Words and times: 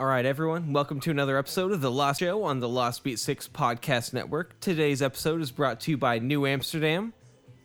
All 0.00 0.06
right, 0.06 0.24
everyone, 0.24 0.72
welcome 0.72 0.98
to 1.00 1.10
another 1.10 1.36
episode 1.36 1.72
of 1.72 1.82
The 1.82 1.90
Lost 1.90 2.20
Show 2.20 2.42
on 2.42 2.60
the 2.60 2.68
Lost 2.70 3.04
Beat 3.04 3.18
6 3.18 3.48
Podcast 3.48 4.14
Network. 4.14 4.58
Today's 4.58 5.02
episode 5.02 5.42
is 5.42 5.50
brought 5.50 5.78
to 5.80 5.90
you 5.90 5.98
by 5.98 6.18
New 6.18 6.46
Amsterdam, 6.46 7.12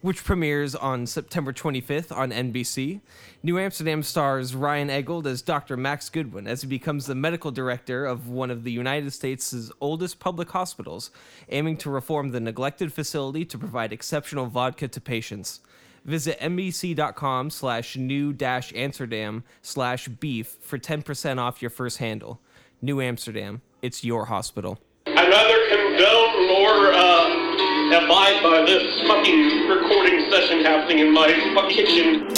which 0.01 0.21
premieres 0.21 0.75
on 0.75 1.07
September 1.07 1.53
25th 1.53 2.13
on 2.13 2.31
NBC. 2.31 2.99
New 3.41 3.57
Amsterdam 3.57 4.03
stars 4.03 4.53
Ryan 4.53 4.89
Eggold 4.89 5.25
as 5.27 5.41
Dr. 5.41 5.77
Max 5.77 6.09
Goodwin 6.09 6.45
as 6.45 6.61
he 6.61 6.67
becomes 6.67 7.05
the 7.05 7.15
medical 7.15 7.51
director 7.51 8.05
of 8.05 8.27
one 8.27 8.51
of 8.51 8.65
the 8.65 8.71
United 8.73 9.13
States' 9.13 9.71
oldest 9.79 10.19
public 10.19 10.49
hospitals, 10.49 11.11
aiming 11.47 11.77
to 11.77 11.89
reform 11.89 12.31
the 12.31 12.41
neglected 12.41 12.91
facility 12.91 13.45
to 13.45 13.57
provide 13.57 13.93
exceptional 13.93 14.47
vodka 14.47 14.89
to 14.89 14.99
patients. 14.99 15.61
Visit 16.05 16.39
nbc.com 16.39 17.49
slash 17.49 17.97
new 17.97 18.31
dash 18.31 18.71
Amsterdam 18.75 19.43
slash 19.63 20.07
beef 20.07 20.55
for 20.61 20.77
10% 20.77 21.39
off 21.39 21.61
your 21.61 21.71
first 21.71 21.97
handle. 21.97 22.39
New 22.81 23.01
Amsterdam, 23.01 23.61
it's 23.81 24.03
your 24.03 24.25
hospital. 24.25 24.79
I'd 25.07 25.29
rather 25.29 25.57
condone 25.69 26.49
or 26.51 26.93
uh, 26.93 28.05
abide 28.05 28.43
by 28.43 28.63
this 28.65 29.01
fucking 29.07 29.67
recording 29.67 30.29
session 30.29 30.63
happening 30.63 30.99
in 30.99 31.11
my 31.11 31.27
kitchen. 31.69 32.34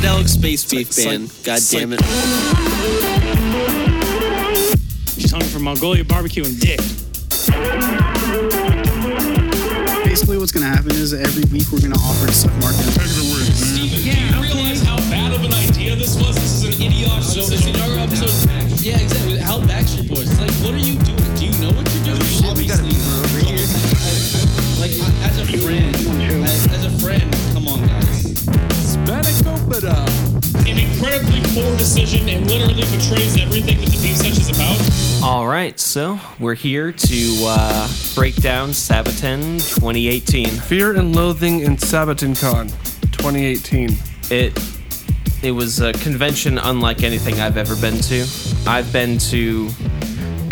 Psychedelic 0.00 0.28
Space 0.28 0.64
Beef 0.64 0.96
Band. 0.96 1.30
God 1.44 1.60
damn 1.70 1.92
it. 1.92 2.00
She's 5.20 5.30
hungry 5.30 5.48
for 5.48 5.58
Mongolia 5.58 6.04
barbecue 6.04 6.42
and 6.42 6.58
dick. 6.58 6.78
Basically, 10.04 10.38
what's 10.38 10.52
going 10.52 10.64
to 10.64 10.72
happen 10.72 10.92
is 10.92 11.12
every 11.12 11.44
week 11.52 11.70
we're 11.70 11.80
going 11.80 11.92
to 11.92 12.00
offer 12.00 12.26
to 12.26 12.32
suck 12.32 12.52
Mark 12.60 12.74
in. 12.80 12.86
Do 13.76 13.84
you 13.84 14.40
realize 14.40 14.80
how 14.82 14.96
bad 15.10 15.34
of 15.34 15.44
an 15.44 15.52
idea 15.52 15.94
this 15.96 16.16
was? 16.16 16.34
This 16.34 16.64
is 16.64 16.64
an 16.64 16.86
idiotic 16.86 17.22
So 17.22 17.40
it's 17.52 17.66
another 17.66 17.98
episode. 18.00 18.80
Yeah, 18.80 19.00
exactly. 19.00 19.36
How 19.36 19.60
Backstreet 19.60 20.08
Boys. 20.08 20.19
Poor 31.52 31.76
decision 31.76 32.28
and 32.28 32.46
literally 32.46 32.84
betrays 32.96 33.36
everything 33.42 33.78
that 33.80 33.90
the 33.90 33.98
Beef 34.00 34.16
Sesh 34.16 34.38
is 34.38 34.50
about. 34.50 35.28
All 35.28 35.48
right, 35.48 35.80
so 35.80 36.20
we're 36.38 36.54
here 36.54 36.92
to 36.92 37.36
uh, 37.40 37.88
break 38.14 38.36
down 38.36 38.68
Saboten 38.68 39.58
2018. 39.58 40.46
Fear 40.46 40.94
and 40.94 41.16
Loathing 41.16 41.60
in 41.60 41.76
Saboten 41.76 42.40
Con 42.40 42.68
2018. 43.10 43.90
It 44.30 44.56
it 45.42 45.50
was 45.50 45.80
a 45.80 45.92
convention 45.94 46.56
unlike 46.56 47.02
anything 47.02 47.40
I've 47.40 47.56
ever 47.56 47.74
been 47.74 47.98
to. 48.02 48.24
I've 48.66 48.92
been 48.92 49.18
to 49.18 49.70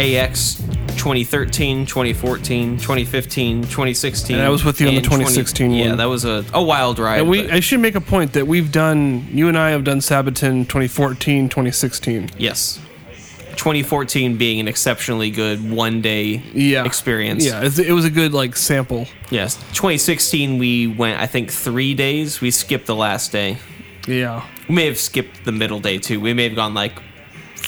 AX 0.00 0.60
2013, 0.98 1.86
2014, 1.86 2.76
2015, 2.78 3.62
2016. 3.62 4.36
And 4.36 4.44
I 4.44 4.48
was 4.50 4.64
with 4.64 4.80
you 4.80 4.88
on 4.88 4.94
the 4.94 4.98
and 4.98 5.06
20 5.06 5.24
2016 5.24 5.70
Yeah, 5.72 5.94
that 5.94 6.04
was 6.06 6.24
a, 6.24 6.44
a 6.52 6.62
wild 6.62 6.98
ride. 6.98 7.20
And 7.20 7.28
we, 7.30 7.42
but- 7.42 7.52
I 7.52 7.60
should 7.60 7.80
make 7.80 7.94
a 7.94 8.00
point 8.00 8.32
that 8.34 8.46
we've 8.46 8.70
done, 8.70 9.26
you 9.30 9.48
and 9.48 9.56
I 9.56 9.70
have 9.70 9.84
done 9.84 10.00
Saboten 10.00 10.64
2014, 10.66 11.48
2016. 11.48 12.30
yes. 12.38 12.80
2014 13.56 14.36
being 14.36 14.60
an 14.60 14.68
exceptionally 14.68 15.32
good 15.32 15.68
one 15.68 16.00
day 16.00 16.40
Yeah. 16.54 16.84
experience. 16.84 17.44
Yeah, 17.44 17.62
it 17.64 17.90
was 17.92 18.04
a 18.04 18.10
good, 18.10 18.32
like, 18.32 18.54
sample. 18.56 19.08
Yes. 19.30 19.56
2016, 19.72 20.58
we 20.58 20.86
went, 20.86 21.20
I 21.20 21.26
think, 21.26 21.50
three 21.50 21.92
days. 21.92 22.40
We 22.40 22.52
skipped 22.52 22.86
the 22.86 22.94
last 22.94 23.32
day. 23.32 23.56
Yeah. 24.06 24.44
We 24.68 24.76
may 24.76 24.86
have 24.86 24.96
skipped 24.96 25.44
the 25.44 25.50
middle 25.50 25.80
day 25.80 25.98
too. 25.98 26.20
We 26.20 26.34
may 26.34 26.44
have 26.44 26.54
gone 26.54 26.72
like 26.72 27.02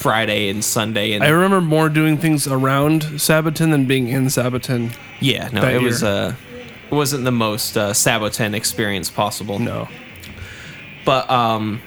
Friday 0.00 0.48
and 0.48 0.64
Sunday. 0.64 1.12
And 1.12 1.22
I 1.22 1.28
remember 1.28 1.60
more 1.60 1.90
doing 1.90 2.16
things 2.16 2.46
around 2.46 3.02
Saboten 3.20 3.70
than 3.70 3.84
being 3.84 4.08
in 4.08 4.30
Saboten. 4.30 4.92
yeah, 5.20 5.50
no, 5.52 5.62
it 5.68 5.82
was 5.82 6.02
year. 6.02 6.10
uh, 6.10 6.34
it 6.90 6.94
wasn't 6.94 7.24
the 7.24 7.32
most 7.32 7.76
uh, 7.76 7.92
Saboten 7.92 8.54
experience 8.54 9.10
possible. 9.10 9.58
No. 9.58 9.88
But 11.04 11.28
um, 11.30 11.82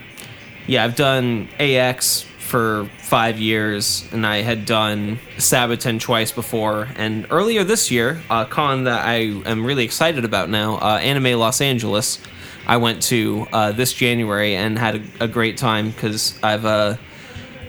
yeah, 0.67 0.83
I've 0.83 0.95
done 0.95 1.49
AX 1.59 2.21
for 2.37 2.87
five 2.99 3.39
years, 3.39 4.07
and 4.11 4.27
I 4.27 4.43
had 4.43 4.65
done 4.65 5.17
Saboten 5.39 5.99
twice 5.99 6.31
before. 6.31 6.89
And 6.95 7.25
earlier 7.31 7.63
this 7.63 7.89
year, 7.89 8.21
a 8.29 8.45
con 8.45 8.83
that 8.83 9.03
I 9.03 9.41
am 9.45 9.65
really 9.65 9.85
excited 9.85 10.23
about 10.23 10.51
now, 10.51 10.75
uh, 10.75 10.99
Anime 11.01 11.39
Los 11.39 11.61
Angeles, 11.61 12.19
I 12.67 12.77
went 12.77 13.01
to 13.03 13.47
uh, 13.51 13.71
this 13.71 13.91
January 13.91 14.55
and 14.55 14.77
had 14.77 14.97
a, 14.97 15.23
a 15.23 15.27
great 15.27 15.57
time 15.57 15.89
because 15.89 16.37
I've 16.43 16.63
uh, 16.63 16.97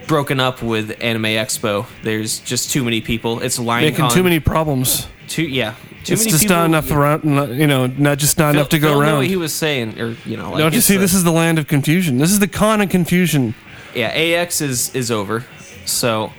broken 0.07 0.39
up 0.39 0.61
with 0.61 0.95
Anime 1.01 1.23
Expo. 1.23 1.85
There's 2.03 2.39
just 2.39 2.71
too 2.71 2.83
many 2.83 3.01
people. 3.01 3.41
It's 3.41 3.59
line 3.59 3.83
Making 3.83 4.09
too 4.09 4.23
many 4.23 4.39
problems. 4.39 5.07
Too 5.27 5.43
yeah. 5.43 5.75
Too 6.03 6.13
it's 6.13 6.21
many 6.21 6.31
just 6.31 6.43
people. 6.43 6.55
not 6.57 6.65
enough 6.65 6.91
around, 6.91 7.23
not- 7.23 7.49
you 7.49 7.65
know, 7.65 7.87
not 7.87 8.19
just 8.19 8.37
not 8.37 8.53
enough 8.53 8.69
to 8.69 8.79
go 8.79 8.89
Phil 8.89 8.95
knew 8.99 9.01
around. 9.07 9.17
What 9.17 9.27
he 9.27 9.35
was 9.37 9.53
saying, 9.53 9.99
or 9.99 10.15
you 10.25 10.37
know, 10.37 10.51
like 10.51 10.59
Don't 10.59 10.73
you 10.73 10.77
it's 10.77 10.87
see? 10.87 10.97
This 10.97 11.13
is 11.15 11.23
the 11.23 11.31
land 11.31 11.57
of 11.57 11.67
confusion. 11.67 12.17
This 12.19 12.31
is 12.31 12.39
the 12.39 12.47
con 12.47 12.81
of 12.81 12.89
confusion. 12.89 13.55
yeah, 13.95 14.07
AX 14.09 14.61
is 14.61 14.93
is 14.93 15.09
over. 15.09 15.43
So 15.85 16.31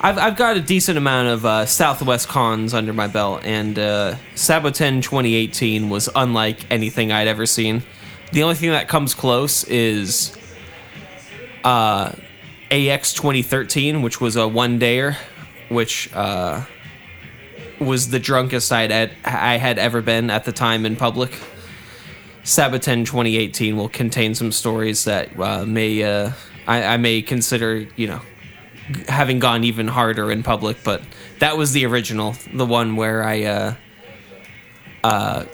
I've 0.00 0.18
I've 0.18 0.36
got 0.36 0.56
a 0.58 0.60
decent 0.60 0.98
amount 0.98 1.28
of 1.28 1.46
uh, 1.46 1.64
Southwest 1.64 2.28
cons 2.28 2.74
under 2.74 2.92
my 2.92 3.06
belt, 3.06 3.42
and 3.44 3.78
uh, 3.78 4.16
Saboten 4.34 5.00
2018 5.02 5.88
was 5.88 6.10
unlike 6.14 6.66
anything 6.70 7.10
I'd 7.10 7.28
ever 7.28 7.46
seen. 7.46 7.82
The 8.32 8.42
only 8.42 8.56
thing 8.56 8.70
that 8.72 8.88
comes 8.88 9.14
close 9.14 9.64
is 9.64 10.36
uh, 11.64 12.12
AX 12.70 13.12
2013, 13.14 14.02
which 14.02 14.20
was 14.20 14.36
a 14.36 14.46
one 14.46 14.78
dayer, 14.78 15.16
which 15.68 16.10
uh, 16.14 16.64
was 17.80 18.10
the 18.10 18.18
drunkest 18.18 18.70
I'd 18.72 18.90
ed- 18.92 19.16
I 19.24 19.56
had 19.56 19.78
ever 19.78 20.02
been 20.02 20.30
at 20.30 20.44
the 20.44 20.52
time 20.52 20.84
in 20.84 20.96
public. 20.96 21.38
Saboten 22.44 23.04
2018 23.04 23.76
will 23.76 23.88
contain 23.88 24.34
some 24.34 24.52
stories 24.52 25.04
that 25.04 25.38
uh, 25.38 25.64
may 25.66 26.02
uh, 26.02 26.32
I, 26.66 26.82
I 26.84 26.96
may 26.96 27.20
consider 27.22 27.86
you 27.96 28.06
know 28.06 28.20
g- 28.92 29.04
having 29.08 29.38
gone 29.38 29.64
even 29.64 29.88
harder 29.88 30.30
in 30.30 30.42
public, 30.42 30.78
but 30.82 31.02
that 31.40 31.56
was 31.58 31.72
the 31.72 31.84
original, 31.86 32.34
the 32.52 32.64
one 32.66 32.96
where 32.96 33.22
I 33.22 33.44
uh, 33.44 33.74
uh, 35.04 35.44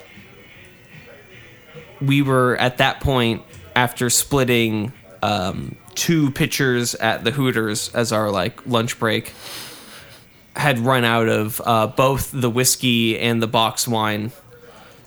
we 2.00 2.22
were 2.22 2.56
at 2.56 2.78
that 2.78 3.00
point 3.00 3.42
after 3.74 4.08
splitting 4.10 4.92
um, 5.22 5.76
two 5.94 6.30
pitchers 6.30 6.94
at 6.96 7.24
the 7.24 7.30
Hooters 7.30 7.94
as 7.94 8.12
our 8.12 8.30
like 8.30 8.66
lunch 8.66 8.98
break 8.98 9.32
had 10.56 10.78
run 10.78 11.04
out 11.04 11.28
of 11.28 11.60
uh, 11.64 11.86
both 11.86 12.30
the 12.32 12.48
whiskey 12.50 13.18
and 13.18 13.42
the 13.42 13.46
box 13.46 13.88
wine 13.88 14.30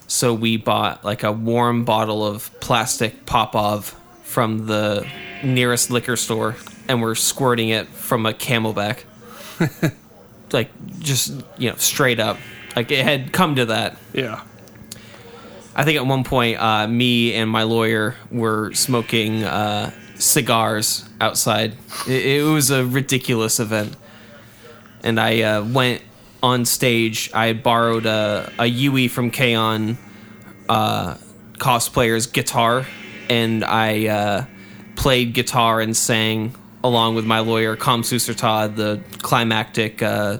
so 0.08 0.32
we 0.32 0.56
bought 0.56 1.04
like 1.04 1.22
a 1.22 1.30
warm 1.30 1.84
bottle 1.84 2.26
of 2.26 2.50
plastic 2.60 3.26
Popov 3.26 3.94
from 4.22 4.66
the 4.66 5.06
nearest 5.44 5.90
liquor 5.90 6.16
store, 6.16 6.56
and 6.88 7.02
we're 7.02 7.14
squirting 7.14 7.68
it 7.68 7.86
from 7.88 8.24
a 8.24 8.32
CamelBak, 8.32 9.04
like 10.52 10.70
just 10.98 11.32
you 11.58 11.70
know 11.70 11.76
straight 11.76 12.18
up. 12.18 12.38
Like 12.74 12.90
it 12.90 13.04
had 13.04 13.32
come 13.32 13.56
to 13.56 13.66
that. 13.66 13.96
Yeah. 14.14 14.42
I 15.76 15.84
think 15.84 15.98
at 15.98 16.06
one 16.06 16.24
point, 16.24 16.58
uh, 16.58 16.88
me 16.88 17.34
and 17.34 17.48
my 17.48 17.62
lawyer 17.62 18.16
were 18.32 18.72
smoking 18.72 19.44
uh, 19.44 19.92
cigars 20.18 21.04
outside. 21.20 21.74
It, 22.06 22.26
it 22.26 22.42
was 22.44 22.70
a 22.70 22.84
ridiculous 22.84 23.60
event, 23.60 23.96
and 25.02 25.18
I 25.20 25.42
uh, 25.42 25.64
went 25.64 26.02
on 26.42 26.64
stage. 26.64 27.30
I 27.34 27.52
borrowed 27.52 28.06
a, 28.06 28.52
a 28.58 28.66
Yui 28.66 29.08
from 29.08 29.30
K-On! 29.30 29.98
uh, 30.68 31.16
cosplayer's 31.54 32.26
guitar, 32.26 32.86
and 33.30 33.64
I 33.64 34.06
uh, 34.06 34.44
played 34.96 35.32
guitar 35.32 35.80
and 35.80 35.96
sang 35.96 36.54
along 36.84 37.14
with 37.16 37.24
my 37.24 37.40
lawyer 37.40 37.74
Kamsu 37.76 38.16
Sertad 38.18 38.76
the 38.76 39.00
climactic 39.22 40.00
uh, 40.02 40.38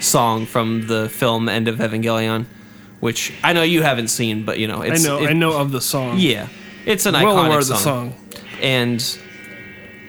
song 0.00 0.44
from 0.46 0.86
the 0.86 1.08
film 1.08 1.48
End 1.48 1.68
of 1.68 1.76
Evangelion, 1.76 2.44
which 3.00 3.32
I 3.44 3.52
know 3.52 3.62
you 3.62 3.82
haven't 3.82 4.08
seen, 4.08 4.44
but 4.44 4.58
you 4.58 4.66
know 4.66 4.82
it's 4.82 5.04
I 5.04 5.08
know. 5.08 5.22
it- 5.22 5.30
I 5.30 5.32
know 5.32 5.56
of 5.58 5.70
the 5.72 5.80
song. 5.80 6.18
yeah, 6.18 6.48
it's 6.84 7.06
an 7.06 7.14
Well 7.14 7.36
iconic 7.36 7.46
aware 7.46 7.58
of 7.58 7.64
song. 7.64 7.76
the 7.76 7.82
song. 7.82 8.14
And 8.60 9.18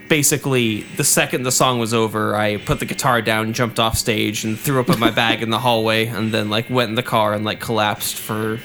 basically, 0.07 0.81
the 0.98 1.04
second 1.04 1.44
the 1.44 1.51
song 1.51 1.80
was 1.80 1.94
over, 1.94 2.36
I 2.36 2.57
put 2.57 2.80
the 2.80 2.86
guitar 2.86 3.22
down, 3.22 3.54
jumped 3.54 3.80
off 3.80 3.98
stage, 3.98 4.44
and 4.44 4.60
threw 4.60 4.80
up 4.80 4.90
in 4.90 5.00
my 5.00 5.12
bag 5.12 5.42
in 5.42 5.50
the 5.50 5.60
hallway, 5.60 6.07
and 6.07 6.34
then 6.34 6.50
like 6.50 6.69
went 6.69 6.90
in 6.90 6.96
the 6.96 7.04
car 7.04 7.34
and 7.34 7.46
like 7.46 7.60
collapsed 7.60 8.16
for 8.16 8.60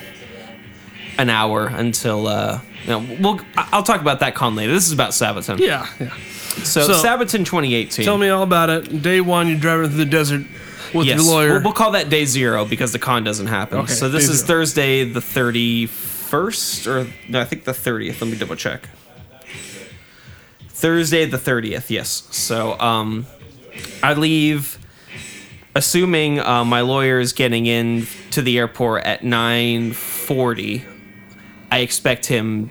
an 1.19 1.31
hour 1.31 1.67
until 1.67 2.27
uh, 2.27 2.61
you 2.83 2.89
know. 2.89 3.17
We'll 3.21 3.41
I'll 3.57 3.83
talk 3.83 4.01
about 4.01 4.21
that 4.21 4.35
con 4.35 4.57
later. 4.57 4.73
This 4.73 4.87
is 4.87 4.93
about 4.93 5.11
Saboten. 5.11 5.59
Yeah. 5.59 5.87
Yeah. 6.01 6.15
So, 6.63 6.87
So- 6.87 7.03
Saboten 7.03 7.45
2018. 7.45 8.05
Tell 8.05 8.19
me 8.19 8.29
all 8.29 8.43
about 8.43 8.71
it. 8.71 9.03
Day 9.03 9.21
one, 9.21 9.49
you're 9.49 9.59
driving 9.59 9.89
through 9.89 9.99
the 9.99 10.05
desert 10.05 10.45
with 10.95 11.07
yes, 11.07 11.17
your 11.17 11.27
lawyer. 11.27 11.53
We'll, 11.55 11.65
we'll 11.65 11.73
call 11.73 11.93
that 11.93 12.09
day 12.09 12.25
zero 12.25 12.65
because 12.65 12.93
the 12.93 12.99
con 12.99 13.25
doesn't 13.25 13.49
happen. 13.49 13.79
Okay, 13.81 13.93
so 13.93 14.09
this 14.09 14.29
is 14.29 14.39
zero. 14.39 14.47
Thursday 14.47 15.05
the 15.05 15.21
31st, 15.21 16.87
or 16.87 17.13
no, 17.29 17.41
I 17.41 17.45
think 17.45 17.65
the 17.65 17.73
30th. 17.73 18.21
Let 18.21 18.31
me 18.31 18.39
double 18.39 18.57
check. 18.57 18.89
Thursday 20.75 21.25
the 21.25 21.39
30th, 21.39 21.89
yes. 21.89 22.27
So 22.33 22.79
um, 22.81 23.27
I 24.03 24.15
leave, 24.15 24.77
assuming 25.77 26.41
uh, 26.41 26.65
my 26.65 26.81
lawyer 26.81 27.21
is 27.21 27.33
getting 27.33 27.67
in 27.67 28.09
to 28.33 28.43
the 28.43 28.59
airport 28.59 29.05
at 29.05 29.23
9:40. 29.23 30.85
I 31.71 31.79
expect 31.79 32.27
him 32.27 32.71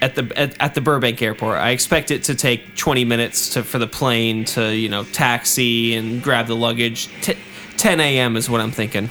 at 0.00 0.16
the 0.16 0.32
at, 0.36 0.60
at 0.60 0.74
the 0.74 0.80
Burbank 0.80 1.22
airport. 1.22 1.58
I 1.58 1.70
expect 1.70 2.10
it 2.10 2.24
to 2.24 2.34
take 2.34 2.76
20 2.76 3.04
minutes 3.04 3.54
to 3.54 3.62
for 3.62 3.78
the 3.78 3.86
plane 3.86 4.44
to 4.46 4.74
you 4.74 4.88
know 4.88 5.04
taxi 5.04 5.94
and 5.94 6.20
grab 6.20 6.48
the 6.48 6.56
luggage. 6.56 7.08
T- 7.22 7.38
10 7.76 8.00
a.m. 8.00 8.36
is 8.36 8.50
what 8.50 8.60
I'm 8.60 8.72
thinking. 8.72 9.10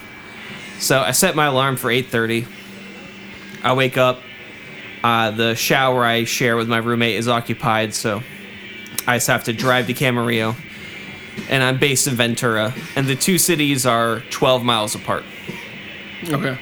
So 0.80 1.00
I 1.00 1.12
set 1.12 1.34
my 1.36 1.46
alarm 1.46 1.78
for 1.78 1.90
8:30. 1.90 2.46
I 3.64 3.72
wake 3.72 3.98
up. 3.98 4.20
Uh, 5.04 5.32
the 5.32 5.56
shower 5.56 6.06
I 6.06 6.26
share 6.26 6.56
with 6.56 6.68
my 6.70 6.78
roommate 6.78 7.16
is 7.16 7.28
occupied, 7.28 7.94
so 7.94 8.22
I 9.08 9.16
just 9.18 9.28
have 9.28 9.44
to 9.46 9.54
drive 9.54 9.88
to 9.88 9.94
Camarillo. 9.94 10.56
And 11.50 11.64
I'm 11.64 11.78
based 11.80 12.08
in 12.08 12.14
Ventura, 12.16 12.74
and 12.96 13.08
the 13.08 13.16
two 13.16 13.38
cities 13.38 13.86
are 13.86 14.20
12 14.32 14.64
miles 14.64 14.96
apart. 14.96 15.24
okay. 16.30 16.58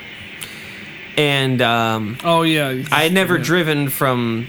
And 1.18 1.62
um, 1.62 2.18
Oh 2.24 2.44
yeah. 2.44 2.84
I 2.92 3.04
had 3.04 3.12
never 3.14 3.38
Yeah. 3.38 3.44
driven 3.44 3.90
from 3.90 4.48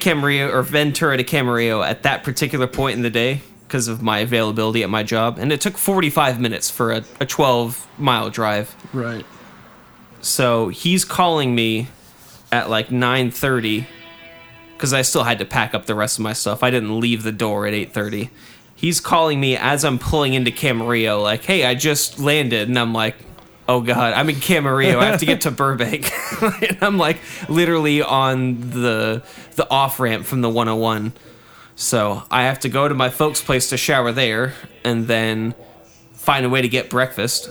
Camarillo 0.00 0.52
or 0.52 0.62
Ventura 0.62 1.16
to 1.16 1.24
Camarillo 1.24 1.86
at 1.86 2.02
that 2.02 2.24
particular 2.24 2.66
point 2.66 2.96
in 2.96 3.02
the 3.02 3.10
day 3.10 3.42
because 3.68 3.86
of 3.86 4.02
my 4.02 4.18
availability 4.18 4.82
at 4.82 4.90
my 4.90 5.04
job, 5.04 5.38
and 5.38 5.52
it 5.52 5.60
took 5.60 5.78
45 5.78 6.40
minutes 6.40 6.68
for 6.68 6.90
a, 6.90 7.04
a 7.20 7.26
12 7.26 7.86
mile 7.98 8.28
drive. 8.30 8.74
Right. 8.92 9.24
So 10.20 10.68
he's 10.68 11.04
calling 11.04 11.54
me 11.54 11.86
at 12.52 12.70
like 12.70 12.88
9:30 12.88 13.86
because 14.76 14.92
I 14.92 15.02
still 15.02 15.24
had 15.24 15.38
to 15.40 15.44
pack 15.44 15.74
up 15.74 15.86
the 15.86 15.94
rest 15.94 16.18
of 16.18 16.22
my 16.22 16.32
stuff. 16.32 16.62
I 16.62 16.70
didn't 16.70 16.98
leave 16.98 17.22
the 17.22 17.32
door 17.32 17.66
at 17.66 17.74
8:30. 17.74 18.30
He's 18.74 19.00
calling 19.00 19.38
me 19.40 19.56
as 19.56 19.84
I'm 19.84 19.98
pulling 19.98 20.34
into 20.34 20.50
Camarillo, 20.50 21.22
like, 21.22 21.44
"Hey, 21.44 21.64
I 21.64 21.74
just 21.74 22.18
landed," 22.18 22.68
and 22.68 22.78
I'm 22.78 22.92
like. 22.92 23.16
Oh 23.68 23.80
God! 23.80 24.14
I'm 24.14 24.28
in 24.28 24.34
Camarillo. 24.34 24.98
I 24.98 25.04
have 25.04 25.20
to 25.20 25.26
get 25.26 25.42
to 25.42 25.50
Burbank, 25.52 26.10
and 26.42 26.78
I'm 26.80 26.98
like 26.98 27.18
literally 27.48 28.02
on 28.02 28.58
the 28.70 29.22
the 29.54 29.70
off 29.70 30.00
ramp 30.00 30.26
from 30.26 30.40
the 30.40 30.48
101. 30.48 31.12
So 31.76 32.24
I 32.32 32.42
have 32.42 32.58
to 32.60 32.68
go 32.68 32.88
to 32.88 32.94
my 32.96 33.10
folks' 33.10 33.40
place 33.40 33.68
to 33.70 33.76
shower 33.76 34.10
there, 34.10 34.54
and 34.84 35.06
then 35.06 35.54
find 36.14 36.44
a 36.44 36.48
way 36.48 36.62
to 36.62 36.68
get 36.68 36.90
breakfast. 36.90 37.48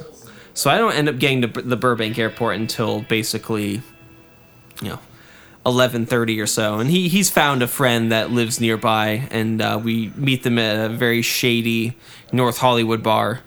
So 0.54 0.70
I 0.70 0.78
don't 0.78 0.94
end 0.94 1.08
up 1.08 1.20
getting 1.20 1.42
to 1.42 1.48
the 1.48 1.78
Burbank 1.78 2.20
airport 2.20 2.58
until 2.58 3.02
basically, 3.04 3.82
you 4.82 4.90
know, 4.90 5.00
eleven 5.66 6.06
thirty 6.06 6.40
or 6.40 6.48
so. 6.48 6.80
And 6.80 6.90
he 6.90 7.08
he's 7.10 7.30
found 7.30 7.62
a 7.64 7.68
friend 7.68 8.12
that 8.12 8.32
lives 8.32 8.60
nearby, 8.60 9.28
and 9.32 9.62
uh, 9.62 9.80
we 9.84 10.12
meet 10.16 10.44
them 10.44 10.58
at 10.60 10.90
a 10.92 10.94
very 10.94 11.22
shady 11.22 11.98
North 12.32 12.58
Hollywood 12.60 13.04
bar. 13.04 13.42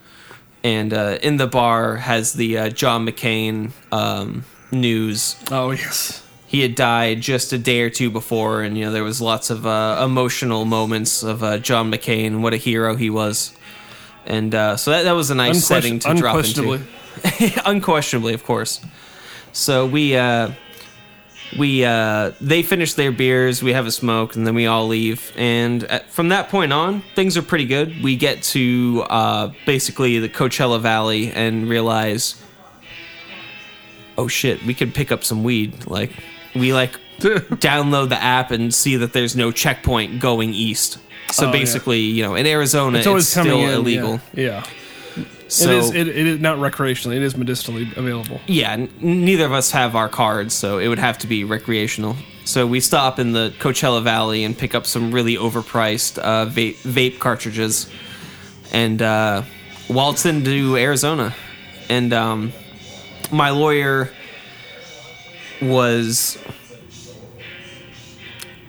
And 0.64 0.92
uh, 0.94 1.18
in 1.22 1.38
the 1.38 1.48
bar 1.48 1.96
has 1.96 2.34
the 2.34 2.56
uh, 2.58 2.68
John 2.68 3.04
McCain 3.06 3.72
um, 3.90 4.44
news 4.70 5.34
Oh 5.50 5.72
yes. 5.72 6.22
he 6.46 6.60
had 6.60 6.76
died 6.76 7.20
just 7.20 7.52
a 7.52 7.58
day 7.58 7.80
or 7.80 7.90
two 7.90 8.10
before, 8.10 8.62
and 8.62 8.78
you 8.78 8.84
know 8.84 8.92
there 8.92 9.02
was 9.02 9.20
lots 9.20 9.50
of 9.50 9.66
uh, 9.66 10.00
emotional 10.04 10.64
moments 10.64 11.24
of 11.24 11.42
uh, 11.42 11.58
John 11.58 11.90
McCain, 11.90 12.42
what 12.42 12.54
a 12.54 12.58
hero 12.58 12.94
he 12.94 13.10
was, 13.10 13.52
and 14.24 14.54
uh, 14.54 14.76
so 14.76 14.92
that, 14.92 15.02
that 15.02 15.12
was 15.16 15.30
a 15.30 15.34
nice 15.34 15.68
Unquestion- 15.68 16.00
setting 16.00 16.16
to 16.16 16.20
drop 16.20 16.44
into. 16.44 16.80
Unquestionably, 17.66 18.32
of 18.34 18.44
course. 18.44 18.80
So 19.52 19.84
we 19.84 20.16
uh, 20.16 20.52
we 21.58 21.84
uh, 21.84 22.32
they 22.40 22.62
finish 22.62 22.94
their 22.94 23.12
beers, 23.12 23.62
we 23.62 23.72
have 23.72 23.86
a 23.86 23.90
smoke, 23.90 24.36
and 24.36 24.46
then 24.46 24.54
we 24.54 24.66
all 24.66 24.86
leave. 24.88 25.32
And 25.36 25.84
at, 25.84 26.10
from 26.10 26.28
that 26.30 26.48
point 26.48 26.72
on, 26.72 27.02
things 27.14 27.36
are 27.36 27.42
pretty 27.42 27.66
good. 27.66 28.02
We 28.02 28.16
get 28.16 28.42
to 28.44 29.04
uh, 29.10 29.52
basically 29.66 30.18
the 30.18 30.28
Coachella 30.28 30.80
Valley 30.80 31.30
and 31.32 31.68
realize 31.68 32.42
oh 34.18 34.28
shit, 34.28 34.62
we 34.64 34.74
could 34.74 34.94
pick 34.94 35.10
up 35.10 35.24
some 35.24 35.42
weed. 35.44 35.86
Like 35.86 36.12
we 36.54 36.72
like 36.72 36.92
download 37.20 38.08
the 38.10 38.22
app 38.22 38.50
and 38.50 38.72
see 38.74 38.96
that 38.96 39.12
there's 39.12 39.34
no 39.36 39.50
checkpoint 39.52 40.20
going 40.20 40.52
east. 40.54 40.98
So 41.30 41.44
Oh, 41.44 41.46
yeah. 41.46 41.52
basically, 41.52 42.00
you 42.00 42.22
know, 42.22 42.34
in 42.34 42.46
Arizona, 42.46 42.98
It's 42.98 43.06
it's, 43.06 43.28
still 43.28 43.58
in. 43.60 43.70
illegal. 43.70 44.20
Yeah. 44.34 44.44
yeah. 44.44 44.66
So 45.52 45.70
it 45.70 45.76
is. 45.78 45.90
It, 45.90 46.08
it 46.08 46.26
is 46.26 46.40
not 46.40 46.58
recreationally. 46.58 47.16
It 47.16 47.22
is 47.22 47.36
medicinally 47.36 47.90
available. 47.96 48.40
yeah, 48.46 48.72
n- 48.72 48.90
neither 49.00 49.44
of 49.44 49.52
us 49.52 49.70
have 49.72 49.94
our 49.94 50.08
cards, 50.08 50.54
so 50.54 50.78
it 50.78 50.88
would 50.88 50.98
have 50.98 51.18
to 51.18 51.26
be 51.26 51.44
recreational. 51.44 52.16
So 52.44 52.66
we 52.66 52.80
stop 52.80 53.18
in 53.18 53.32
the 53.32 53.52
Coachella 53.58 54.02
Valley 54.02 54.44
and 54.44 54.56
pick 54.56 54.74
up 54.74 54.86
some 54.86 55.12
really 55.12 55.36
overpriced 55.36 56.18
uh, 56.18 56.46
vape, 56.46 56.76
vape 56.82 57.18
cartridges, 57.18 57.88
and 58.72 59.00
uh, 59.02 59.42
waltz 59.88 60.26
into 60.26 60.76
Arizona. 60.76 61.34
And 61.88 62.12
um, 62.12 62.52
my 63.30 63.50
lawyer 63.50 64.10
was 65.60 66.38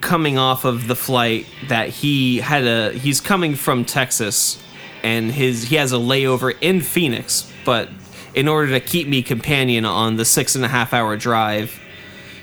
coming 0.01 0.37
off 0.37 0.65
of 0.65 0.87
the 0.87 0.95
flight 0.95 1.47
that 1.69 1.89
he 1.89 2.37
had 2.39 2.65
a 2.65 2.91
he's 2.91 3.21
coming 3.21 3.55
from 3.55 3.85
Texas 3.85 4.61
and 5.03 5.31
his 5.31 5.65
he 5.65 5.75
has 5.75 5.91
a 5.91 5.97
layover 5.97 6.55
in 6.61 6.81
Phoenix, 6.81 7.51
but 7.65 7.89
in 8.33 8.47
order 8.47 8.71
to 8.71 8.79
keep 8.79 9.07
me 9.07 9.21
companion 9.21 9.85
on 9.85 10.15
the 10.15 10.25
six 10.25 10.55
and 10.55 10.65
a 10.65 10.67
half 10.67 10.93
hour 10.93 11.15
drive, 11.17 11.79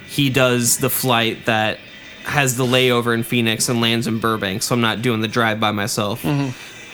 he 0.07 0.31
does 0.31 0.79
the 0.79 0.91
flight 0.91 1.47
that 1.47 1.79
has 2.25 2.57
the 2.57 2.65
layover 2.65 3.15
in 3.15 3.23
Phoenix 3.23 3.69
and 3.69 3.81
lands 3.81 4.07
in 4.07 4.19
Burbank, 4.19 4.63
so 4.63 4.75
I'm 4.75 4.81
not 4.81 5.03
doing 5.03 5.21
the 5.21 5.29
drive 5.29 5.59
by 5.59 5.73
myself. 5.73 6.25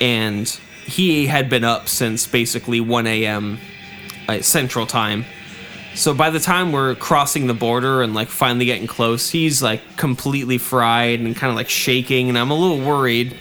And 0.00 0.48
he 0.84 1.26
had 1.26 1.50
been 1.50 1.64
up 1.64 1.88
since 1.88 2.26
basically 2.26 2.80
1 2.80 3.06
a.m. 3.06 3.58
uh, 4.28 4.40
Central 4.40 4.86
Time. 4.86 5.24
So 5.94 6.12
by 6.14 6.30
the 6.30 6.38
time 6.40 6.72
we're 6.72 6.94
crossing 6.94 7.46
the 7.46 7.54
border 7.54 8.02
and 8.02 8.14
like 8.14 8.28
finally 8.28 8.66
getting 8.66 8.86
close, 8.86 9.30
he's 9.30 9.62
like 9.62 9.96
completely 9.96 10.58
fried 10.58 11.20
and 11.20 11.34
kind 11.34 11.50
of 11.50 11.56
like 11.56 11.70
shaking, 11.70 12.28
and 12.28 12.38
I'm 12.38 12.50
a 12.50 12.56
little 12.56 12.80
worried. 12.80 13.36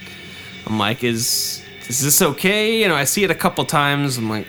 I'm 0.65 0.79
like, 0.79 1.03
is 1.03 1.61
is 1.89 2.01
this 2.01 2.21
okay? 2.21 2.81
You 2.81 2.87
know, 2.87 2.95
I 2.95 3.03
see 3.05 3.23
it 3.23 3.31
a 3.31 3.35
couple 3.35 3.63
times. 3.65 4.17
I'm 4.17 4.29
like, 4.29 4.47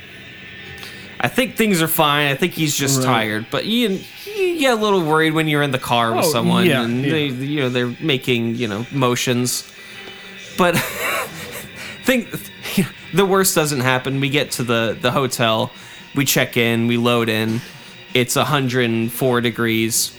I 1.21 1.29
think 1.29 1.57
things 1.57 1.81
are 1.83 1.89
fine. 1.89 2.31
I 2.31 2.35
think 2.35 2.53
he's 2.53 2.77
just 2.77 2.99
Right. 2.99 3.05
tired, 3.07 3.47
but 3.51 3.67
you 3.67 4.01
you 4.37 4.59
get 4.59 4.73
a 4.75 4.81
little 4.81 5.01
worried 5.03 5.33
when 5.33 5.49
you're 5.49 5.63
in 5.63 5.71
the 5.71 5.79
car 5.79 6.15
with 6.15 6.27
Oh, 6.27 6.31
someone 6.31 6.67
yeah, 6.67 6.83
and 6.83 7.03
yeah. 7.05 7.11
they 7.11 7.27
you 7.27 7.61
know 7.61 7.69
they're 7.69 7.95
making 8.01 8.57
you 8.57 8.69
know 8.69 8.87
motions, 8.93 9.71
but 10.59 10.77
think 12.05 12.29
the 13.15 13.25
worst 13.27 13.55
doesn't 13.55 13.81
happen. 13.81 14.21
We 14.21 14.29
get 14.31 14.51
to 14.53 14.63
the 14.63 14.97
the 15.01 15.11
hotel, 15.11 15.71
we 16.15 16.25
check 16.25 16.57
in, 16.57 16.87
we 16.87 16.97
load 16.97 17.29
in. 17.29 17.61
It's 18.15 18.37
104 18.37 19.41
degrees, 19.43 20.16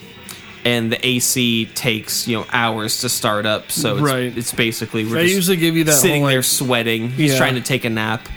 and 0.65 0.91
the 0.91 1.05
AC 1.07 1.65
takes 1.75 2.27
you 2.27 2.37
know 2.37 2.45
hours 2.51 2.99
to 3.01 3.09
start 3.09 3.45
up. 3.45 3.71
So 3.71 3.93
it's, 3.97 4.01
Right. 4.01 4.37
it's 4.37 4.53
basically 4.53 5.05
we're 5.05 5.15
They 5.15 5.23
just 5.25 5.35
usually 5.35 5.57
give 5.57 5.75
you 5.75 5.83
that 5.85 5.93
sitting 5.93 6.21
whole, 6.21 6.29
there 6.29 6.39
like- 6.39 6.45
sweating. 6.45 7.11
He's 7.11 7.31
Yeah. 7.33 7.37
trying 7.37 7.55
to 7.55 7.61
take 7.61 7.85
a 7.85 7.89
nap. 7.89 8.27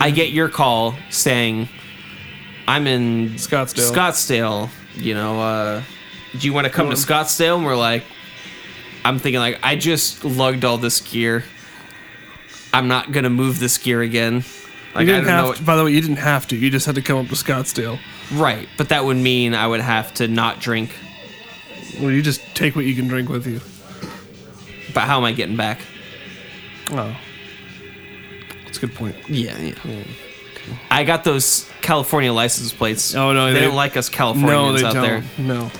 I 0.00 0.10
get 0.10 0.30
your 0.32 0.48
call 0.48 0.96
saying, 1.10 1.68
"I'm 2.66 2.86
in 2.86 3.34
Scottsdale. 3.36 3.92
Scottsdale. 3.92 4.68
You 4.96 5.14
know, 5.14 5.40
uh, 5.40 5.82
do 6.38 6.46
you 6.46 6.52
want 6.52 6.66
to 6.66 6.70
come 6.70 6.90
to 6.90 6.96
Scottsdale?" 6.96 7.56
And 7.56 7.64
we're 7.64 7.76
like, 7.76 8.04
I'm 9.04 9.18
thinking 9.18 9.40
like 9.40 9.58
I 9.62 9.76
just 9.76 10.24
lugged 10.24 10.64
all 10.64 10.78
this 10.78 11.00
gear. 11.00 11.44
I'm 12.74 12.88
not 12.88 13.12
gonna 13.12 13.30
move 13.30 13.58
this 13.58 13.76
gear 13.78 14.00
again. 14.02 14.44
Like 14.94 15.06
you 15.06 15.12
I 15.12 15.16
didn't 15.16 15.26
don't 15.26 15.36
know. 15.36 15.46
have. 15.48 15.56
To, 15.56 15.62
by 15.62 15.76
the 15.76 15.84
way, 15.84 15.92
you 15.92 16.00
didn't 16.00 16.16
have 16.16 16.46
to. 16.48 16.56
You 16.56 16.70
just 16.70 16.86
had 16.86 16.94
to 16.96 17.02
come 17.02 17.18
up 17.18 17.28
to 17.28 17.34
Scottsdale. 17.34 17.98
Right, 18.32 18.68
but 18.76 18.88
that 18.90 19.04
would 19.04 19.16
mean 19.18 19.54
I 19.54 19.66
would 19.66 19.80
have 19.80 20.12
to 20.14 20.28
not 20.28 20.60
drink. 20.60 20.90
Well, 22.00 22.10
you 22.10 22.22
just 22.22 22.40
take 22.54 22.74
what 22.76 22.84
you 22.84 22.94
can 22.94 23.08
drink 23.08 23.28
with 23.28 23.46
you. 23.46 23.60
But 24.94 25.02
how 25.04 25.18
am 25.18 25.24
I 25.24 25.32
getting 25.32 25.56
back? 25.56 25.80
Oh, 26.90 27.16
that's 28.64 28.78
a 28.78 28.80
good 28.80 28.94
point. 28.94 29.16
Yeah, 29.28 29.56
yeah. 29.84 30.04
I 30.90 31.04
got 31.04 31.24
those 31.24 31.68
California 31.80 32.32
license 32.32 32.72
plates. 32.72 33.14
Oh, 33.14 33.32
no, 33.32 33.46
they, 33.46 33.54
they- 33.54 33.60
don't 33.66 33.74
like 33.74 33.96
us 33.96 34.10
No, 34.10 34.16
Californians 34.16 34.80
they 34.80 34.86
out 34.86 34.94
don't. 34.94 35.02
there. 35.02 35.24
No, 35.38 35.70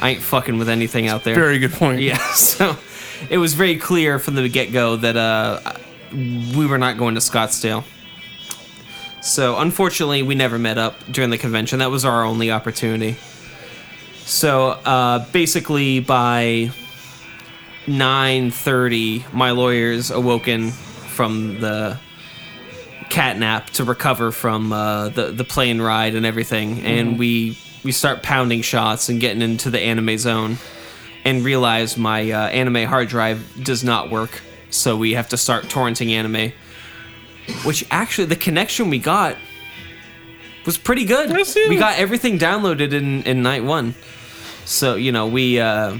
I 0.00 0.10
ain't 0.10 0.22
fucking 0.22 0.58
with 0.58 0.68
anything 0.68 1.08
out 1.08 1.24
there. 1.24 1.34
very 1.34 1.58
good 1.58 1.72
point. 1.72 2.00
Yeah, 2.00 2.18
so 2.34 2.76
it 3.30 3.38
was 3.38 3.54
very 3.54 3.76
clear 3.76 4.18
from 4.18 4.34
the 4.36 4.48
get 4.48 4.72
go 4.72 4.96
that 4.96 5.16
uh, 5.16 5.60
we 6.12 6.66
were 6.66 6.78
not 6.78 6.98
going 6.98 7.14
to 7.14 7.20
Scottsdale. 7.20 7.84
So 9.22 9.58
unfortunately, 9.58 10.22
we 10.22 10.34
never 10.34 10.58
met 10.58 10.78
up 10.78 10.94
during 11.10 11.30
the 11.30 11.38
convention. 11.38 11.80
That 11.80 11.90
was 11.90 12.04
our 12.04 12.24
only 12.24 12.50
opportunity. 12.50 13.16
So 14.28 14.68
uh, 14.68 15.24
basically, 15.32 16.00
by 16.00 16.70
9:30, 17.86 19.32
my 19.32 19.52
lawyer's 19.52 20.10
awoken 20.10 20.70
from 20.70 21.60
the 21.60 21.98
cat 23.08 23.38
nap 23.38 23.70
to 23.70 23.84
recover 23.84 24.30
from 24.30 24.70
uh, 24.70 25.08
the 25.08 25.32
the 25.32 25.44
plane 25.44 25.80
ride 25.80 26.14
and 26.14 26.26
everything, 26.26 26.84
and 26.84 27.18
we 27.18 27.58
we 27.82 27.90
start 27.90 28.22
pounding 28.22 28.60
shots 28.60 29.08
and 29.08 29.18
getting 29.18 29.40
into 29.40 29.70
the 29.70 29.80
anime 29.80 30.18
zone, 30.18 30.58
and 31.24 31.42
realize 31.42 31.96
my 31.96 32.30
uh, 32.30 32.48
anime 32.48 32.86
hard 32.86 33.08
drive 33.08 33.64
does 33.64 33.82
not 33.82 34.10
work, 34.10 34.42
so 34.68 34.94
we 34.94 35.14
have 35.14 35.30
to 35.30 35.38
start 35.38 35.64
torrenting 35.64 36.10
anime. 36.10 36.52
Which 37.64 37.82
actually, 37.90 38.26
the 38.26 38.36
connection 38.36 38.90
we 38.90 38.98
got 38.98 39.36
was 40.66 40.76
pretty 40.76 41.06
good. 41.06 41.30
We 41.70 41.76
got 41.78 41.98
everything 41.98 42.38
downloaded 42.38 42.92
in 42.92 43.22
in 43.22 43.42
night 43.42 43.64
one, 43.64 43.94
so 44.68 44.94
you 44.94 45.12
know 45.12 45.26
we. 45.26 45.58
Uh, 45.60 45.98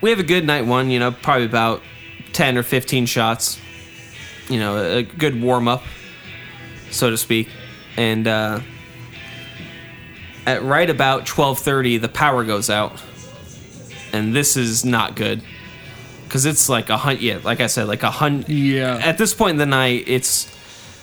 we 0.00 0.10
have 0.10 0.18
a 0.18 0.24
good 0.24 0.44
night 0.44 0.66
one, 0.66 0.90
you 0.90 0.98
know, 0.98 1.12
probably 1.12 1.46
about 1.46 1.80
10 2.34 2.58
or 2.58 2.62
15 2.62 3.06
shots. 3.06 3.58
You 4.50 4.58
know, 4.58 4.76
a, 4.76 4.98
a 4.98 5.02
good 5.02 5.40
warm 5.40 5.66
up, 5.66 5.82
so 6.90 7.08
to 7.08 7.16
speak. 7.16 7.48
And 7.96 8.28
uh, 8.28 8.60
at 10.46 10.62
right 10.62 10.90
about 10.90 11.24
12:30 11.24 12.02
the 12.02 12.10
power 12.10 12.44
goes 12.44 12.68
out. 12.68 13.02
And 14.12 14.36
this 14.36 14.58
is 14.58 14.84
not 14.84 15.16
good. 15.16 15.42
Cuz 16.28 16.44
it's 16.44 16.68
like 16.68 16.90
a 16.90 16.98
hundred 16.98 17.22
yeah, 17.22 17.38
like 17.42 17.60
I 17.62 17.66
said 17.68 17.88
like 17.88 18.02
a 18.02 18.10
hundred 18.10 18.50
Yeah. 18.50 18.98
At 19.02 19.16
this 19.16 19.32
point 19.32 19.52
in 19.52 19.56
the 19.58 19.64
night 19.64 20.04
it's 20.06 20.48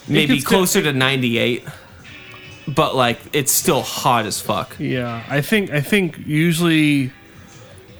maybe 0.07 0.39
to- 0.41 0.45
closer 0.45 0.83
to 0.83 0.93
98. 0.93 1.63
But 2.75 2.95
like 2.95 3.19
it's 3.33 3.51
still 3.51 3.81
hot 3.81 4.25
as 4.25 4.39
fuck. 4.39 4.75
Yeah, 4.79 5.23
I 5.29 5.41
think 5.41 5.71
I 5.71 5.81
think 5.81 6.19
usually 6.25 7.11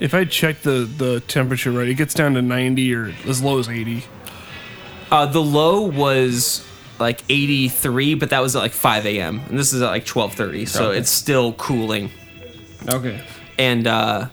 if 0.00 0.14
I 0.14 0.24
check 0.24 0.62
the 0.62 0.88
the 0.96 1.20
temperature 1.20 1.70
right, 1.72 1.88
it 1.88 1.94
gets 1.94 2.14
down 2.14 2.34
to 2.34 2.42
90 2.42 2.94
or 2.94 3.12
as 3.26 3.42
low 3.42 3.58
as 3.58 3.68
80. 3.68 4.04
Uh, 5.10 5.26
the 5.26 5.42
low 5.42 5.82
was 5.82 6.64
like 6.98 7.22
83, 7.28 8.14
but 8.14 8.30
that 8.30 8.40
was 8.40 8.54
at 8.56 8.60
like 8.60 8.72
5 8.72 9.04
a.m. 9.06 9.40
and 9.48 9.58
this 9.58 9.72
is 9.72 9.82
at 9.82 9.88
like 9.90 10.04
12:30, 10.06 10.66
so 10.68 10.88
Okay. 10.88 10.98
it's 10.98 11.10
still 11.10 11.52
cooling. 11.54 12.10
Okay. 12.88 13.20
And 13.58 13.86
uh, 13.86 14.28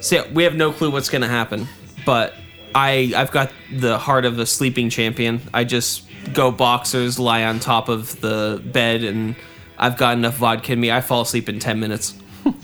so 0.00 0.16
yeah, 0.16 0.32
we 0.32 0.42
have 0.44 0.54
no 0.56 0.72
clue 0.72 0.90
what's 0.90 1.08
gonna 1.08 1.28
happen, 1.28 1.68
but 2.04 2.34
I 2.78 3.12
I've 3.16 3.32
got 3.32 3.50
the 3.72 3.98
heart 3.98 4.24
of 4.24 4.38
a 4.38 4.46
sleeping 4.46 4.88
champion. 4.88 5.40
I 5.52 5.64
just 5.64 6.04
go 6.32 6.52
boxers, 6.52 7.18
lie 7.18 7.42
on 7.42 7.58
top 7.58 7.88
of 7.88 8.20
the 8.20 8.62
bed, 8.64 9.02
and 9.02 9.34
I've 9.76 9.96
got 9.96 10.16
enough 10.16 10.36
vodka 10.36 10.74
in 10.74 10.80
me. 10.80 10.92
I 10.92 11.00
fall 11.00 11.22
asleep 11.22 11.48
in 11.48 11.58
10 11.58 11.80
minutes. 11.80 12.14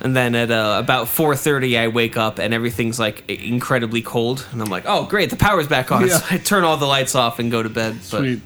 And 0.00 0.14
then 0.14 0.34
at 0.34 0.50
uh, 0.50 0.76
about 0.78 1.06
4:30, 1.06 1.78
I 1.78 1.88
wake 1.88 2.18
up 2.18 2.38
and 2.38 2.52
everything's 2.52 2.98
like 2.98 3.26
incredibly 3.30 4.02
cold, 4.02 4.46
and 4.52 4.60
I'm 4.60 4.68
like, 4.68 4.84
"Oh, 4.86 5.06
great, 5.06 5.30
the 5.30 5.36
power's 5.36 5.66
back 5.66 5.90
on!" 5.90 6.06
Yeah. 6.06 6.18
So 6.18 6.26
I 6.30 6.36
turn 6.36 6.62
all 6.62 6.76
the 6.76 6.84
lights 6.84 7.14
off 7.14 7.38
and 7.38 7.50
go 7.50 7.62
to 7.62 7.70
bed. 7.70 7.94
But 8.10 8.18
Sweet. 8.18 8.42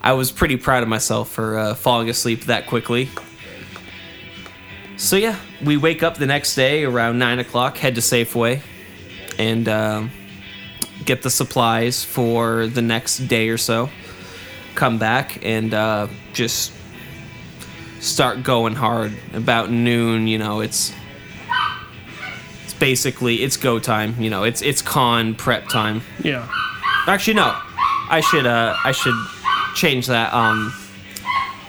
I 0.00 0.12
was 0.12 0.30
pretty 0.30 0.56
proud 0.56 0.84
of 0.84 0.88
myself 0.88 1.30
for 1.30 1.58
uh, 1.58 1.74
falling 1.74 2.08
asleep 2.08 2.44
that 2.44 2.68
quickly. 2.68 3.08
So 4.96 5.16
yeah, 5.16 5.36
we 5.64 5.76
wake 5.76 6.04
up 6.04 6.18
the 6.18 6.26
next 6.26 6.54
day 6.54 6.84
around 6.84 7.18
nine 7.18 7.40
o'clock, 7.40 7.78
head 7.78 7.96
to 7.96 8.00
Safeway, 8.00 8.60
and 9.38 9.68
um, 9.68 10.10
get 11.04 11.22
the 11.22 11.30
supplies 11.30 12.04
for 12.04 12.66
the 12.66 12.82
next 12.82 13.18
day 13.28 13.48
or 13.48 13.58
so. 13.58 13.90
Come 14.74 14.98
back 14.98 15.44
and 15.44 15.72
uh, 15.72 16.08
just 16.32 16.72
start 18.00 18.42
going 18.42 18.74
hard. 18.74 19.12
About 19.32 19.70
noon, 19.70 20.26
you 20.28 20.38
know, 20.38 20.60
it's 20.60 20.92
it's 22.64 22.74
basically 22.74 23.36
it's 23.42 23.56
go 23.56 23.78
time. 23.78 24.14
You 24.20 24.30
know, 24.30 24.44
it's 24.44 24.62
it's 24.62 24.82
con 24.82 25.34
prep 25.34 25.68
time. 25.68 26.02
Yeah. 26.22 26.48
Actually, 27.06 27.34
no. 27.34 27.56
I 28.08 28.20
should 28.20 28.46
uh 28.46 28.76
I 28.84 28.92
should 28.92 29.14
change 29.74 30.06
that. 30.08 30.32
Um, 30.32 30.72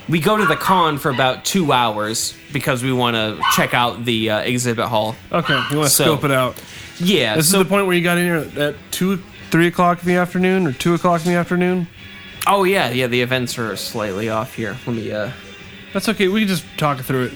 we 0.09 0.19
go 0.19 0.37
to 0.37 0.45
the 0.45 0.55
con 0.55 0.97
for 0.97 1.09
about 1.11 1.43
two 1.45 1.71
hours 1.71 2.33
because 2.53 2.83
we 2.83 2.93
want 2.93 3.15
to 3.15 3.41
check 3.55 3.73
out 3.73 4.05
the 4.05 4.29
uh, 4.29 4.39
exhibit 4.39 4.85
hall. 4.85 5.15
Okay. 5.31 5.53
You 5.71 5.77
want 5.77 5.89
to 5.89 5.95
So- 5.95 6.03
scope 6.05 6.23
it 6.23 6.31
out. 6.31 6.61
Yeah. 6.99 7.35
This 7.35 7.51
so 7.51 7.59
is 7.59 7.63
the 7.63 7.69
point 7.69 7.85
where 7.85 7.95
you 7.95 8.03
got 8.03 8.17
in 8.17 8.25
here 8.25 8.63
at 8.63 8.75
two, 8.91 9.17
three 9.51 9.67
o'clock 9.67 10.01
in 10.01 10.07
the 10.07 10.15
afternoon 10.15 10.67
or 10.67 10.73
two 10.73 10.93
o'clock 10.93 11.25
in 11.25 11.31
the 11.31 11.37
afternoon. 11.37 11.87
oh 12.47 12.63
yeah, 12.63 12.89
yeah. 12.89 13.07
The 13.07 13.21
events 13.21 13.57
are 13.57 13.75
slightly 13.75 14.29
off 14.29 14.55
here. 14.55 14.77
Let 14.85 14.95
me 14.95 15.11
uh. 15.11 15.31
That's 15.93 16.09
okay. 16.09 16.27
We 16.27 16.41
can 16.41 16.49
just 16.49 16.65
talk 16.77 16.99
through 16.99 17.25
it. 17.25 17.33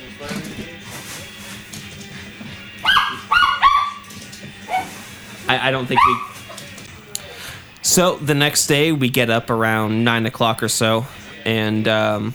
I, 5.48 5.68
I 5.68 5.72
don't 5.72 5.86
think 5.86 6.00
we. 6.08 6.18
So 7.82 8.18
the 8.18 8.36
next 8.36 8.68
day 8.68 8.92
we 8.92 9.10
get 9.10 9.30
up 9.30 9.50
around 9.50 10.04
nine 10.04 10.26
o'clock 10.26 10.62
or 10.64 10.70
so, 10.70 11.06
and 11.46 11.88
um, 11.88 12.34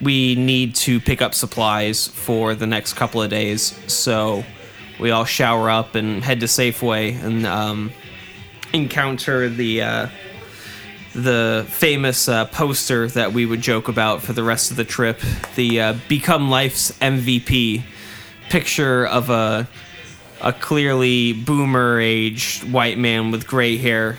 we 0.00 0.34
need 0.34 0.74
to 0.76 1.00
pick 1.00 1.20
up 1.20 1.34
supplies 1.34 2.06
for 2.06 2.54
the 2.54 2.66
next 2.66 2.94
couple 2.94 3.22
of 3.22 3.28
days. 3.28 3.78
So 3.86 4.44
we 5.00 5.10
all 5.10 5.24
shower 5.24 5.70
up 5.70 5.94
and 5.94 6.22
head 6.22 6.40
to 6.40 6.46
Safeway 6.46 7.20
and 7.22 7.46
um, 7.46 7.92
encounter 8.72 9.48
the 9.48 9.82
uh, 9.82 10.08
the 11.14 11.66
famous 11.68 12.28
uh, 12.28 12.44
poster 12.46 13.08
that 13.08 13.32
we 13.32 13.46
would 13.46 13.60
joke 13.60 13.88
about 13.88 14.22
for 14.22 14.32
the 14.32 14.42
rest 14.42 14.70
of 14.70 14.76
the 14.76 14.84
trip. 14.84 15.20
The 15.56 15.80
uh, 15.80 15.94
"Become 16.08 16.50
Life's 16.50 16.92
MVP" 16.98 17.82
picture 18.50 19.06
of 19.06 19.30
a 19.30 19.68
a 20.42 20.52
clearly 20.52 21.32
boomer 21.32 22.00
aged 22.00 22.70
white 22.70 22.98
man 22.98 23.30
with 23.30 23.46
gray 23.46 23.76
hair 23.76 24.18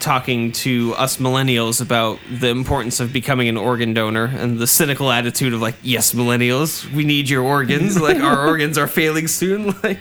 talking 0.00 0.52
to 0.52 0.94
us 0.94 1.16
millennials 1.18 1.80
about 1.80 2.18
the 2.30 2.48
importance 2.48 3.00
of 3.00 3.12
becoming 3.12 3.48
an 3.48 3.56
organ 3.56 3.94
donor 3.94 4.24
and 4.24 4.58
the 4.58 4.66
cynical 4.66 5.10
attitude 5.10 5.52
of 5.52 5.60
like 5.60 5.74
yes 5.82 6.12
millennials 6.12 6.90
we 6.92 7.04
need 7.04 7.28
your 7.28 7.42
organs. 7.42 7.98
Like 8.08 8.18
our 8.20 8.46
organs 8.46 8.78
are 8.78 8.86
failing 8.86 9.28
soon. 9.28 9.74
Like 9.82 9.98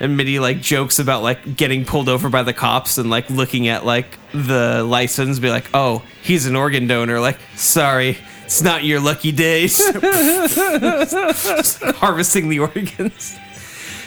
and 0.00 0.16
Mitty 0.16 0.40
like 0.40 0.60
jokes 0.60 0.98
about 0.98 1.22
like 1.22 1.56
getting 1.56 1.84
pulled 1.84 2.08
over 2.08 2.28
by 2.28 2.42
the 2.42 2.52
cops 2.52 2.98
and 2.98 3.08
like 3.10 3.30
looking 3.30 3.68
at 3.68 3.84
like 3.86 4.18
the 4.32 4.82
license 4.82 5.38
be 5.38 5.50
like 5.50 5.68
oh 5.72 6.02
he's 6.22 6.46
an 6.46 6.56
organ 6.56 6.86
donor. 6.86 7.20
Like 7.20 7.38
sorry 7.54 8.18
it's 8.44 8.60
not 8.62 8.84
your 8.84 9.00
lucky 9.00 9.32
day 9.32 9.62
harvesting 11.98 12.48
the 12.48 12.58
organs 12.60 13.38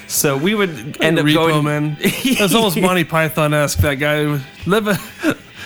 so 0.08 0.38
we 0.38 0.56
would 0.56 1.02
end 1.02 1.20
up 1.20 1.26
Repo 1.26 1.34
going 1.34 1.66
man. 1.66 1.98
That's 2.40 2.54
almost 2.54 2.78
Monty 2.78 3.04
Python 3.04 3.54
esque. 3.54 3.80
That 3.80 3.96
guy 3.96 4.40
live 4.66 4.88
a, 4.88 4.98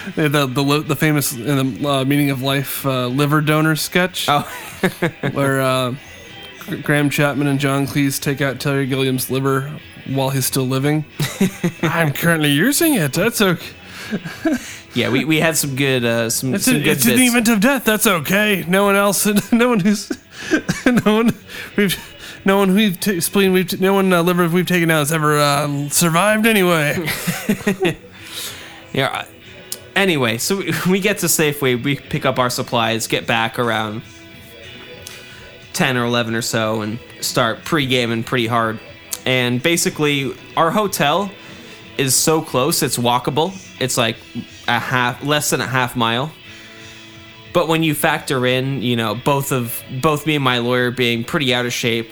the 0.16 0.28
the 0.30 0.46
the, 0.48 0.84
the 0.88 0.96
famous 0.96 1.34
in 1.34 1.82
the 1.82 1.88
uh, 1.88 2.06
meaning 2.06 2.32
of 2.32 2.42
life 2.42 2.86
uh, 2.86 3.08
liver 3.08 3.42
donor 3.42 3.76
sketch 3.76 4.26
oh 4.28 4.42
where 5.32 5.62
uh, 5.62 5.96
Graham 6.84 7.10
Chapman 7.10 7.48
and 7.48 7.60
John 7.60 7.86
Cleese 7.88 8.20
take 8.20 8.42
out 8.42 8.60
Terry 8.60 8.88
Gilliam's 8.88 9.30
liver 9.30 9.72
while 10.08 10.30
he's 10.30 10.46
still 10.46 10.66
living. 10.66 11.06
I'm 11.84 12.12
currently 12.12 12.52
using 12.52 12.96
it. 12.96 13.14
That's 13.14 13.42
okay. 13.42 13.66
yeah 14.94 15.10
we, 15.10 15.24
we 15.24 15.40
had 15.40 15.56
some 15.56 15.76
good 15.76 16.04
uh 16.04 16.30
some, 16.30 16.54
It's, 16.54 16.66
some 16.66 16.76
an, 16.76 16.84
good 16.84 16.98
it's 16.98 17.06
an 17.06 17.20
event 17.20 17.48
of 17.48 17.60
death. 17.62 17.86
That's 17.86 18.08
okay. 18.08 18.66
No 18.68 18.84
one 18.84 18.96
else. 18.96 19.26
No 19.52 19.70
one 19.70 19.80
who's. 19.80 20.12
No 20.86 21.16
one. 21.16 21.32
We've. 21.78 21.98
No 22.44 22.58
one 22.58 22.74
we've 22.74 23.00
t- 23.00 23.20
spleen 23.20 23.54
we've 23.54 23.68
t- 23.68 23.78
no 23.80 23.94
one 23.94 24.12
uh, 24.12 24.22
liver 24.24 24.48
we've 24.48 24.66
taken 24.66 24.90
out 24.90 25.00
has 25.00 25.12
ever 25.12 25.38
uh, 25.38 25.90
survived 25.90 26.46
anyway. 26.46 27.08
Yeah. 28.94 29.26
Anyway, 29.96 30.38
so 30.38 30.58
we, 30.58 30.74
we 30.90 31.00
get 31.00 31.20
to 31.20 31.28
Safeway, 31.28 31.82
we 31.82 31.96
pick 31.96 32.26
up 32.26 32.40
our 32.40 32.50
supplies, 32.50 33.08
get 33.08 33.28
back 33.28 33.60
around 33.60 34.02
10 35.74 35.98
or 35.98 36.06
11 36.06 36.36
or 36.36 36.42
so, 36.42 36.82
and 36.82 37.00
start 37.22 37.64
pre-gaming 37.64 38.24
pretty 38.24 38.48
hard. 38.48 38.80
And 39.26 39.62
basically, 39.62 40.36
our 40.58 40.72
hotel 40.72 41.32
is 41.98 42.16
so 42.16 42.42
close, 42.42 42.82
it's 42.82 42.98
walkable. 42.98 43.54
It's 43.80 43.98
like 43.98 44.18
a 44.68 44.80
half, 44.80 45.24
less 45.24 45.50
than 45.52 45.62
a 45.62 45.68
half 45.68 45.96
mile. 45.96 46.32
But 47.54 47.68
when 47.68 47.84
you 47.84 47.94
factor 47.94 48.46
in, 48.46 48.82
you 48.82 48.96
know, 48.96 49.14
both 49.14 49.52
of 49.52 49.84
both 50.02 50.26
me 50.26 50.36
and 50.36 50.44
my 50.44 50.60
lawyer 50.60 50.90
being 50.90 51.24
pretty 51.24 51.54
out 51.54 51.66
of 51.66 51.74
shape, 51.74 52.10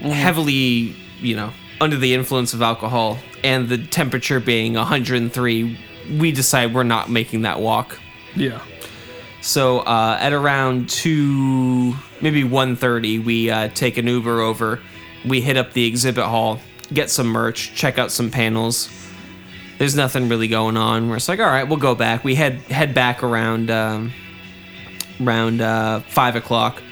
heavily, 0.00 0.94
you 1.20 1.36
know, 1.36 1.52
under 1.80 1.96
the 1.96 2.14
influence 2.14 2.54
of 2.54 2.62
alcohol, 2.62 3.18
and 3.44 3.68
the 3.68 3.78
temperature 3.78 4.40
being 4.40 4.74
103, 4.74 5.78
we 6.18 6.32
decide 6.32 6.74
we're 6.74 6.82
not 6.82 7.10
making 7.10 7.42
that 7.42 7.60
walk. 7.60 7.98
yeah. 8.34 8.62
So 9.42 9.80
uh, 9.80 10.18
at 10.20 10.32
around 10.32 10.88
two, 10.88 11.94
maybe 12.20 12.42
1.30, 12.42 13.24
we 13.24 13.48
uh, 13.48 13.68
take 13.68 13.96
an 13.96 14.08
Uber 14.08 14.40
over. 14.40 14.80
We 15.24 15.40
hit 15.40 15.56
up 15.56 15.72
the 15.72 15.86
exhibit 15.86 16.24
hall, 16.24 16.60
get 16.92 17.10
some 17.10 17.28
merch, 17.28 17.72
check 17.74 17.96
out 17.96 18.10
some 18.10 18.30
panels. 18.30 18.90
There's 19.78 19.94
nothing 19.94 20.28
really 20.28 20.48
going 20.48 20.76
on. 20.76 21.08
We're 21.08 21.16
just 21.16 21.28
like, 21.28 21.38
all 21.38 21.46
right, 21.46 21.62
we'll 21.62 21.78
go 21.78 21.94
back. 21.94 22.24
We 22.24 22.34
head 22.34 22.54
head 22.62 22.92
back 22.92 23.22
around 23.22 23.70
um, 23.70 24.12
around 25.20 25.60
uh, 25.60 26.00
five 26.00 26.34
o'clock. 26.34 26.82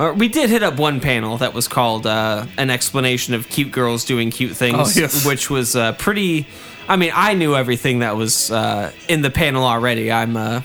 Or 0.00 0.14
we 0.14 0.28
did 0.28 0.48
hit 0.48 0.62
up 0.62 0.78
one 0.78 1.00
panel 1.00 1.36
that 1.38 1.52
was 1.52 1.68
called 1.68 2.06
uh, 2.06 2.46
an 2.56 2.70
explanation 2.70 3.34
of 3.34 3.48
cute 3.50 3.70
girls 3.70 4.06
doing 4.06 4.30
cute 4.30 4.56
things, 4.56 4.96
Oh, 4.96 5.00
yes. 5.00 5.26
which 5.26 5.50
was 5.50 5.76
uh, 5.76 5.92
pretty. 5.92 6.46
I 6.88 6.96
mean, 6.96 7.12
I 7.14 7.34
knew 7.34 7.54
everything 7.54 7.98
that 7.98 8.16
was 8.16 8.50
uh, 8.50 8.92
in 9.08 9.20
the 9.20 9.30
panel 9.30 9.62
already. 9.64 10.10
I'm 10.10 10.38
uh, 10.38 10.62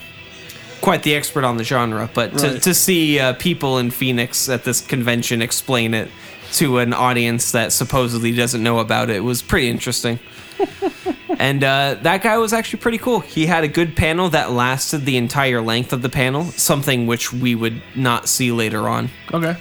quite 0.79 1.03
the 1.03 1.15
expert 1.15 1.43
on 1.43 1.57
the 1.57 1.65
genre, 1.65 2.09
but 2.13 2.37
to, 2.37 2.47
Right. 2.53 2.61
to 2.61 2.73
see 2.73 3.19
uh, 3.19 3.33
people 3.33 3.77
in 3.77 3.91
Phoenix 3.91 4.47
at 4.47 4.63
this 4.63 4.79
convention 4.79 5.41
explain 5.41 5.93
it 5.93 6.09
to 6.53 6.77
an 6.77 6.93
audience 6.93 7.51
that 7.51 7.73
supposedly 7.73 8.31
doesn't 8.31 8.63
know 8.63 8.79
about 8.79 9.09
it 9.09 9.21
was 9.21 9.41
pretty 9.41 9.67
interesting. 9.69 10.17
and 11.39 11.63
uh, 11.63 11.95
that 12.01 12.21
guy 12.23 12.37
was 12.37 12.53
actually 12.53 12.79
pretty 12.79 12.97
cool. 12.97 13.19
He 13.19 13.45
had 13.45 13.63
a 13.63 13.67
good 13.67 13.95
panel 13.95 14.29
that 14.29 14.51
lasted 14.51 15.05
the 15.05 15.17
entire 15.17 15.61
length 15.61 15.93
of 15.93 16.01
the 16.01 16.09
panel, 16.09 16.45
something 16.45 17.07
which 17.07 17.31
we 17.33 17.55
would 17.55 17.81
not 17.95 18.27
see 18.27 18.51
later 18.51 18.87
on. 18.87 19.09
Okay. 19.33 19.57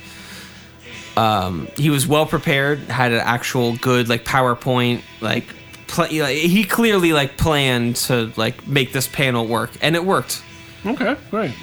He 1.76 1.90
was 1.90 2.07
well 2.07 2.26
prepared, 2.26 2.81
had 2.81 3.12
an 3.12 3.21
actual 3.21 3.76
good 3.76 4.09
like 4.09 4.25
PowerPoint, 4.25 5.02
like, 5.21 5.47
pl- 5.87 6.09
like 6.21 6.37
he 6.37 6.64
clearly 6.64 7.12
like 7.12 7.37
planned 7.37 7.97
to 7.97 8.33
like 8.37 8.66
make 8.66 8.93
this 8.93 9.07
panel 9.07 9.47
work, 9.47 9.71
and 9.81 9.95
it 9.95 10.04
worked. 10.04 10.43
Okay. 10.85 11.16
Great. 11.31 11.54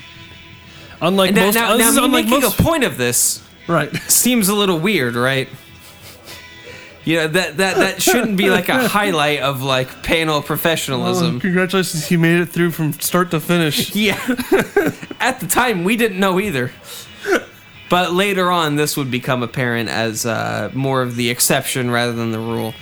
Unlike 1.01 1.29
And 1.29 1.37
most, 1.39 1.55
now, 1.55 1.77
this 1.77 1.79
now 1.85 1.89
is 1.89 1.97
me 1.97 2.05
unlike 2.05 2.25
making 2.25 2.41
most, 2.41 2.59
a 2.59 2.63
point 2.63 2.83
of 2.83 2.97
this 2.97 3.43
right? 3.67 3.93
seems 4.07 4.49
a 4.49 4.55
little 4.55 4.79
weird, 4.79 5.15
right? 5.15 5.49
You 7.03 7.15
know 7.17 7.27
that 7.29 7.57
that 7.57 7.77
that 7.77 8.01
shouldn't 8.01 8.37
be 8.37 8.49
like 8.51 8.69
a 8.69 8.87
highlight 8.99 9.39
of 9.39 9.63
like 9.63 10.03
panel 10.03 10.35
Well, 10.35 10.43
professionalism. 10.43 11.39
congratulations, 11.39 12.11
you 12.11 12.19
made 12.19 12.39
it 12.41 12.47
through 12.47 12.71
from 12.71 12.93
start 12.93 13.31
to 13.31 13.39
finish. 13.39 13.95
Yeah. 13.95 14.17
At 15.19 15.39
the 15.39 15.47
time, 15.47 15.83
we 15.83 15.95
didn't 15.97 16.19
know 16.19 16.39
either. 16.39 16.71
But 17.89 18.13
later 18.13 18.49
on, 18.51 18.75
this 18.77 18.95
would 18.95 19.11
become 19.11 19.43
apparent 19.43 19.89
as 19.89 20.25
uh, 20.25 20.69
more 20.73 21.01
of 21.01 21.15
the 21.17 21.29
exception 21.29 21.91
rather 21.91 22.13
than 22.13 22.31
the 22.31 22.39
rule. 22.39 22.73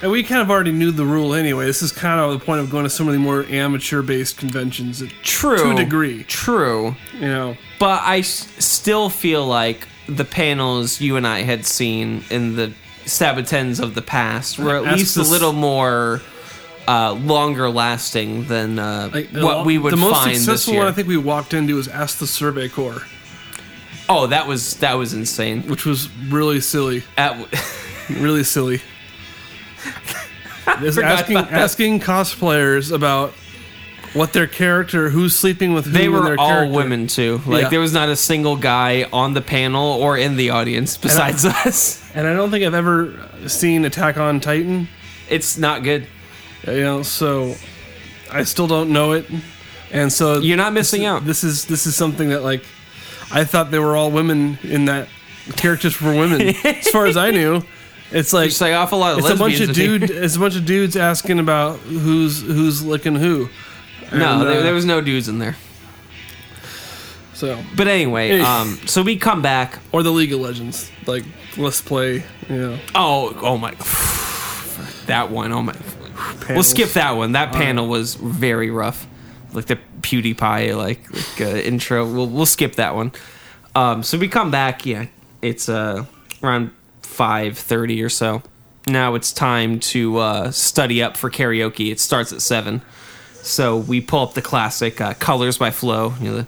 And 0.00 0.10
we 0.10 0.22
kind 0.22 0.40
of 0.40 0.50
already 0.50 0.72
knew 0.72 0.90
the 0.90 1.04
rule 1.04 1.34
anyway. 1.34 1.66
This 1.66 1.82
is 1.82 1.92
kind 1.92 2.18
of 2.20 2.38
the 2.38 2.44
point 2.44 2.60
of 2.60 2.70
going 2.70 2.84
to 2.84 2.90
some 2.90 3.06
of 3.06 3.12
the 3.12 3.20
more 3.20 3.44
amateur-based 3.44 4.38
conventions. 4.38 5.02
True. 5.22 5.58
To 5.58 5.70
a 5.70 5.74
degree. 5.74 6.24
True. 6.24 6.96
You 7.14 7.20
know. 7.28 7.56
But 7.78 8.02
I 8.02 8.18
s- 8.18 8.48
still 8.58 9.10
feel 9.10 9.46
like 9.46 9.86
the 10.08 10.24
panels 10.24 11.00
you 11.00 11.16
and 11.16 11.26
I 11.26 11.42
had 11.42 11.64
seen 11.66 12.24
in 12.30 12.56
the 12.56 12.72
Sabotens 13.06 13.80
of 13.80 13.94
the 13.94 14.02
past 14.02 14.58
were 14.58 14.76
at 14.78 14.84
Ask 14.86 14.96
least 14.98 15.14
this- 15.16 15.28
a 15.28 15.30
little 15.30 15.52
more 15.52 16.20
uh, 16.86 17.12
longer 17.12 17.70
lasting 17.70 18.44
than 18.44 18.78
uh, 18.78 19.10
Like, 19.12 19.30
what 19.30 19.64
we 19.66 19.78
would 19.78 19.92
the 19.92 19.96
most 19.96 20.14
find 20.22 20.30
this 20.36 20.44
successful 20.44 20.74
year. 20.74 20.82
one 20.82 20.92
I 20.92 20.94
think 20.94 21.08
we 21.08 21.16
walked 21.16 21.54
into 21.54 21.76
was 21.76 21.88
Ask 21.88 22.18
the 22.18 22.26
Survey 22.26 22.68
Corps, 22.68 23.02
oh, 24.08 24.26
that 24.26 24.46
was 24.46 24.76
that 24.78 24.94
was 24.94 25.14
insane. 25.14 25.62
which 25.62 25.86
was 25.86 26.08
really 26.28 26.60
silly. 26.60 27.02
At, 27.16 27.36
Really 28.10 28.44
silly. 28.44 28.82
Forgot 30.64 30.98
asking 30.98 31.36
about 31.36 31.50
that. 31.50 31.60
asking 31.60 32.00
cosplayers 32.00 32.92
about 32.92 33.32
what 34.14 34.32
their 34.32 34.46
character, 34.46 35.10
who's 35.10 35.36
sleeping 35.36 35.74
with 35.74 35.84
who, 35.86 35.90
they 35.92 36.08
were 36.08 36.38
all 36.38 36.48
character. 36.48 36.72
women 36.74 37.06
too. 37.06 37.40
Like 37.46 37.64
Yeah. 37.64 37.68
there 37.68 37.80
was 37.80 37.92
not 37.92 38.08
a 38.08 38.16
single 38.16 38.56
guy 38.56 39.06
on 39.12 39.34
the 39.34 39.42
panel 39.42 39.84
or 39.92 40.16
in 40.16 40.36
the 40.36 40.50
audience 40.50 40.96
besides 40.96 41.44
us. 41.44 42.02
And 42.14 42.26
I 42.26 42.32
don't 42.34 42.50
think 42.50 42.64
I've 42.64 42.74
ever 42.74 43.12
seen 43.48 43.84
Attack 43.84 44.16
on 44.16 44.40
Titan. 44.40 44.88
It's 45.28 45.58
not 45.58 45.82
good. 45.82 46.06
You 46.66 46.80
know, 46.80 47.02
so 47.02 47.56
I 48.32 48.44
still 48.44 48.66
don't 48.66 48.90
know 48.90 49.12
it, 49.12 49.26
and 49.92 50.10
so 50.12 50.38
You're 50.38 50.56
not 50.56 50.72
missing 50.72 51.04
out. 51.04 51.24
This 51.26 51.44
is 51.44 51.66
this 51.66 51.86
is 51.86 51.94
something 51.94 52.30
that 52.30 52.42
like 52.42 52.64
I 53.30 53.44
thought 53.44 53.70
they 53.70 53.78
were 53.78 53.96
all 53.96 54.10
women 54.10 54.58
in 54.62 54.86
that 54.86 55.08
characters 55.56 56.00
were 56.00 56.14
women. 56.14 56.40
as 56.64 56.88
far 56.88 57.04
as 57.06 57.16
I 57.18 57.32
knew, 57.32 57.62
it's 58.10 58.32
like 58.32 58.46
It's 58.48 58.60
like 58.60 58.72
awful 58.74 58.98
lot 58.98 59.12
of 59.12 59.18
it's 59.18 59.28
a 59.28 59.36
bunch 59.36 59.60
of 59.60 59.74
dude. 59.74 60.04
It's 60.04 60.36
a 60.36 60.38
bunch 60.38 60.56
of 60.56 60.64
dudes 60.64 60.96
asking 60.96 61.38
about 61.38 61.80
who's 61.80 62.40
who's 62.40 62.82
licking 62.82 63.16
who. 63.16 63.48
No, 64.12 64.44
there, 64.44 64.60
uh, 64.60 64.62
there 64.62 64.74
was 64.74 64.84
no 64.84 65.00
dudes 65.00 65.28
in 65.28 65.38
there. 65.38 65.56
so 67.34 67.60
But 67.76 67.88
anyway, 67.88 68.38
um, 68.40 68.78
so 68.86 69.02
we 69.02 69.16
come 69.16 69.42
back. 69.42 69.78
or 69.92 70.02
the 70.02 70.10
League 70.12 70.32
of 70.32 70.40
Legends. 70.40 70.90
Like 71.06 71.24
let's 71.56 71.80
play. 71.80 72.24
You 72.48 72.56
know, 72.56 72.78
Oh, 72.94 73.36
oh 73.42 73.58
my, 73.58 73.70
that 75.06 75.30
one. 75.30 75.52
Oh 75.52 75.62
my, 75.62 75.74
we'll 76.50 76.62
skip 76.62 76.90
that 76.90 77.12
one. 77.12 77.32
That 77.32 77.52
panel 77.52 77.88
was 77.88 78.14
very 78.14 78.70
rough, 78.70 79.06
like 79.52 79.66
the 79.66 79.78
PewDiePie 80.00 80.76
like, 80.76 81.10
like 81.12 81.40
uh, 81.40 81.56
intro. 81.56 82.04
We'll 82.10 82.28
we'll 82.28 82.46
skip 82.46 82.76
that 82.76 82.94
one. 82.94 83.12
Um, 83.74 84.02
so 84.02 84.18
we 84.18 84.28
come 84.28 84.50
back. 84.50 84.86
Yeah, 84.86 85.06
it's 85.42 85.68
uh 85.68 86.04
around 86.42 86.70
five 87.02 87.58
thirty 87.58 88.02
or 88.02 88.08
so. 88.08 88.42
Now 88.86 89.14
it's 89.14 89.32
time 89.32 89.80
to 89.80 90.18
uh, 90.18 90.50
study 90.50 91.02
up 91.02 91.16
for 91.16 91.30
karaoke. 91.30 91.90
It 91.90 91.98
starts 91.98 92.32
at 92.32 92.42
seven. 92.42 92.82
So 93.44 93.76
we 93.76 94.00
pull 94.00 94.22
up 94.22 94.32
the 94.32 94.42
classic 94.42 95.02
uh, 95.02 95.12
"Colors" 95.14 95.58
by 95.58 95.70
FLOW, 95.70 96.14
you 96.18 96.30
know, 96.30 96.36
the 96.38 96.46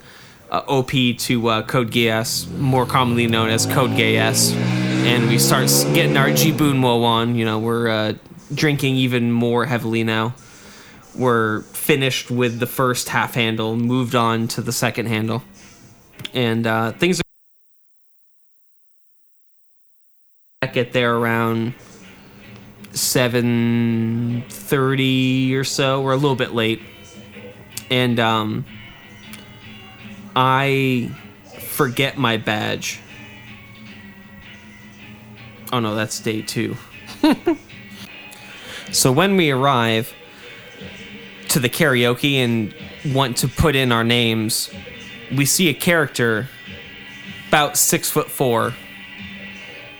uh, 0.49 0.63
OP 0.67 0.89
to 1.19 1.47
uh, 1.47 1.61
Code 1.61 1.91
Geass, 1.91 2.49
more 2.57 2.87
commonly 2.87 3.27
known 3.27 3.49
as 3.49 3.67
Code 3.67 3.91
Geass, 3.91 4.51
and 4.55 5.29
we 5.29 5.37
start 5.37 5.67
getting 5.93 6.17
our 6.17 6.29
Jibunwo 6.29 7.03
on. 7.03 7.35
You 7.35 7.45
know, 7.45 7.59
we're 7.59 7.87
uh, 7.87 8.13
drinking 8.51 8.95
even 8.95 9.31
more 9.31 9.65
heavily 9.65 10.03
now. 10.03 10.33
We're 11.15 11.61
finished 11.61 12.31
with 12.31 12.59
the 12.59 12.65
first 12.65 13.09
half 13.09 13.35
handle, 13.35 13.75
moved 13.75 14.15
on 14.15 14.47
to 14.49 14.61
the 14.61 14.71
second 14.71 15.05
handle, 15.05 15.43
and 16.33 16.65
uh, 16.65 16.93
things 16.93 17.19
are 17.19 17.23
get 20.73 20.93
there 20.93 21.15
around 21.15 21.75
seven 22.97 24.43
thirty 24.49 25.55
or 25.55 25.63
so. 25.63 26.01
We're 26.01 26.13
a 26.13 26.17
little 26.17 26.35
bit 26.35 26.53
late, 26.53 26.81
and 27.89 28.19
um, 28.19 28.65
I 30.35 31.11
forget 31.59 32.17
my 32.17 32.37
badge. 32.37 32.99
Oh 35.71 35.79
no, 35.79 35.95
that's 35.95 36.19
day 36.19 36.41
two. 36.41 36.75
so 38.91 39.11
when 39.11 39.37
we 39.37 39.51
arrive 39.51 40.13
to 41.49 41.59
the 41.59 41.69
karaoke 41.69 42.35
and 42.35 42.73
want 43.13 43.37
to 43.37 43.47
put 43.47 43.75
in 43.75 43.91
our 43.91 44.03
names, 44.03 44.69
we 45.35 45.45
see 45.45 45.69
a 45.69 45.73
character 45.73 46.47
about 47.47 47.77
six 47.77 48.09
foot 48.09 48.29
four 48.29 48.73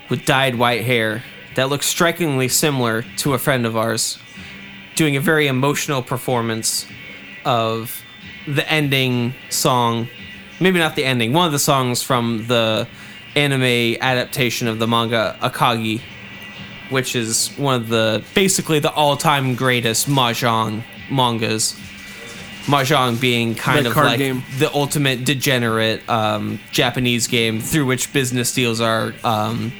with 0.08 0.24
dyed 0.24 0.54
white 0.54 0.84
hair 0.84 1.22
that 1.56 1.68
looks 1.68 1.86
strikingly 1.86 2.48
similar 2.48 3.02
to 3.18 3.34
a 3.34 3.38
friend 3.38 3.66
of 3.66 3.76
ours 3.76 4.18
doing 4.94 5.16
a 5.16 5.20
very 5.20 5.46
emotional 5.46 6.02
performance 6.02 6.86
of 7.44 8.02
the 8.46 8.68
ending 8.70 9.34
song 9.50 10.08
maybe 10.60 10.78
not 10.78 10.96
the 10.96 11.04
ending 11.04 11.32
one 11.32 11.46
of 11.46 11.52
the 11.52 11.58
songs 11.58 12.02
from 12.02 12.46
the 12.48 12.86
anime 13.36 13.96
adaptation 14.00 14.66
of 14.68 14.78
the 14.78 14.86
manga 14.86 15.36
akagi 15.40 16.00
which 16.90 17.14
is 17.14 17.48
one 17.58 17.74
of 17.74 17.88
the 17.88 18.22
basically 18.34 18.78
the 18.78 18.90
all-time 18.92 19.54
greatest 19.54 20.08
mahjong 20.08 20.82
mangas 21.10 21.74
mahjong 22.64 23.20
being 23.20 23.54
kind 23.54 23.84
That 23.86 23.90
of 23.90 23.96
like 23.96 24.18
game. 24.18 24.42
the 24.58 24.72
ultimate 24.74 25.24
degenerate 25.24 26.06
um, 26.08 26.58
japanese 26.72 27.26
game 27.28 27.60
through 27.60 27.86
which 27.86 28.12
business 28.12 28.52
deals 28.54 28.80
are 28.80 29.14
um, 29.24 29.72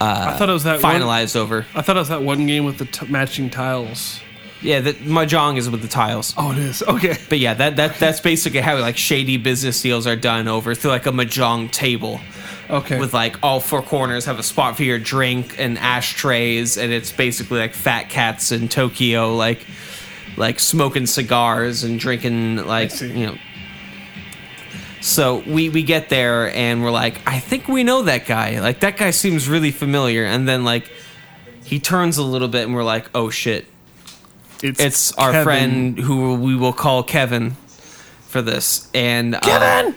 Uh, 0.00 0.32
I 0.34 0.38
thought 0.38 0.48
it 0.48 0.52
was 0.52 0.64
that 0.64 0.82
one, 0.82 1.00
finalized 1.00 1.36
over 1.36 1.66
I 1.74 1.82
thought 1.82 1.96
it 1.96 2.00
was 2.00 2.08
that 2.08 2.22
one 2.22 2.46
game 2.46 2.64
with 2.64 2.78
the 2.78 2.86
t- 2.86 3.06
matching 3.06 3.50
tiles. 3.50 4.20
yeah 4.62 4.80
the 4.80 4.94
mahjong 4.94 5.58
is 5.58 5.68
with 5.68 5.82
the 5.82 5.88
tiles 5.88 6.32
Oh, 6.38 6.52
it 6.52 6.58
is. 6.58 6.82
Okay. 6.82 7.16
But 7.28 7.38
yeah, 7.38 7.54
that, 7.54 7.76
that 7.76 7.96
that's 7.98 8.20
basically 8.20 8.60
how 8.60 8.78
like 8.78 8.96
shady 8.96 9.36
business 9.36 9.80
deals 9.82 10.06
are 10.06 10.16
done 10.16 10.48
over 10.48 10.74
through 10.74 10.90
like 10.92 11.06
a 11.06 11.12
mahjong 11.12 11.70
table 11.70 12.20
Okay. 12.70 12.98
with 13.00 13.12
like 13.12 13.36
all 13.42 13.58
four 13.60 13.82
corners 13.82 14.24
have 14.26 14.38
a 14.38 14.42
spot 14.44 14.76
for 14.76 14.84
your 14.84 14.98
drink 15.00 15.56
and 15.58 15.76
ashtrays, 15.78 16.78
and 16.78 16.92
it's 16.92 17.10
basically 17.10 17.58
like 17.58 17.74
fat 17.74 18.08
cats 18.10 18.52
in 18.52 18.68
Tokyo, 18.68 19.34
like 19.34 19.66
like 20.36 20.60
smoking 20.60 21.06
cigars 21.06 21.82
and 21.82 21.98
drinking 21.98 22.56
like 22.66 22.98
you 23.00 23.26
know. 23.26 23.34
So 25.00 25.42
we 25.46 25.68
we 25.70 25.82
get 25.82 26.08
there 26.10 26.54
and 26.54 26.82
we're 26.82 26.90
like, 26.90 27.20
I 27.26 27.38
think 27.38 27.68
we 27.68 27.84
know 27.84 28.02
that 28.02 28.26
guy. 28.26 28.60
Like 28.60 28.80
that 28.80 28.96
guy 28.96 29.10
seems 29.12 29.48
really 29.48 29.70
familiar, 29.70 30.24
and 30.24 30.46
then 30.48 30.64
like 30.64 30.90
he 31.64 31.78
turns 31.80 32.18
a 32.18 32.22
little 32.22 32.48
bit 32.48 32.64
and 32.64 32.74
we're 32.74 32.84
like, 32.84 33.08
oh 33.14 33.30
shit, 33.30 33.66
it's 34.62 35.12
our 35.12 35.32
Kevin. 35.32 35.44
friend 35.44 35.98
who 35.98 36.34
we 36.34 36.54
will 36.54 36.72
call 36.74 37.02
Kevin 37.02 37.52
for 38.28 38.42
this. 38.42 38.90
And 38.92 39.40
Kevin. 39.40 39.94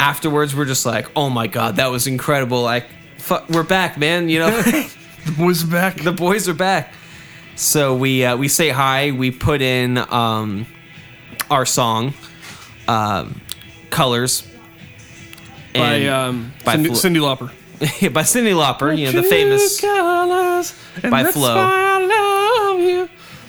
afterwards, 0.00 0.54
we're 0.56 0.64
just 0.64 0.86
like, 0.86 1.10
"Oh 1.14 1.28
my 1.30 1.46
god, 1.46 1.76
that 1.76 1.88
was 1.90 2.06
incredible!" 2.06 2.62
Like, 2.62 2.86
fuck, 3.18 3.48
we're 3.50 3.62
back, 3.64 3.98
man. 3.98 4.28
You 4.28 4.40
know, 4.40 4.62
The 5.26 5.32
boys 5.38 5.64
are 5.64 5.68
back. 5.68 5.96
the 5.96 6.12
boys 6.12 6.48
are 6.48 6.54
back. 6.54 6.92
So 7.56 7.94
we 7.94 8.24
uh, 8.24 8.36
we 8.36 8.48
say 8.48 8.70
hi. 8.70 9.10
We 9.10 9.30
put 9.30 9.62
in 9.62 9.96
um, 9.98 10.66
our 11.50 11.64
song, 11.64 12.12
um, 12.88 13.40
"Colors," 13.94 14.46
by 15.74 16.06
um, 16.08 16.52
by 16.64 16.72
Cindy, 16.74 16.88
FLOW- 16.90 16.96
Cyndi 16.98 17.20
Lauper. 17.20 17.50
by 18.12 18.22
Cyndi 18.22 18.54
Lauper, 18.54 18.96
you 18.96 19.06
know, 19.06 19.12
the 19.12 19.22
famous. 19.22 19.80
by 19.80 21.24
FLOW. 21.24 21.56
I 21.56 22.70
love 22.70 22.80
you. 22.80 23.08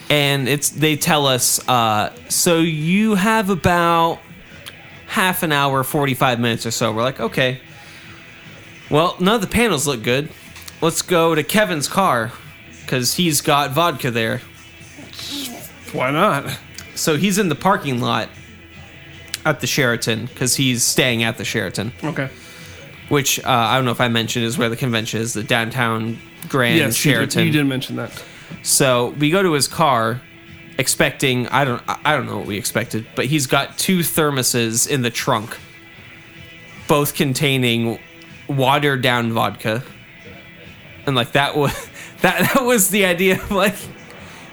and 0.10 0.48
it's 0.50 0.70
they 0.70 0.96
tell 0.96 1.26
us 1.28 1.60
uh, 1.68 2.12
so 2.30 2.60
you 2.60 3.16
have 3.16 3.50
about 3.50 4.20
half 5.08 5.44
an 5.44 5.52
hour 5.52 5.84
45 5.84 6.40
minutes 6.40 6.66
or 6.66 6.72
so 6.72 6.92
we're 6.92 7.04
like 7.04 7.20
okay 7.20 7.62
well 8.90 9.16
none 9.20 9.36
of 9.36 9.42
the 9.42 9.48
panels 9.48 9.88
look 9.88 10.04
good 10.04 10.30
let's 10.82 11.02
go 11.04 11.34
to 11.36 11.44
kevin's 11.44 11.88
car 11.88 12.32
because 12.82 13.14
he's 13.14 13.40
got 13.42 13.72
vodka 13.72 14.12
there 14.12 14.42
Why 15.94 16.12
not? 16.12 16.58
so 16.96 17.16
he's 17.18 17.38
in 17.38 17.48
the 17.50 17.56
parking 17.56 18.02
lot 18.02 18.30
at 19.46 19.60
the 19.62 19.68
sheraton 19.68 20.26
because 20.26 20.56
he's 20.56 20.84
staying 20.84 21.24
at 21.24 21.38
the 21.38 21.46
sheraton 21.46 21.92
Okay. 22.04 22.30
which 23.10 23.40
uh, 23.40 23.44
i 23.48 23.76
don't 23.76 23.86
know 23.86 23.92
if 23.92 24.02
i 24.02 24.08
mentioned 24.08 24.44
is 24.46 24.58
where 24.58 24.70
the 24.70 24.76
convention 24.76 25.22
is 25.22 25.34
the 25.34 25.44
downtown 25.44 26.20
grand 26.50 26.78
yes, 26.78 27.06
you 27.06 27.12
did, 27.12 27.18
sheraton 27.18 27.46
you 27.46 27.52
did 27.52 27.66
mention 27.66 27.96
that. 27.96 28.12
So 28.62 29.10
we 29.20 29.30
go 29.32 29.42
to 29.44 29.54
his 29.54 29.68
car, 29.68 30.22
expecting 30.78 31.48
I 31.48 31.66
don't 31.66 31.82
I 31.88 32.16
don't 32.16 32.26
know 32.28 32.38
what 32.38 32.46
we 32.48 32.58
expected, 32.58 33.06
but 33.16 33.26
he's 33.26 33.48
got 33.48 33.78
two 33.80 34.00
thermoses 34.00 34.88
in 34.88 35.02
the 35.02 35.10
trunk, 35.10 35.58
both 36.88 37.16
containing 37.16 38.00
watered 38.48 39.02
down 39.02 39.32
vodka, 39.34 39.84
and 41.08 41.16
like 41.16 41.32
that 41.32 41.56
was 41.58 41.74
that 42.22 42.54
that 42.54 42.64
was 42.64 42.90
the 42.90 43.06
idea 43.06 43.36
of 43.42 43.50
like 43.52 43.76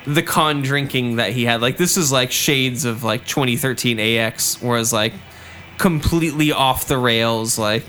the 0.06 0.22
con 0.22 0.62
drinking 0.62 1.16
that 1.16 1.32
he 1.32 1.44
had. 1.44 1.60
Like 1.60 1.76
this 1.76 1.96
is 1.96 2.12
like 2.12 2.32
shades 2.32 2.84
of 2.84 3.04
like 3.04 3.26
2013 3.26 3.98
AX, 3.98 4.60
whereas 4.60 4.92
like 4.92 5.12
completely 5.78 6.52
off 6.52 6.86
the 6.86 6.98
rails, 6.98 7.58
like 7.58 7.84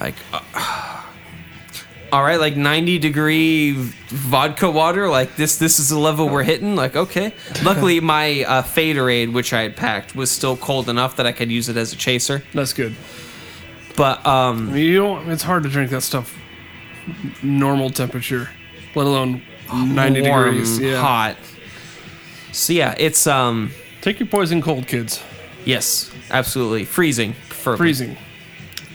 like. 0.00 0.14
uh, 0.32 0.98
all 2.12 2.22
right, 2.22 2.38
like 2.38 2.56
90 2.56 2.98
degree 2.98 3.72
vodka 3.72 4.70
water. 4.70 5.08
Like 5.08 5.36
this, 5.36 5.56
this 5.56 5.78
is 5.78 5.88
the 5.88 5.98
level 5.98 6.28
we're 6.28 6.42
hitting. 6.42 6.76
Like 6.76 6.94
okay. 6.94 7.32
Luckily, 7.64 8.00
my 8.00 8.44
uh, 8.44 8.62
Faderade, 8.62 9.32
which 9.32 9.54
I 9.54 9.62
had 9.62 9.76
packed, 9.76 10.14
was 10.14 10.30
still 10.30 10.56
cold 10.58 10.90
enough 10.90 11.16
that 11.16 11.26
I 11.26 11.32
could 11.32 11.50
use 11.50 11.70
it 11.70 11.78
as 11.78 11.92
a 11.94 11.96
chaser. 11.96 12.42
That's 12.52 12.74
good. 12.74 12.94
But 13.96 14.24
um, 14.26 14.68
I 14.68 14.72
mean, 14.72 14.84
you 14.84 14.98
don't. 14.98 15.30
It's 15.30 15.42
hard 15.42 15.62
to 15.62 15.70
drink 15.70 15.90
that 15.90 16.02
stuff 16.02 16.38
normal 17.42 17.90
temperature, 17.90 18.48
let 18.94 19.06
alone 19.06 19.42
ninety 19.72 20.22
warm, 20.22 20.50
degrees. 20.50 20.78
Yeah. 20.78 21.00
hot. 21.00 21.36
So 22.52 22.72
yeah, 22.72 22.94
it's 22.98 23.26
um, 23.26 23.70
Take 24.00 24.20
your 24.20 24.26
poison 24.28 24.60
cold, 24.62 24.86
kids. 24.86 25.22
yes, 25.64 26.10
absolutely 26.30 26.84
freezing. 26.84 27.34
preferably. 27.48 27.76
Freezing. 27.86 28.16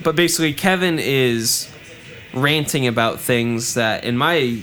But 0.03 0.15
basically, 0.15 0.53
Kevin 0.53 0.99
is 0.99 1.69
ranting 2.33 2.85
about 2.87 3.19
things 3.19 3.73
that, 3.73 4.03
in 4.03 4.15
my 4.17 4.61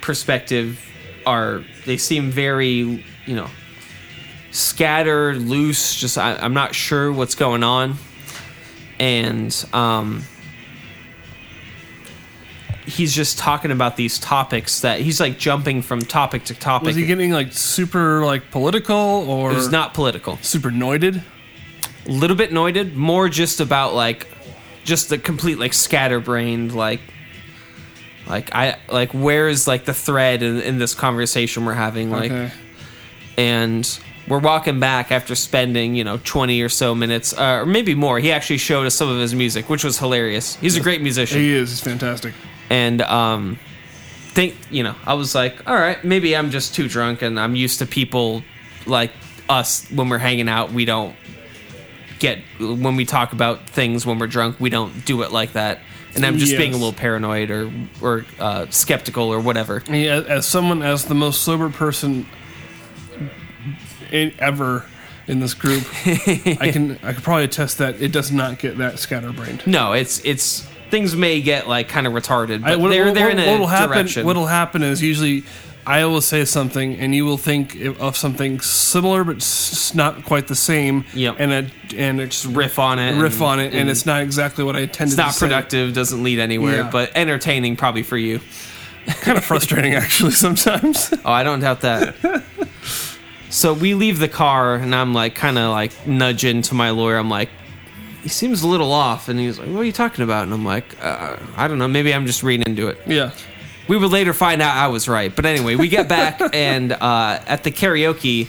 perspective, 0.00 0.84
are 1.24 1.62
they 1.86 1.96
seem 1.96 2.30
very, 2.30 3.04
you 3.26 3.36
know, 3.36 3.48
scattered, 4.50 5.38
loose. 5.38 5.94
Just 5.94 6.18
I, 6.18 6.34
I'm 6.36 6.54
not 6.54 6.74
sure 6.74 7.12
what's 7.12 7.36
going 7.36 7.62
on, 7.62 7.94
and 8.98 9.54
um, 9.72 10.24
he's 12.90 13.14
just 13.14 13.38
talking 13.38 13.70
about 13.70 13.96
these 13.96 14.18
topics 14.18 14.80
that 14.80 15.00
he's 15.00 15.20
like 15.20 15.38
jumping 15.38 15.82
from 15.82 16.00
topic 16.00 16.44
to 16.44 16.54
topic. 16.54 16.86
Was 16.86 16.96
he 16.96 17.06
getting 17.06 17.30
like 17.30 17.52
super 17.52 18.24
like 18.24 18.50
political 18.50 18.96
or 18.96 19.52
it 19.52 19.54
was 19.54 19.70
not 19.70 19.94
political. 19.94 20.36
super 20.42 20.70
noided? 20.70 21.22
a 22.06 22.10
little 22.10 22.36
bit 22.36 22.52
noited, 22.52 22.96
more 22.96 23.28
just 23.28 23.60
about 23.60 23.94
like 23.94 24.26
just 24.84 25.08
the 25.08 25.18
complete 25.18 25.58
like 25.58 25.74
scatterbrained 25.74 26.74
like 26.74 27.00
like 28.26 28.54
I 28.54 28.78
like 28.90 29.12
where 29.12 29.48
is 29.48 29.68
like 29.68 29.84
the 29.84 29.94
thread 29.94 30.42
in, 30.42 30.60
in 30.60 30.78
this 30.78 30.94
conversation 30.94 31.66
we're 31.66 31.74
having 31.74 32.10
like 32.10 32.32
okay. 32.32 32.52
and 33.36 34.00
we're 34.26 34.38
walking 34.38 34.80
back 34.80 35.12
after 35.12 35.34
spending 35.34 35.94
you 35.94 36.04
know 36.04 36.18
20 36.24 36.62
or 36.62 36.70
so 36.70 36.94
minutes 36.94 37.34
uh, 37.34 37.58
or 37.60 37.66
maybe 37.66 37.94
more 37.94 38.18
he 38.18 38.32
actually 38.32 38.58
showed 38.58 38.86
us 38.86 38.94
some 38.94 39.08
of 39.08 39.18
his 39.18 39.34
music 39.34 39.68
which 39.68 39.84
was 39.84 39.98
hilarious 39.98 40.56
he's 40.56 40.76
a 40.76 40.80
great 40.80 41.02
musician 41.02 41.38
He 41.38 41.52
is. 41.52 41.70
He's 41.70 41.80
fantastic. 41.80 42.32
And 42.70 43.02
um 43.02 43.58
think 44.32 44.56
you 44.70 44.82
know 44.82 44.94
i 45.04 45.12
was 45.12 45.34
like 45.34 45.68
all 45.68 45.74
right 45.74 46.02
maybe 46.04 46.36
i'm 46.36 46.50
just 46.50 46.74
too 46.74 46.88
drunk 46.88 47.20
and 47.20 47.38
i'm 47.38 47.54
used 47.56 47.80
to 47.80 47.86
people 47.86 48.42
like 48.86 49.10
us 49.48 49.90
when 49.90 50.08
we're 50.08 50.18
hanging 50.18 50.48
out 50.48 50.72
we 50.72 50.84
don't 50.84 51.16
get 52.20 52.38
when 52.60 52.94
we 52.94 53.04
talk 53.04 53.32
about 53.32 53.68
things 53.68 54.06
when 54.06 54.18
we're 54.18 54.28
drunk 54.28 54.60
we 54.60 54.70
don't 54.70 55.04
do 55.04 55.22
it 55.22 55.32
like 55.32 55.54
that. 55.54 55.80
And 56.14 56.26
i'm 56.26 56.38
just 56.38 56.56
being 56.56 56.72
a 56.72 56.76
little 56.76 56.92
paranoid 56.92 57.50
or 57.50 57.70
or 58.00 58.26
uh, 58.40 58.66
skeptical 58.70 59.32
or 59.32 59.38
whatever. 59.38 59.78
He, 59.78 60.08
as, 60.08 60.24
as 60.26 60.46
someone, 60.46 60.82
as 60.82 61.04
the 61.04 61.14
most 61.14 61.42
sober 61.42 61.70
person 61.70 62.26
in, 64.10 64.32
ever 64.40 64.84
in 65.28 65.38
this 65.38 65.54
group, 65.54 65.84
I 66.04 66.70
can 66.72 66.98
I 67.04 67.12
could 67.12 67.22
probably 67.22 67.44
attest 67.44 67.78
that 67.78 68.02
it 68.02 68.10
does 68.10 68.32
not 68.32 68.58
get 68.58 68.78
that 68.78 68.98
scatterbrained. 68.98 69.64
no 69.68 69.92
it's 69.92 70.20
it's 70.24 70.68
things 70.90 71.14
may 71.16 71.40
get 71.40 71.68
like 71.68 71.88
kind 71.88 72.06
of 72.06 72.12
retarded 72.12 72.62
but 72.62 72.72
I- 72.72 72.76
what- 72.76 72.90
they're 72.90 73.06
what- 73.06 73.14
they're 73.14 73.30
in 73.30 73.38
a 73.38 73.50
what'll 73.50 73.66
happen, 73.66 73.88
direction 73.96 74.26
What'll 74.26 74.46
happen 74.46 74.82
is 74.82 75.02
usually 75.02 75.44
I 75.86 76.04
will 76.04 76.20
say 76.20 76.44
something 76.44 76.98
and 77.00 77.14
you 77.14 77.24
will 77.24 77.38
think 77.38 77.74
of 77.98 78.16
something 78.16 78.60
similar 78.60 79.24
but 79.24 79.36
s- 79.36 79.94
not 79.94 80.24
quite 80.24 80.46
the 80.46 80.54
same. 80.54 81.04
Yep. 81.14 81.36
And 81.38 81.52
it 81.52 81.70
and 81.96 82.20
it's 82.20 82.44
riff 82.44 82.78
on 82.78 82.98
it 82.98 83.20
riff 83.20 83.34
and- 83.36 83.42
on 83.42 83.60
it, 83.60 83.66
and, 83.66 83.74
and 83.74 83.90
it's 83.90 84.04
not 84.06 84.20
exactly 84.22 84.62
what 84.62 84.76
I 84.76 84.80
intended. 84.80 85.12
it's 85.12 85.16
not 85.18 85.28
to 85.28 85.32
say. 85.32 85.46
productive 85.46 85.94
doesn't 85.94 86.22
lead 86.22 86.38
anywhere 86.38 86.76
Yeah. 86.82 86.90
but 86.90 87.12
entertaining 87.16 87.76
probably 87.76 88.02
for 88.02 88.18
you 88.18 88.40
Kind 89.22 89.38
of 89.38 89.44
frustrating, 89.44 89.94
actually, 89.94 90.32
sometimes. 90.32 91.12
Oh, 91.24 91.32
I 91.32 91.42
don't 91.42 91.60
doubt 91.60 91.80
that. 91.80 92.14
so 93.48 93.72
we 93.72 93.94
leave 93.94 94.18
the 94.18 94.28
car, 94.28 94.76
and 94.76 94.94
I'm 94.94 95.14
like, 95.14 95.34
kind 95.34 95.58
of 95.58 95.70
like 95.72 96.06
nudging 96.06 96.62
to 96.62 96.74
my 96.74 96.90
lawyer. 96.90 97.16
I'm 97.16 97.30
like, 97.30 97.48
he 98.22 98.28
seems 98.28 98.62
a 98.62 98.66
little 98.68 98.92
off, 98.92 99.28
and 99.28 99.38
he's 99.38 99.58
like, 99.58 99.68
"What 99.68 99.80
are 99.80 99.84
you 99.84 99.92
talking 99.92 100.24
about?" 100.24 100.44
And 100.44 100.52
I'm 100.52 100.64
like, 100.64 100.84
uh, 101.02 101.36
"I 101.56 101.68
don't 101.68 101.78
know. 101.78 101.88
Maybe 101.88 102.12
I'm 102.14 102.26
just 102.26 102.42
reading 102.42 102.66
into 102.66 102.88
it." 102.88 103.00
yeah. 103.06 103.30
We 103.88 103.96
would 103.96 104.12
later 104.12 104.32
find 104.32 104.62
out 104.62 104.76
I 104.76 104.86
was 104.86 105.08
right, 105.08 105.34
but 105.34 105.44
anyway, 105.46 105.74
we 105.74 105.88
get 105.88 106.08
back, 106.08 106.40
and 106.54 106.92
uh, 106.92 107.40
at 107.46 107.64
the 107.64 107.72
karaoke, 107.72 108.46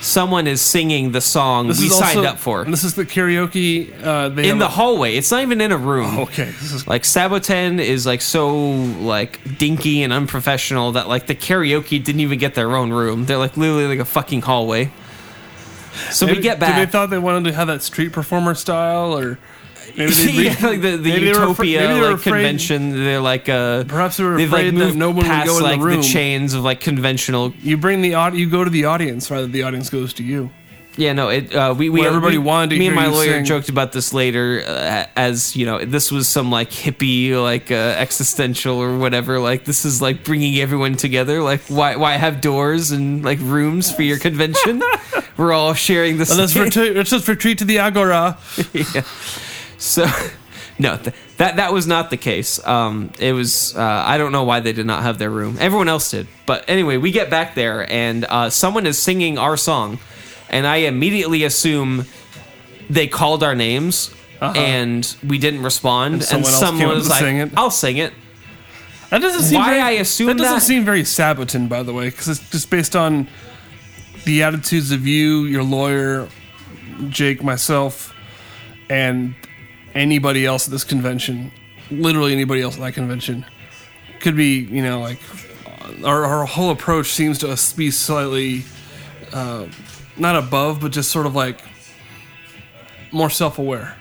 someone 0.00 0.46
is 0.48 0.60
singing 0.60 1.12
the 1.12 1.20
song 1.20 1.66
we 1.66 1.72
is 1.74 1.96
signed 1.96 2.18
also- 2.18 2.28
up 2.30 2.38
for 2.38 2.64
This 2.64 2.82
is 2.82 2.94
the 2.94 3.04
karaoke. 3.04 3.92
Uh, 4.02 4.30
they 4.30 4.48
in 4.48 4.58
the 4.58 4.64
a- 4.66 4.68
hallway. 4.68 5.14
It's 5.16 5.30
not 5.30 5.42
even 5.42 5.60
in 5.60 5.70
a 5.70 5.76
room. 5.76 6.18
Okay, 6.20 6.46
this 6.46 6.72
is 6.72 6.88
Like 6.88 7.02
Saboten 7.04 7.78
is 7.78 8.04
like 8.06 8.20
so 8.20 8.58
like 8.58 9.38
dinky 9.58 10.02
and 10.02 10.12
unprofessional 10.12 10.92
that 10.92 11.06
like 11.06 11.26
the 11.28 11.34
karaoke 11.36 12.02
didn't 12.02 12.20
even 12.22 12.38
get 12.40 12.54
their 12.54 12.74
own 12.74 12.90
room. 12.92 13.26
They're 13.26 13.38
like 13.38 13.56
literally 13.56 13.86
like 13.86 14.00
a 14.00 14.04
fucking 14.04 14.42
hallway. 14.42 14.90
So 16.10 16.26
we 16.26 16.40
get 16.40 16.58
back. 16.60 16.76
Did 16.76 16.88
they 16.88 16.90
thought 16.90 17.10
they 17.10 17.18
wanted 17.18 17.48
to 17.50 17.54
have 17.56 17.66
that 17.68 17.82
street 17.82 18.12
performer 18.12 18.54
style, 18.54 19.16
or 19.16 19.38
maybe 19.96 20.12
they 20.12 20.26
re- 20.26 20.44
yeah, 20.44 20.56
like 20.66 20.80
the, 20.82 20.96
the 20.96 21.10
maybe 21.10 21.24
they 21.26 21.32
were 21.32 21.38
afra- 21.38 21.48
Utopia 21.66 21.80
maybe 21.80 21.94
they 21.94 22.00
were 22.00 22.06
like 22.08 22.14
afraid- 22.16 22.32
convention. 22.32 23.04
They're 23.04 23.20
like 23.20 23.48
uh 23.48 23.84
Perhaps 23.84 24.16
they 24.18 24.24
were 24.24 24.36
they've 24.36 24.50
like 24.52 24.66
afraid 24.66 24.76
that 24.80 24.94
no 24.94 25.08
one 25.10 25.16
would 25.28 25.46
go 25.46 25.56
in 25.56 25.62
the 25.62 25.68
like 25.68 25.80
room. 25.80 26.02
chains 26.02 26.54
of 26.54 26.62
like 26.62 26.80
conventional. 26.80 27.52
You 27.60 27.76
bring 27.76 28.00
the 28.02 28.14
aud- 28.14 28.34
you 28.36 28.48
go 28.48 28.64
to 28.64 28.70
the 28.70 28.84
audience 28.84 29.30
rather 29.30 29.42
than 29.42 29.52
the 29.52 29.62
audience 29.64 29.90
goes 29.90 30.12
to 30.14 30.22
you. 30.22 30.50
Yeah, 30.96 31.12
no, 31.12 31.28
it. 31.28 31.54
Uh, 31.54 31.72
we 31.78 31.88
we 31.88 32.00
Well, 32.00 32.08
everybody 32.08 32.36
we- 32.36 32.44
wanted 32.44 32.78
Me 32.78 32.88
and 32.88 32.96
my 32.96 33.06
lawyer 33.06 33.34
sing. 33.34 33.44
joked 33.44 33.68
about 33.68 33.92
this 33.92 34.12
later, 34.12 34.62
uh, 34.66 35.06
as 35.16 35.54
you 35.56 35.64
know, 35.64 35.82
this 35.84 36.10
was 36.10 36.26
some 36.28 36.50
like 36.50 36.70
hippie, 36.70 37.40
like 37.40 37.70
uh, 37.70 37.74
existential 37.96 38.76
or 38.76 38.98
whatever. 38.98 39.38
Like 39.38 39.64
this 39.64 39.84
is 39.84 40.02
like 40.02 40.24
bringing 40.24 40.58
everyone 40.60 40.96
together. 40.96 41.42
Like 41.42 41.62
why 41.68 41.94
why 41.96 42.14
have 42.16 42.40
doors 42.40 42.90
and 42.90 43.24
like 43.24 43.38
rooms 43.40 43.90
for 43.90 44.02
your 44.02 44.18
convention? 44.18 44.82
We're 45.40 45.54
all 45.54 45.72
sharing 45.72 46.18
the 46.18 46.26
Let's 46.36 46.52
same. 46.52 46.64
retreat. 46.64 46.94
Let's 46.94 47.08
just 47.08 47.26
retreat 47.26 47.56
to 47.58 47.64
the 47.64 47.78
agora. 47.78 48.36
yeah. 48.74 49.02
So, 49.78 50.04
no, 50.78 50.98
th- 50.98 51.16
that 51.38 51.56
that 51.56 51.72
was 51.72 51.86
not 51.86 52.10
the 52.10 52.18
case. 52.18 52.62
Um, 52.66 53.10
it 53.18 53.32
was 53.32 53.74
uh, 53.74 53.80
I 53.82 54.18
don't 54.18 54.32
know 54.32 54.44
why 54.44 54.60
they 54.60 54.74
did 54.74 54.84
not 54.84 55.02
have 55.02 55.16
their 55.18 55.30
room. 55.30 55.56
Everyone 55.58 55.88
else 55.88 56.10
did. 56.10 56.26
But 56.44 56.66
anyway, 56.68 56.98
we 56.98 57.10
get 57.10 57.30
back 57.30 57.54
there 57.54 57.90
and 57.90 58.26
uh, 58.28 58.50
someone 58.50 58.84
is 58.86 58.98
singing 58.98 59.38
our 59.38 59.56
song, 59.56 59.98
and 60.50 60.66
I 60.66 60.76
immediately 60.84 61.44
assume 61.44 62.04
they 62.90 63.06
called 63.08 63.42
our 63.42 63.54
names. 63.54 64.14
And 64.42 65.04
we 65.26 65.36
didn't 65.38 65.62
respond, 65.62 66.14
and, 66.14 66.22
Uh-huh. 66.22 66.42
someone 66.44 66.52
else 66.52 66.60
someone 66.60 66.94
was 66.96 67.08
like, 67.10 67.20
sing. 67.20 67.50
"I'll 67.58 67.70
sing 67.70 67.96
it." 67.98 68.12
That 69.10 69.20
doesn't 69.22 69.42
seem 69.42 69.58
Why 69.58 69.70
very, 69.70 69.80
I 69.82 69.90
assume 70.00 70.28
that 70.28 70.38
doesn't 70.38 70.54
that? 70.60 70.62
seem 70.62 70.84
very 70.84 71.02
Saboten, 71.04 71.68
by 71.68 71.82
the 71.82 71.92
way, 71.94 72.08
because 72.10 72.28
it's 72.28 72.50
just 72.50 72.70
based 72.70 72.94
on 72.96 73.26
the 74.24 74.42
attitudes 74.42 74.90
of 74.92 75.06
you, 75.06 75.44
your 75.44 75.62
lawyer, 75.62 76.28
Jake, 77.08 77.42
myself, 77.42 78.14
and 78.88 79.34
anybody 79.94 80.46
else 80.46 80.66
at 80.66 80.72
this 80.72 80.84
convention. 80.84 81.52
Literally 81.90 82.32
anybody 82.32 82.62
else 82.62 82.74
at 82.74 82.80
that 82.80 82.92
convention 82.92 83.44
could 84.20 84.36
be, 84.36 84.60
you 84.60 84.82
know, 84.82 85.00
like 85.00 85.18
our, 86.04 86.24
our 86.24 86.44
whole 86.44 86.70
approach 86.70 87.08
seems 87.08 87.38
to 87.38 87.50
us 87.50 87.72
be 87.72 87.90
slightly 87.90 88.64
uh, 89.32 89.66
not 90.16 90.36
above, 90.36 90.80
but 90.80 90.92
just 90.92 91.10
sort 91.10 91.26
of 91.26 91.34
like 91.34 91.60
more 93.12 93.30
self-aware. 93.30 93.96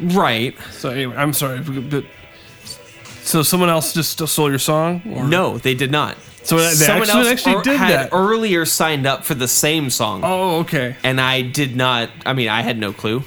Right. 0.00 0.56
So 0.72 0.90
anyway, 0.90 1.16
I'm 1.16 1.32
sorry, 1.32 1.60
but 1.60 2.04
so 3.22 3.42
someone 3.42 3.68
else 3.68 3.92
just 3.92 4.26
stole 4.26 4.48
your 4.48 4.58
song? 4.58 5.02
Or? 5.14 5.24
No, 5.24 5.58
they 5.58 5.74
did 5.74 5.90
not. 5.90 6.16
So 6.48 6.56
Someone 6.70 7.02
actually- 7.10 7.20
else 7.20 7.28
actually 7.46 7.62
did 7.62 7.76
had 7.76 7.90
that. 7.90 8.08
earlier 8.12 8.64
signed 8.64 9.06
up 9.06 9.24
for 9.24 9.34
the 9.34 9.46
same 9.48 9.90
song. 9.90 10.22
Oh, 10.24 10.60
okay. 10.60 10.96
and 11.04 11.20
I 11.20 11.42
did 11.42 11.76
not. 11.76 12.08
I 12.24 12.32
mean, 12.32 12.48
I 12.48 12.62
had 12.62 12.78
no 12.78 12.92
clue. 12.94 13.22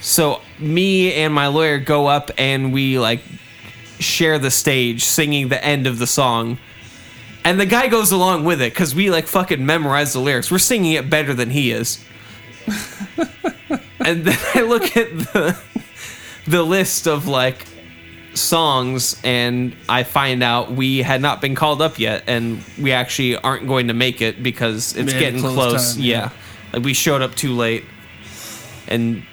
So 0.00 0.40
me 0.58 1.12
and 1.12 1.32
my 1.32 1.46
lawyer 1.46 1.78
go 1.78 2.08
up 2.08 2.32
and 2.38 2.72
we 2.72 2.98
like 2.98 3.20
share 4.00 4.38
the 4.40 4.50
stage, 4.50 5.04
singing 5.04 5.48
the 5.48 5.64
end 5.64 5.86
of 5.86 5.98
the 6.00 6.08
song, 6.08 6.58
and 7.44 7.60
the 7.60 7.66
guy 7.66 7.86
goes 7.86 8.10
along 8.10 8.44
with 8.44 8.60
it 8.60 8.72
because 8.72 8.94
we 8.96 9.10
like 9.10 9.26
fucking 9.28 9.64
memorize 9.64 10.12
the 10.12 10.18
lyrics. 10.20 10.50
We're 10.50 10.58
singing 10.58 10.94
it 10.94 11.08
better 11.08 11.34
than 11.34 11.50
he 11.50 11.70
is. 11.70 12.04
and 13.16 14.24
then 14.24 14.38
I 14.54 14.62
look 14.62 14.96
at 14.96 15.10
the 15.16 15.58
the 16.48 16.62
list 16.64 17.06
of 17.06 17.28
like 17.28 17.64
songs 18.34 19.20
and 19.24 19.74
I 19.88 20.02
find 20.04 20.42
out 20.42 20.70
we 20.72 20.98
had 21.02 21.20
not 21.20 21.40
been 21.40 21.54
called 21.54 21.82
up 21.82 21.98
yet 21.98 22.24
and 22.26 22.62
we 22.80 22.92
actually 22.92 23.36
aren't 23.36 23.66
going 23.66 23.88
to 23.88 23.94
make 23.94 24.20
it 24.22 24.42
because 24.42 24.96
it's 24.96 25.12
had 25.12 25.20
getting 25.20 25.40
close 25.40 25.54
close. 25.54 25.94
time, 25.94 26.04
yeah. 26.04 26.16
yeah. 26.16 26.30
Like 26.72 26.84
we 26.84 26.94
showed 26.94 27.22
up 27.22 27.34
too 27.34 27.54
late. 27.54 27.84
And 28.86 29.24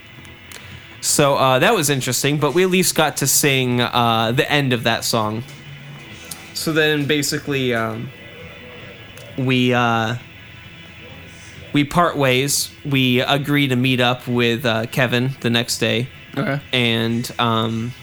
so 1.02 1.36
uh, 1.36 1.60
that 1.60 1.76
was 1.76 1.90
interesting, 1.90 2.40
but 2.40 2.54
we 2.54 2.64
at 2.64 2.70
least 2.70 2.96
got 2.96 3.18
to 3.18 3.28
sing 3.28 3.82
uh, 3.82 4.32
the 4.36 4.50
end 4.52 4.74
of 4.74 4.84
that 4.84 5.04
song. 5.04 5.44
So 6.54 6.74
then 6.74 7.06
basically 7.06 7.74
um, 7.76 8.10
we 9.38 9.74
uh, 9.74 10.16
we 11.74 11.84
part 11.84 12.18
ways. 12.18 12.72
We 12.84 13.22
agree 13.22 13.68
to 13.68 13.76
meet 13.76 14.00
up 14.00 14.28
with 14.28 14.66
uh, 14.66 14.88
Kevin 14.88 15.32
the 15.42 15.52
next 15.52 15.78
day 15.78 16.08
Okay. 16.36 16.60
and 16.74 17.32
um, 17.40 17.94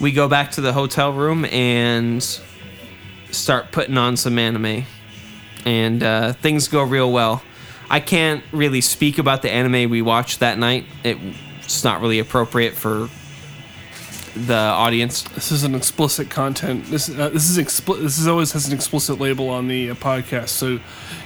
we 0.00 0.12
go 0.12 0.28
back 0.28 0.52
to 0.52 0.60
the 0.60 0.72
hotel 0.72 1.12
room 1.12 1.44
and 1.46 2.22
start 3.30 3.72
putting 3.72 3.96
on 3.98 4.16
some 4.16 4.38
anime. 4.38 4.84
And 5.64 6.02
uh, 6.02 6.32
things 6.34 6.68
go 6.68 6.82
real 6.82 7.10
well. 7.12 7.42
I 7.90 8.00
can't 8.00 8.42
really 8.52 8.80
speak 8.80 9.18
about 9.18 9.42
the 9.42 9.50
anime 9.50 9.90
we 9.90 10.02
watched 10.02 10.40
that 10.40 10.58
night. 10.58 10.86
It, 11.04 11.18
it's 11.58 11.82
not 11.84 12.00
really 12.00 12.18
appropriate 12.18 12.74
for 12.74 13.08
the 14.36 14.54
audience. 14.54 15.22
This 15.22 15.50
is 15.50 15.64
an 15.64 15.74
explicit 15.74 16.28
content. 16.30 16.84
This 16.86 17.08
uh, 17.08 17.30
this 17.30 17.48
is 17.48 17.58
expli- 17.58 18.00
This 18.02 18.18
is 18.18 18.28
always 18.28 18.52
has 18.52 18.68
an 18.68 18.74
explicit 18.74 19.18
label 19.18 19.48
on 19.48 19.66
the 19.66 19.90
uh, 19.90 19.94
podcast, 19.94 20.48
so 20.48 20.78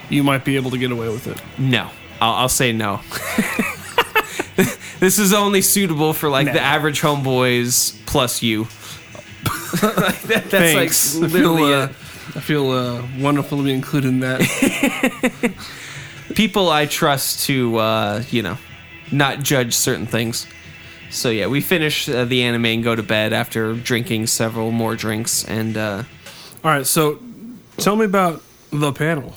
you 0.08 0.22
might 0.22 0.44
be 0.44 0.56
able 0.56 0.70
to 0.70 0.78
get 0.78 0.90
away 0.92 1.08
with 1.08 1.26
it. 1.26 1.40
no. 1.58 1.90
I'll, 2.22 2.34
I'll 2.34 2.48
say 2.50 2.70
no 2.72 3.00
this 5.00 5.18
is 5.18 5.32
only 5.32 5.62
suitable 5.62 6.12
for 6.12 6.28
like 6.28 6.52
the 6.52 6.60
average 6.60 7.00
homeboys 7.00 7.94
plus 8.06 8.42
you 8.42 8.64
Like, 9.82 10.22
that- 10.22 10.50
that's 10.50 10.50
Thanks. 10.50 11.14
like 11.16 11.30
I 11.30 11.32
feel, 11.32 11.56
uh. 11.56 11.88
I 12.36 12.40
feel 12.40 12.70
uh, 12.70 13.02
wonderful 13.18 13.58
to 13.58 13.64
be 13.64 13.72
included 13.72 14.08
in 14.08 14.20
that. 14.20 14.40
people 16.34 16.68
I 16.68 16.86
trust 16.86 17.46
to, 17.46 17.76
uh, 17.78 18.22
you 18.30 18.42
know, 18.42 18.56
not 19.10 19.40
judge 19.40 19.74
certain 19.74 20.06
things. 20.06 20.46
So 21.10 21.30
yeah, 21.30 21.48
we 21.48 21.60
finish 21.60 22.08
uh, 22.08 22.24
the 22.24 22.42
anime 22.42 22.66
and 22.66 22.84
go 22.84 22.94
to 22.94 23.02
bed 23.02 23.32
after 23.32 23.74
drinking 23.74 24.28
several 24.28 24.70
more 24.70 24.94
drinks, 24.94 25.44
and 25.44 25.76
uh, 25.76 26.04
All 26.62 26.70
right, 26.70 26.86
so 26.86 27.18
tell 27.78 27.96
me 27.96 28.04
about 28.04 28.42
the 28.70 28.92
panel. 28.92 29.34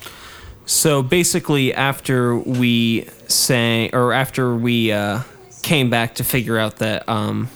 So 0.66 1.04
basically 1.04 1.74
after 1.74 2.36
we 2.36 3.08
sang 3.28 3.94
or 3.94 4.14
after 4.14 4.56
we 4.56 4.92
uh, 4.92 5.22
came 5.62 5.90
back 5.90 6.16
to 6.16 6.24
figure 6.24 6.58
out 6.58 6.78
that 6.78 7.08
um, 7.10 7.50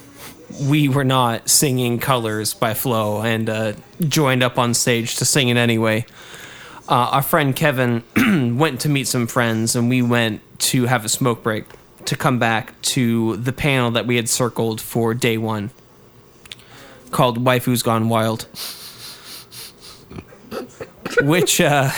we 0.62 0.90
were 0.90 1.04
not 1.04 1.50
singing 1.50 2.00
"Colors" 2.00 2.54
by 2.54 2.74
FLOW 2.74 3.22
and 3.22 3.50
uh, 3.50 3.74
joined 4.02 4.44
up 4.44 4.58
on 4.58 4.74
stage 4.74 5.16
to 5.18 5.26
sing 5.26 5.50
it 5.50 5.58
anyway. 5.58 6.06
Uh, 6.90 7.10
our 7.12 7.22
friend 7.22 7.56
Kevin 7.56 8.04
went 8.58 8.82
to 8.82 8.90
meet 8.90 9.08
some 9.08 9.28
friends, 9.28 9.76
and 9.76 9.90
we 9.90 10.02
went 10.02 10.42
to 10.60 10.86
have 10.86 11.04
a 11.06 11.10
smoke 11.10 11.44
break 11.44 11.66
to 12.06 12.16
come 12.16 12.40
back 12.40 12.82
to 12.82 13.36
the 13.38 13.52
panel 13.52 13.92
that 13.92 14.08
we 14.08 14.16
had 14.16 14.30
circled 14.30 14.80
for 14.80 15.14
day 15.14 15.38
one, 15.38 15.70
called 17.12 17.44
"Waifu's 17.44 17.84
Gone 17.84 18.08
Wild," 18.08 18.48
which, 21.22 21.60
uh, 21.60 21.92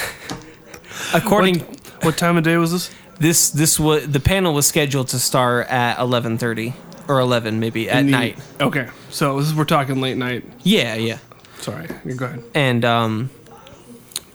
according 1.14 1.60
What 2.02 2.18
time 2.18 2.38
of 2.38 2.44
day 2.44 2.58
was 2.58 2.72
this? 2.72 2.90
this 3.20 3.50
this 3.50 3.80
was 3.80 4.08
the 4.08 4.20
panel 4.20 4.54
was 4.54 4.66
scheduled 4.68 5.10
to 5.10 5.20
start 5.20 5.68
at 5.68 5.98
11:30 5.98 6.74
or 7.08 7.20
11 7.20 7.60
maybe 7.60 7.90
at 7.90 8.06
the- 8.06 8.12
night. 8.12 8.38
Okay, 8.62 8.88
so 9.10 9.38
this 9.40 9.48
is, 9.48 9.56
we're 9.56 9.66
talking 9.66 10.00
late 10.00 10.16
night. 10.18 10.44
Yeah, 10.64 10.96
yeah. 10.96 11.18
Sorry, 11.60 11.88
go 12.16 12.26
ahead. 12.26 12.44
And 12.54 12.86
um 12.86 13.30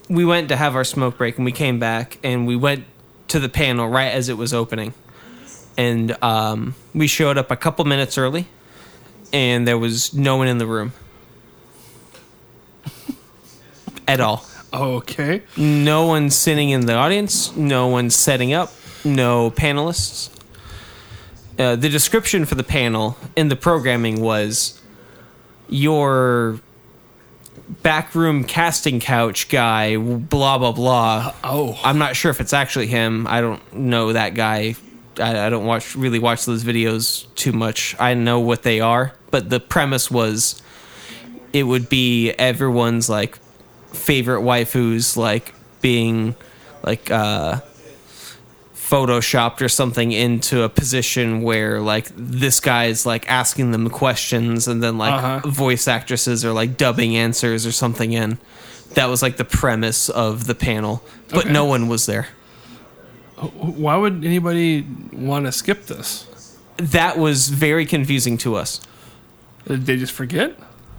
we 0.09 0.24
went 0.24 0.48
to 0.50 0.57
have 0.57 0.74
our 0.77 0.85
smoke 0.85 1.16
break 1.16 1.37
and 1.38 1.44
we 1.46 1.53
came 1.53 1.79
back 1.79 2.18
and 2.22 2.46
we 2.46 2.57
went 2.57 2.85
to 3.29 3.40
the 3.40 3.48
panel 3.48 3.88
right 3.88 4.12
as 4.12 4.29
it 4.29 4.37
was 4.37 4.53
opening. 4.53 4.92
And 5.79 6.12
um 6.22 6.74
we 6.94 7.07
showed 7.07 7.38
up 7.38 7.50
a 7.50 7.57
couple 7.57 7.85
minutes 7.87 8.18
early 8.18 8.46
and 9.33 9.66
there 9.66 9.79
was 9.79 10.12
no 10.12 10.37
one 10.37 10.46
in 10.48 10.59
the 10.59 10.66
room. 10.66 10.92
At 14.07 14.20
all. 14.20 14.44
Okay. 14.75 15.43
No 15.57 16.07
one 16.07 16.31
sitting 16.31 16.71
in 16.71 16.87
the 16.87 16.95
audience, 16.95 17.55
no 17.57 17.87
one 17.87 18.11
setting 18.11 18.53
up, 18.53 18.73
no 19.05 19.53
panelists. 19.53 20.31
Uh, 21.57 21.77
the 21.77 21.89
description 21.89 22.45
for 22.45 22.57
the 22.57 22.65
panel 22.65 23.17
in 23.37 23.49
the 23.49 23.55
programming 23.55 24.21
was 24.21 24.81
your 25.69 26.59
backroom 27.83 28.43
casting 28.43 28.99
couch 28.99 29.49
guy, 29.49 29.97
blah, 29.97 30.59
blah, 30.59 30.73
blah. 30.73 31.33
Oh. 31.45 31.79
I'm 31.85 31.99
not 31.99 32.17
sure 32.17 32.33
if 32.33 32.41
it's 32.41 32.53
actually 32.53 32.89
him. 32.89 33.29
I 33.29 33.41
don't 33.41 33.73
know 33.73 34.13
that 34.13 34.35
guy. 34.35 34.75
I, 35.21 35.47
I 35.47 35.51
don't 35.51 35.65
watch 35.65 35.95
really 35.95 36.19
watch 36.19 36.45
those 36.45 36.65
videos 36.65 37.33
too 37.37 37.53
much. 37.53 37.95
I 38.01 38.15
know 38.15 38.41
what 38.41 38.65
they 38.65 38.81
are, 38.81 39.13
but 39.31 39.51
the 39.51 39.61
premise 39.61 40.11
was 40.11 40.61
it 41.53 41.63
would 41.63 41.89
be 41.89 42.33
everyone's 42.33 43.09
like 43.09 43.39
favorite 43.94 44.42
waifus 44.42 45.16
like 45.16 45.54
being 45.80 46.35
like 46.83 47.11
uh 47.11 47.61
photoshopped 48.74 49.61
or 49.62 49.68
something 49.68 50.12
into 50.12 50.62
a 50.62 50.68
position 50.68 51.42
where 51.42 51.80
like 51.80 52.09
this 52.16 52.61
guy's 52.61 53.07
like 53.07 53.28
asking 53.30 53.70
them 53.70 53.88
questions 53.88 54.68
and 54.68 54.83
then 54.83 54.98
like 54.98 55.12
Uh-huh. 55.14 55.48
voice 55.48 55.88
actresses 55.88 56.44
are 56.44 56.52
like 56.52 56.76
dubbing 56.76 57.16
answers 57.16 57.64
or 57.66 57.72
something 57.72 58.12
in 58.12 58.38
that 58.94 59.07
was 59.07 59.22
like 59.22 59.37
the 59.38 59.44
premise 59.44 60.09
of 60.11 60.46
the 60.46 60.54
panel 60.54 61.02
but 61.30 61.44
Okay. 61.44 61.52
no 61.52 61.64
one 61.64 61.88
was 61.88 62.07
there 62.07 62.28
Why 63.37 63.96
would 63.96 64.24
anybody 64.24 64.87
want 65.12 65.46
to 65.46 65.52
skip 65.52 65.87
this? 65.87 66.26
that 66.76 67.16
was 67.18 67.48
very 67.48 67.87
confusing 67.87 68.37
to 68.38 68.54
us 68.57 68.80
Did 69.66 69.87
they 69.87 69.96
just 69.96 70.12
forget? 70.12 70.59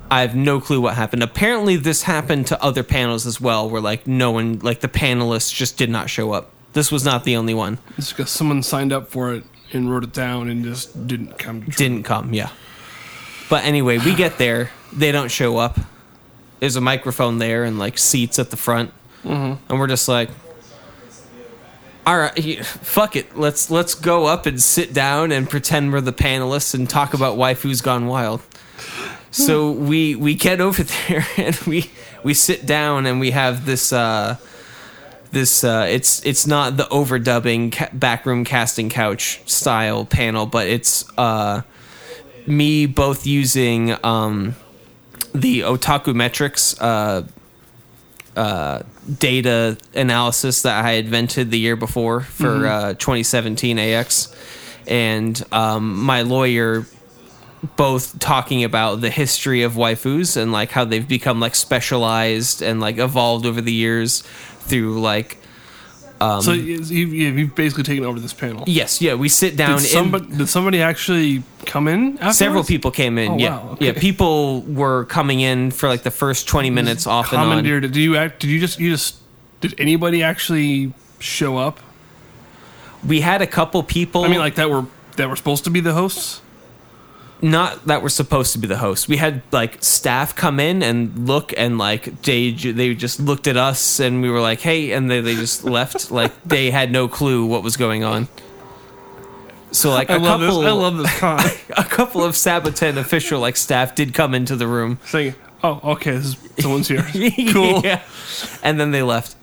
I 0.10 0.22
have 0.22 0.36
no 0.36 0.60
clue 0.60 0.82
what 0.82 0.96
happened. 0.96 1.24
Apparently, 1.24 1.76
this 1.78 2.04
happened 2.04 2.48
to 2.48 2.62
other 2.62 2.84
panels 2.84 3.26
as 3.26 3.42
well, 3.42 3.70
where 3.70 3.82
like 3.82 4.06
no 4.06 4.32
one, 4.32 4.60
like 4.60 4.82
the 4.82 4.88
panelists, 4.88 5.54
just 5.54 5.78
did 5.78 5.90
not 5.90 6.10
show 6.10 6.32
up. 6.32 6.52
This 6.74 6.92
was 6.92 7.06
not 7.06 7.24
the 7.24 7.36
only 7.36 7.54
one. 7.54 7.80
It's 7.98 8.12
because 8.12 8.30
someone 8.30 8.62
signed 8.62 8.94
up 8.94 9.08
for 9.08 9.34
it 9.34 9.44
and 9.74 9.92
wrote 9.92 10.04
it 10.04 10.14
down 10.14 10.50
and 10.50 10.64
just 10.64 11.08
didn't 11.08 11.38
come. 11.40 11.62
Didn't 11.62 12.04
come, 12.04 12.34
yeah. 12.34 12.50
But 13.50 13.64
anyway, 13.64 13.98
we 13.98 14.14
get 14.16 14.38
there. 14.38 14.72
They 14.92 15.12
don't 15.12 15.30
show 15.30 15.58
up. 15.58 15.80
There's 16.60 16.76
a 16.76 16.82
microphone 16.82 17.38
there 17.38 17.64
and 17.64 17.80
like 17.80 17.98
seats 17.98 18.40
at 18.40 18.52
the 18.52 18.58
front, 18.58 18.92
mm-hmm. 19.24 19.64
and 19.70 19.80
we're 19.80 19.88
just 19.88 20.08
like, 20.08 20.30
all 22.06 22.18
right, 22.18 22.66
fuck 22.66 23.16
it. 23.16 23.38
Let's 23.38 23.72
let's 23.72 23.96
go 23.96 24.26
up 24.26 24.46
and 24.46 24.62
sit 24.62 24.94
down 24.94 25.32
and 25.32 25.50
pretend 25.50 25.92
we're 25.92 26.02
the 26.02 26.14
panelists 26.14 26.74
and 26.74 26.90
talk 26.90 27.14
about 27.14 27.38
waifu's 27.38 27.82
gone 27.82 28.08
wild. 28.08 28.42
So 29.36 29.72
we 29.72 30.16
we 30.16 30.34
get 30.36 30.62
over 30.62 30.84
there 30.84 31.26
and 31.38 31.56
we 31.68 31.90
we 32.24 32.34
sit 32.34 32.66
down 32.66 33.06
and 33.06 33.20
we 33.20 33.32
have 33.32 33.66
this 33.66 33.92
uh 33.92 34.38
this 35.32 35.64
uh 35.66 35.86
it's 35.90 36.26
it's 36.26 36.48
not 36.48 36.78
the 36.78 36.84
overdubbing 36.86 37.74
ca- 37.74 37.90
backroom 37.92 38.46
casting 38.46 38.90
couch 38.90 39.42
style 39.46 40.06
panel 40.06 40.46
but 40.46 40.68
it's 40.68 41.04
uh 41.18 41.64
me 42.48 42.86
both 42.86 43.28
using 43.28 43.94
um 44.06 44.56
the 45.34 45.60
otaku 45.62 46.16
metrics 46.16 46.80
uh 46.80 47.28
uh 48.38 48.84
data 49.20 49.78
analysis 49.94 50.62
that 50.62 50.86
I 50.86 50.92
invented 50.92 51.52
the 51.52 51.60
year 51.60 51.76
before 51.76 52.22
for 52.22 52.66
uh 52.68 52.94
2017 52.94 53.78
AX 53.80 54.34
and 54.88 55.44
um 55.52 56.00
my 56.00 56.22
lawyer 56.22 56.86
both 57.76 58.20
talking 58.20 58.64
about 58.64 59.02
the 59.02 59.10
history 59.10 59.64
of 59.64 59.74
waifus 59.74 60.38
and 60.38 60.52
like 60.52 60.72
how 60.72 60.86
they've 60.86 61.08
become 61.08 61.40
like 61.40 61.56
specialized 61.56 62.62
and 62.62 62.80
like 62.80 62.98
evolved 62.98 63.46
over 63.46 63.62
the 63.62 63.74
years 63.74 64.22
through 64.60 65.00
like 65.02 65.40
um, 66.22 66.42
so 66.42 66.54
you, 66.54 66.82
you, 66.82 67.08
you've 67.08 67.56
basically 67.56 67.84
taken 67.84 68.06
over 68.06 68.20
this 68.20 68.34
panel. 68.34 68.64
Yes, 68.68 69.02
yeah, 69.02 69.16
we 69.16 69.28
sit 69.28 69.58
down. 69.58 69.80
Did 69.80 69.84
in- 69.84 69.90
somebody, 69.90 70.38
did 70.38 70.48
somebody 70.48 70.82
actually 70.82 71.44
come 71.66 71.90
in? 71.90 72.14
Afterwards? 72.14 72.38
Several 72.38 72.64
people 72.64 72.90
came 72.92 73.18
in. 73.18 73.34
Oh, 73.34 73.38
yeah, 73.38 73.50
wow, 73.58 73.70
okay. 73.72 73.88
yeah. 73.88 73.92
People 73.92 74.62
were 74.62 75.06
coming 75.06 75.42
in 75.42 75.72
for 75.72 75.90
like 75.90 76.04
the 76.04 76.12
first 76.12 76.48
twenty 76.48 76.70
minutes 76.70 77.06
off 77.06 77.34
and 77.34 77.42
on. 77.42 77.64
Did 77.64 77.96
you 77.98 78.16
act? 78.16 78.40
Did 78.40 78.50
you 78.50 78.60
just? 78.60 78.80
You 78.80 78.92
just? 78.92 79.18
Did 79.60 79.78
anybody 79.78 80.24
actually 80.24 80.94
show 81.20 81.58
up? 81.58 81.80
We 83.06 83.20
had 83.20 83.42
a 83.42 83.48
couple 83.48 83.84
people. 83.84 84.24
I 84.24 84.30
mean, 84.30 84.40
like 84.40 84.56
that 84.56 84.70
were 84.70 84.86
that 85.18 85.28
were 85.28 85.36
supposed 85.36 85.66
to 85.66 85.70
be 85.70 85.82
the 85.82 85.94
hosts. 85.94 86.42
Not 87.42 87.86
that 87.86 88.02
were 88.02 88.10
supposed 88.10 88.54
to 88.54 88.60
be 88.60 88.68
the 88.68 88.78
host. 88.78 89.08
We 89.08 89.18
had 89.18 89.42
like 89.52 89.84
staff 89.84 90.36
come 90.36 90.60
in 90.60 90.82
and 90.82 91.28
look 91.28 91.54
and 91.58 91.78
like 91.78 92.22
they 92.22 92.52
they 92.52 92.94
just 92.96 93.20
looked 93.20 93.48
at 93.48 93.58
us 93.58 94.00
and 94.00 94.22
we 94.22 94.30
were 94.30 94.42
like, 94.42 94.62
hey, 94.62 94.92
and 94.92 95.10
they 95.10 95.22
they 95.22 95.36
just 95.36 95.64
left. 95.64 96.12
like 96.16 96.32
they 96.44 96.72
had 96.72 96.92
no 96.92 97.08
clue 97.08 97.46
what 97.46 97.64
was 97.64 97.78
going 97.78 98.04
on. 98.04 98.28
So 99.72 99.90
like 99.90 100.10
a 100.10 100.14
I 100.14 100.18
love 100.18 100.40
couple, 100.40 100.62
this. 100.62 100.70
I 100.70 100.72
love 100.72 100.98
this 100.98 101.20
con. 101.20 101.40
a 101.78 101.84
couple 101.84 102.24
of 102.24 102.36
Saboten 102.36 102.98
official 102.98 103.40
like 103.40 103.58
staff 103.58 103.96
did 103.96 104.14
come 104.14 104.34
into 104.34 104.56
the 104.56 104.68
room. 104.68 105.00
Saying, 105.06 105.36
"Oh, 105.64 105.82
okay, 105.92 106.12
this 106.12 106.26
is, 106.28 106.38
someone's 106.60 106.88
here. 106.88 107.06
Cool." 107.52 107.82
yeah. 107.84 108.02
And 108.64 108.80
then 108.80 108.92
they 108.92 109.04
left. 109.04 109.36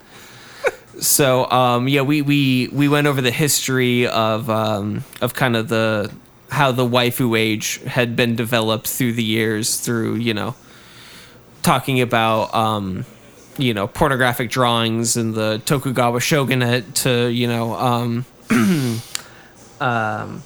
So 1.01 1.51
um, 1.51 1.89
yeah, 1.89 2.03
we, 2.03 2.23
we 2.23 2.69
we 2.73 2.89
went 2.89 3.07
over 3.07 3.21
the 3.21 3.31
history 3.31 4.07
of 4.07 4.49
um, 4.49 5.05
of 5.21 5.35
kind 5.35 5.57
of 5.57 5.69
the 5.69 6.11
how 6.53 6.71
the 6.71 6.87
waifu 6.87 7.39
age 7.39 7.81
had 7.85 8.15
been 8.15 8.37
developed 8.37 8.87
through 8.87 9.13
the 9.13 9.25
years 9.25 9.81
through 9.81 10.15
you 10.17 10.35
know 10.35 10.55
talking 11.63 12.01
about 12.01 12.55
um, 12.55 13.05
you 13.57 13.73
know 13.73 13.87
pornographic 13.87 14.51
drawings 14.51 15.17
and 15.17 15.35
the 15.35 15.63
Tokugawa 15.65 16.21
shogunate 16.21 16.95
to 16.97 17.29
you 17.29 17.47
know 17.49 17.75
um, 17.75 18.27
um, 19.81 20.43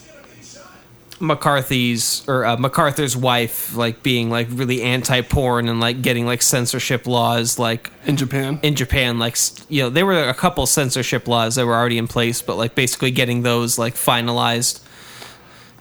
McCarthy's 1.19 2.23
or 2.29 2.45
uh, 2.45 2.57
MacArthur's 2.57 3.17
wife 3.17 3.75
like 3.75 4.03
being 4.03 4.31
like 4.31 4.49
really 4.51 4.83
anti-porn 4.83 5.69
and 5.69 5.81
like 5.81 6.03
getting 6.03 6.27
like 6.27 6.43
censorship 6.43 7.07
laws 7.07 7.59
like 7.59 7.91
In 8.07 8.17
Japan. 8.17 8.61
in 8.63 8.75
Japan 8.75 9.19
like 9.19 9.37
you 9.69 9.83
know 9.83 9.91
there 9.91 10.07
were 10.07 10.29
a 10.29 10.35
couple 10.35 10.67
censorship 10.67 11.27
laws 11.27 11.55
that 11.57 11.67
were 11.67 11.75
already 11.75 11.99
in 11.99 12.07
place 12.07 12.43
but 12.43 12.57
like 12.57 12.75
basically 12.75 13.11
getting 13.11 13.43
those 13.43 13.79
like 13.79 13.95
finalized 13.95 14.83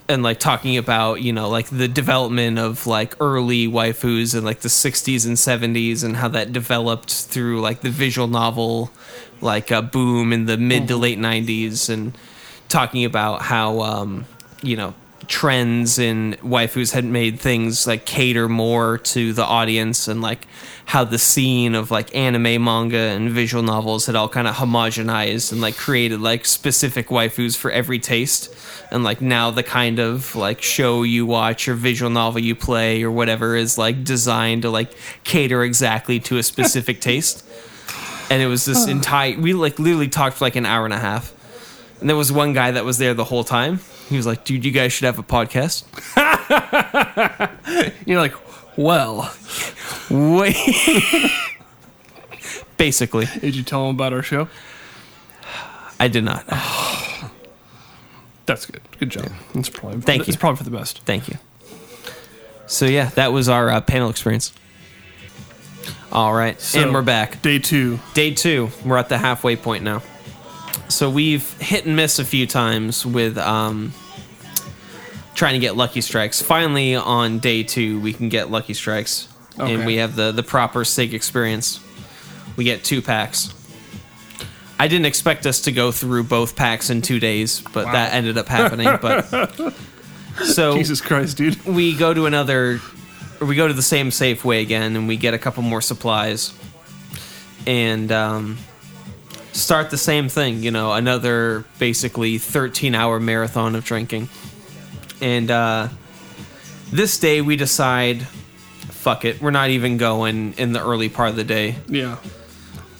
and 0.07 0.23
like 0.23 0.39
talking 0.39 0.77
about 0.77 1.21
you 1.21 1.33
know 1.33 1.49
like 1.49 1.67
the 1.67 1.87
development 1.87 2.59
of 2.59 2.85
like 2.87 3.15
early 3.19 3.67
waifus 3.67 4.37
in 4.37 4.43
like 4.43 4.59
the 4.59 4.69
60s 4.69 5.25
and 5.25 5.35
70s 5.35 6.03
and 6.03 6.17
how 6.17 6.27
that 6.27 6.53
developed 6.53 7.11
through 7.11 7.61
like 7.61 7.81
the 7.81 7.89
visual 7.89 8.27
novel 8.27 8.91
like 9.41 9.71
a 9.71 9.81
boom 9.81 10.31
in 10.31 10.45
the 10.45 10.57
mid 10.57 10.87
to 10.87 10.95
late 10.95 11.17
90s 11.19 11.89
and 11.89 12.17
talking 12.69 13.05
about 13.05 13.41
how 13.41 13.81
um 13.81 14.25
you 14.61 14.75
know 14.75 14.93
trends 15.27 15.99
in 15.99 16.35
waifus 16.41 16.93
had 16.93 17.05
made 17.05 17.39
things 17.39 17.87
like 17.87 18.05
cater 18.05 18.47
more 18.47 18.97
to 18.97 19.33
the 19.33 19.43
audience 19.43 20.07
and 20.07 20.21
like 20.21 20.47
how 20.85 21.03
the 21.03 21.17
scene 21.17 21.73
of 21.73 21.89
like 21.91 22.15
anime 22.15 22.63
manga 22.63 22.97
and 22.97 23.31
visual 23.31 23.63
novels 23.63 24.05
had 24.05 24.15
all 24.15 24.29
kind 24.29 24.47
of 24.47 24.55
homogenized 24.55 25.51
and 25.51 25.61
like 25.61 25.75
created 25.75 26.21
like 26.21 26.45
specific 26.45 27.07
waifus 27.07 27.57
for 27.57 27.71
every 27.71 27.99
taste. 27.99 28.55
And 28.91 29.03
like 29.03 29.19
now 29.19 29.49
the 29.51 29.63
kind 29.63 29.99
of 29.99 30.35
like 30.35 30.61
show 30.61 31.03
you 31.03 31.25
watch 31.25 31.67
or 31.67 31.73
visual 31.73 32.11
novel 32.11 32.39
you 32.39 32.55
play 32.55 33.01
or 33.03 33.11
whatever 33.11 33.55
is 33.55 33.77
like 33.77 34.03
designed 34.03 34.61
to 34.61 34.69
like 34.69 34.95
cater 35.23 35.63
exactly 35.63 36.19
to 36.21 36.37
a 36.37 36.43
specific 36.43 37.01
taste. 37.09 37.43
And 38.29 38.41
it 38.41 38.47
was 38.47 38.65
this 38.65 38.87
entire 38.87 39.37
we 39.39 39.53
like 39.53 39.79
literally 39.79 40.07
talked 40.07 40.37
for 40.37 40.45
like 40.45 40.55
an 40.55 40.65
hour 40.65 40.85
and 40.85 40.93
a 40.93 40.99
half. 40.99 41.33
And 41.99 42.09
there 42.09 42.17
was 42.17 42.31
one 42.31 42.53
guy 42.53 42.71
that 42.71 42.85
was 42.85 42.97
there 42.97 43.13
the 43.13 43.23
whole 43.23 43.43
time 43.43 43.79
he 44.09 44.17
was 44.17 44.25
like 44.25 44.43
dude 44.45 44.63
you 44.65 44.71
guys 44.71 44.91
should 44.93 45.05
have 45.05 45.19
a 45.19 45.23
podcast 45.23 45.83
You're 48.05 48.19
like, 48.19 48.33
well, 48.77 49.33
Wait. 50.09 50.55
basically 52.77 53.25
did 53.41 53.55
you 53.55 53.63
tell 53.63 53.87
them 53.87 53.95
about 53.95 54.13
our 54.13 54.21
show? 54.21 54.47
i 55.99 56.07
did 56.07 56.23
not 56.23 56.45
That's 58.45 58.67
good. 58.67 58.81
Good 58.99 59.09
job. 59.09 59.29
That's 59.55 59.69
probably 59.69 60.01
Thank 60.01 60.21
It's 60.27 60.35
you. 60.35 60.37
probably 60.37 60.57
for 60.57 60.63
the 60.65 60.69
best. 60.77 60.99
Thank 60.99 61.27
you. 61.29 61.39
So 62.67 62.85
yeah, 62.85 63.09
that 63.15 63.33
was 63.33 63.49
our 63.49 63.71
uh, 63.71 63.81
panel 63.81 64.07
experience. 64.11 64.53
All 66.11 66.31
right, 66.31 66.61
So- 66.61 66.79
and 66.83 66.93
we're 66.93 67.01
back. 67.01 67.41
Day 67.41 67.57
two. 67.57 67.97
Day 68.13 68.35
two. 68.35 68.69
We're 68.85 68.97
at 68.97 69.09
the 69.09 69.17
halfway 69.17 69.55
point 69.55 69.83
now. 69.83 70.03
So 70.89 71.09
we've 71.09 71.49
hit 71.59 71.85
and 71.85 71.95
miss 71.95 72.19
a 72.19 72.25
few 72.25 72.45
times 72.47 73.05
with 73.05 73.37
um, 73.37 73.93
trying 75.33 75.53
to 75.53 75.59
get 75.59 75.75
lucky 75.75 76.01
strikes. 76.01 76.41
Finally, 76.41 76.95
on 76.95 77.39
day 77.39 77.63
two, 77.63 77.99
we 77.99 78.13
can 78.13 78.29
get 78.29 78.49
lucky 78.51 78.73
strikes, 78.73 79.27
Okay. 79.59 79.73
and 79.73 79.85
we 79.85 79.95
have 79.97 80.15
the 80.15 80.31
the 80.31 80.43
proper 80.43 80.85
sig 80.85 81.13
experience. 81.13 81.79
We 82.55 82.63
get 82.63 82.83
two 82.83 83.01
packs. 83.01 83.53
I 84.77 84.87
didn't 84.89 85.05
expect 85.05 85.45
us 85.45 85.61
to 85.61 85.71
go 85.71 85.91
through 85.91 86.23
both 86.25 86.55
packs 86.55 86.89
in 86.89 87.01
two 87.01 87.19
days, 87.19 87.61
but 87.73 87.85
that 87.91 88.13
ended 88.13 88.37
up 88.37 88.47
happening. 88.47 88.89
But 89.01 89.23
so 90.43 90.75
Jesus 90.75 90.99
Christ, 91.01 91.37
dude. 91.37 91.63
we 91.65 91.95
go 91.95 92.13
to 92.13 92.25
another 92.25 92.79
we 93.41 93.55
go 93.55 93.67
to 93.67 93.73
the 93.73 93.81
same 93.81 94.09
Safeway 94.09 94.61
again 94.61 94.95
and 94.95 95.07
we 95.07 95.17
get 95.17 95.33
a 95.33 95.37
couple 95.37 95.61
more 95.63 95.81
supplies 95.81 96.53
and 97.67 98.11
um, 98.11 98.57
start 99.55 99.89
the 99.89 99.97
same 99.97 100.27
thing 100.29 100.61
you 100.63 100.71
know 100.71 100.91
another 100.93 101.63
basically 101.79 102.37
13 102.37 102.93
hour 102.93 103.19
marathon 103.19 103.75
of 103.75 103.85
drinking 103.85 104.27
and 105.21 105.49
uh, 105.49 105.87
this 106.91 107.17
day 107.19 107.41
we 107.41 107.55
decide 107.55 108.21
fuck 108.23 109.23
it 109.25 109.41
we're 109.41 109.51
not 109.51 109.69
even 109.69 109.97
going 109.97 110.53
in 110.57 110.73
the 110.73 110.83
early 110.83 111.09
part 111.09 111.29
of 111.29 111.35
the 111.37 111.43
day 111.43 111.75
Yeah. 111.87 112.17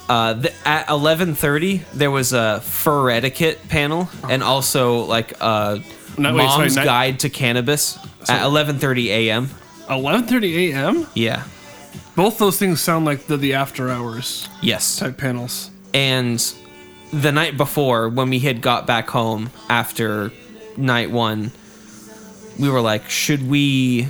uh, 0.08 0.34
the, 0.34 0.54
at 0.65 0.88
11:30 0.88 1.84
there 1.94 2.12
was 2.12 2.32
a 2.34 2.62
fur 2.62 3.10
etiquette 3.10 3.68
panel 3.68 4.10
and 4.30 4.41
also 4.41 5.00
like 5.00 5.34
a 5.41 5.82
No, 6.18 6.34
wait, 6.34 6.48
sorry, 6.48 6.60
mom's 6.62 6.76
not- 6.78 6.86
guide 6.86 7.20
to 7.20 7.30
cannabis 7.30 7.98
at 8.30 8.41
11:30 8.44 9.08
a.m. 9.08 9.50
11:30 9.89 10.72
a.m. 10.72 11.08
Yeah. 11.13 11.44
Both 12.15 12.38
those 12.39 12.58
things 12.58 12.80
sound 12.82 13.04
like 13.06 13.28
the, 13.28 13.36
the 13.38 13.54
after 13.56 13.89
hours 13.89 14.48
Yes. 14.62 14.98
type 14.98 15.18
panels. 15.18 15.70
And 15.95 16.53
the 17.13 17.31
night 17.31 17.55
before, 17.55 18.10
when 18.10 18.29
we 18.29 18.39
had 18.39 18.62
got 18.62 18.86
back 18.86 19.10
home 19.10 19.49
after 19.69 20.34
night 20.75 21.10
one, 21.10 21.53
we 22.60 22.69
were 22.69 22.81
like, 22.81 23.10
should 23.10 23.47
we 23.47 24.08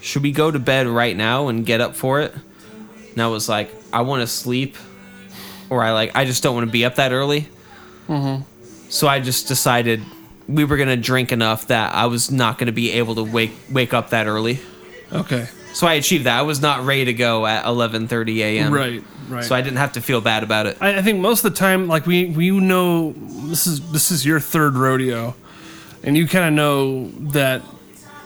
should 0.00 0.22
we 0.22 0.32
go 0.32 0.50
to 0.50 0.58
bed 0.58 0.86
right 0.86 1.14
now 1.14 1.48
and 1.48 1.66
get 1.66 1.82
up 1.82 1.94
for 1.94 2.22
it? 2.22 2.34
And 3.12 3.20
I 3.20 3.26
was 3.26 3.50
like, 3.50 3.70
I 3.92 4.00
want 4.00 4.22
to 4.22 4.26
sleep, 4.26 4.76
or 5.68 5.84
I 5.84 5.92
like 5.92 6.16
I 6.16 6.24
just 6.24 6.42
don't 6.42 6.54
want 6.54 6.66
to 6.66 6.72
be 6.72 6.86
up 6.86 6.94
that 6.94 7.12
early. 7.12 7.48
Mm-hmm. 8.08 8.42
So 8.88 9.08
I 9.08 9.20
just 9.20 9.48
decided 9.48 10.00
we 10.48 10.64
were 10.64 10.78
gonna 10.78 10.96
drink 10.96 11.32
enough 11.32 11.66
that 11.66 11.94
I 11.94 12.06
was 12.06 12.30
not 12.30 12.56
gonna 12.56 12.72
be 12.72 12.92
able 12.92 13.16
to 13.16 13.22
wake 13.22 13.52
wake 13.70 13.92
up 13.92 14.08
that 14.10 14.26
early. 14.26 14.58
Okay. 15.12 15.48
So 15.74 15.86
I 15.86 15.94
achieved 15.94 16.24
that. 16.24 16.38
I 16.38 16.42
was 16.42 16.60
not 16.60 16.84
ready 16.84 17.06
to 17.06 17.12
go 17.14 17.46
at 17.46 17.64
11:30 17.64 18.38
a.m. 18.38 18.72
Right. 18.72 19.02
Right. 19.28 19.44
So 19.44 19.54
I 19.54 19.62
didn't 19.62 19.78
have 19.78 19.92
to 19.92 20.00
feel 20.02 20.20
bad 20.20 20.42
about 20.42 20.66
it. 20.66 20.76
I, 20.80 20.98
I 20.98 21.02
think 21.02 21.18
most 21.20 21.44
of 21.44 21.52
the 21.52 21.58
time, 21.58 21.88
like 21.88 22.06
we 22.06 22.26
we 22.26 22.50
know 22.50 23.12
this 23.48 23.66
is 23.66 23.80
this 23.92 24.10
is 24.10 24.26
your 24.26 24.40
third 24.40 24.74
rodeo, 24.74 25.34
and 26.02 26.16
you 26.16 26.28
kind 26.28 26.44
of 26.46 26.52
know 26.52 27.08
that 27.32 27.62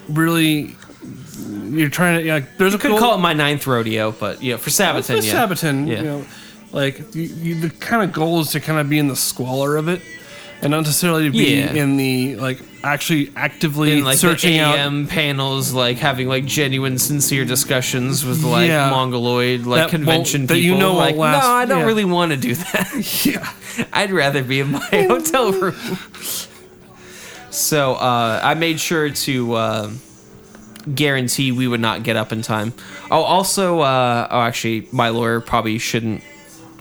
really 0.09 0.75
you're 1.69 1.89
trying 1.91 2.19
to 2.19 2.25
yeah, 2.25 2.35
like 2.35 2.57
there's 2.59 2.75
a 2.75 2.79
Could 2.79 2.91
goal- 2.91 2.99
call 2.99 3.15
it 3.15 3.19
my 3.19 3.33
ninth 3.35 3.67
rodeo, 3.67 4.11
but 4.13 4.43
yeah, 4.43 4.57
for 4.57 4.71
Saboten, 4.71 5.19
for 5.21 5.25
yeah. 5.25 5.33
Saboten, 5.33 5.87
Yeah. 5.87 5.97
you 5.99 6.03
know, 6.05 6.25
like 6.73 7.15
you, 7.15 7.23
you, 7.23 7.61
the 7.61 7.71
kind 7.71 8.03
of 8.03 8.13
goal 8.13 8.41
is 8.41 8.51
to 8.53 8.61
kind 8.61 8.79
of 8.81 8.89
be 8.89 8.99
in 8.99 9.07
the 9.09 9.17
squalor 9.17 9.77
of 9.77 9.89
it, 9.89 10.01
and 10.63 10.71
not 10.71 10.81
necessarily 10.81 11.25
to 11.25 11.31
be 11.31 11.57
Yeah. 11.57 11.73
in 11.75 11.97
the 11.97 12.37
like 12.37 12.59
actually 12.83 13.31
actively 13.37 13.99
In 13.99 14.05
like 14.05 14.17
searching 14.19 14.53
the 14.55 14.61
out. 14.61 15.09
Panels, 15.09 15.73
like 15.73 15.99
having 15.99 16.29
like 16.29 16.45
genuine, 16.47 16.99
sincere 16.99 17.45
discussions 17.45 18.25
with 18.25 18.43
like 18.45 18.69
Yeah. 18.69 18.91
mongoloid 18.91 19.67
like 19.67 19.83
That 19.83 19.91
convention 19.91 20.43
won't- 20.43 20.49
that 20.49 20.61
you 20.61 20.77
know 20.77 20.95
like, 20.95 21.17
last- 21.17 21.45
no, 21.45 21.51
I 21.51 21.65
don't 21.67 21.81
yeah. 21.81 21.85
really 21.87 22.05
want 22.05 22.31
to 22.33 22.37
do 22.39 22.55
that. 22.55 22.93
Yeah. 23.27 23.49
I'd 23.93 24.11
rather 24.13 24.43
be 24.43 24.61
in 24.61 24.73
my 24.73 24.81
hotel 24.93 25.53
room. 25.53 25.99
so 27.51 27.95
uh, 27.95 28.41
I 28.43 28.55
made 28.55 28.81
sure 28.81 29.11
to 29.11 29.53
uh, 29.55 29.91
guarantee 30.95 31.53
we 31.53 31.67
would 31.69 31.81
not 31.81 32.03
get 32.03 32.17
up 32.17 32.33
in 32.33 32.43
time. 32.43 32.73
Oh, 33.11 33.23
also, 33.23 33.81
uh, 33.81 34.29
oh, 34.31 34.41
actually, 34.41 34.89
my 34.93 35.09
lawyer 35.11 35.41
probably 35.41 35.79
shouldn't, 35.79 36.23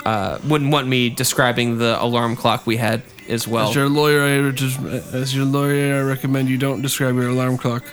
uh, 0.05 0.39
wouldn't 0.47 0.71
want 0.71 0.87
me 0.87 1.09
describing 1.09 1.77
the 1.77 2.01
alarm 2.01 2.35
clock 2.35 2.65
we 2.65 2.77
had 2.77 3.01
as 3.27 3.47
well. 3.47 3.69
As 3.69 3.75
your 3.75 3.89
lawyer, 3.89 4.23
I 4.23 4.51
just 4.51 4.79
as 4.79 5.35
your 5.35 5.45
lawyer, 5.45 5.95
I 5.95 6.01
recommend 6.01 6.49
you 6.49 6.57
don't 6.57 6.81
describe 6.81 7.15
your 7.15 7.29
alarm 7.29 7.57
clock. 7.57 7.83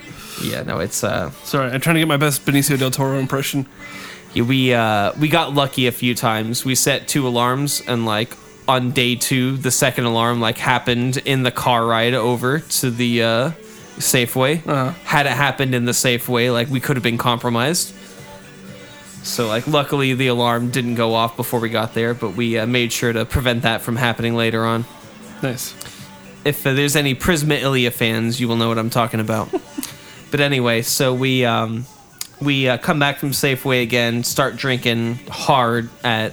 Yeah, 0.42 0.62
no, 0.62 0.78
it's 0.78 1.04
uh, 1.04 1.30
Sorry, 1.44 1.70
I'm 1.70 1.80
trying 1.80 1.94
to 1.94 2.00
get 2.00 2.08
my 2.08 2.16
best 2.16 2.44
Benicio 2.44 2.78
del 2.78 2.90
Toro 2.90 3.18
impression. 3.18 3.66
Yeah, 4.34 4.44
we 4.44 4.74
uh, 4.74 5.12
we 5.18 5.28
got 5.28 5.54
lucky 5.54 5.86
a 5.86 5.92
few 5.92 6.14
times. 6.14 6.64
We 6.64 6.74
set 6.74 7.08
two 7.08 7.26
alarms, 7.26 7.82
and 7.86 8.06
like 8.06 8.36
on 8.68 8.92
day 8.92 9.16
two, 9.16 9.56
the 9.56 9.70
second 9.70 10.04
alarm 10.04 10.40
like 10.40 10.58
happened 10.58 11.18
in 11.18 11.42
the 11.42 11.50
car 11.50 11.86
ride 11.86 12.14
over 12.14 12.60
to 12.60 12.90
the 12.90 13.22
uh, 13.22 13.50
Safeway. 13.98 14.66
Uh-huh. 14.66 14.92
Had 15.04 15.26
it 15.26 15.32
happened 15.32 15.74
in 15.74 15.84
the 15.84 15.92
Safeway, 15.92 16.52
like 16.52 16.68
we 16.68 16.80
could 16.80 16.96
have 16.96 17.02
been 17.02 17.18
compromised. 17.18 17.94
So 19.22 19.46
like, 19.46 19.66
luckily 19.66 20.14
the 20.14 20.26
alarm 20.28 20.70
didn't 20.70 20.96
go 20.96 21.14
off 21.14 21.36
before 21.36 21.60
we 21.60 21.68
got 21.68 21.94
there, 21.94 22.12
but 22.14 22.30
we 22.30 22.58
uh, 22.58 22.66
made 22.66 22.92
sure 22.92 23.12
to 23.12 23.24
prevent 23.24 23.62
that 23.62 23.80
from 23.82 23.96
happening 23.96 24.34
later 24.34 24.64
on. 24.64 24.84
Nice. 25.42 25.74
If 26.44 26.66
uh, 26.66 26.72
there's 26.74 26.96
any 26.96 27.14
Prisma 27.14 27.60
Illya 27.60 27.92
fans, 27.92 28.40
you 28.40 28.48
will 28.48 28.56
know 28.56 28.68
what 28.68 28.78
I'm 28.78 28.90
talking 28.90 29.20
about. 29.20 29.48
but 30.30 30.40
anyway, 30.40 30.82
so 30.82 31.14
we 31.14 31.44
um, 31.44 31.86
we 32.40 32.68
uh, 32.68 32.78
come 32.78 32.98
back 32.98 33.18
from 33.18 33.30
Safeway 33.30 33.82
again, 33.82 34.24
start 34.24 34.56
drinking 34.56 35.20
hard 35.30 35.88
at 36.02 36.32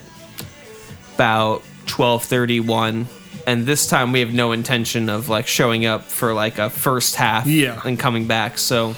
about 1.15 1.61
12:31, 1.85 3.05
and 3.45 3.65
this 3.67 3.87
time 3.87 4.11
we 4.11 4.19
have 4.21 4.33
no 4.33 4.51
intention 4.51 5.09
of 5.09 5.29
like 5.29 5.45
showing 5.47 5.85
up 5.85 6.03
for 6.03 6.33
like 6.33 6.57
a 6.57 6.69
first 6.71 7.15
half 7.15 7.45
Yeah. 7.45 7.79
and 7.85 7.99
coming 7.99 8.25
back. 8.25 8.57
So 8.57 8.95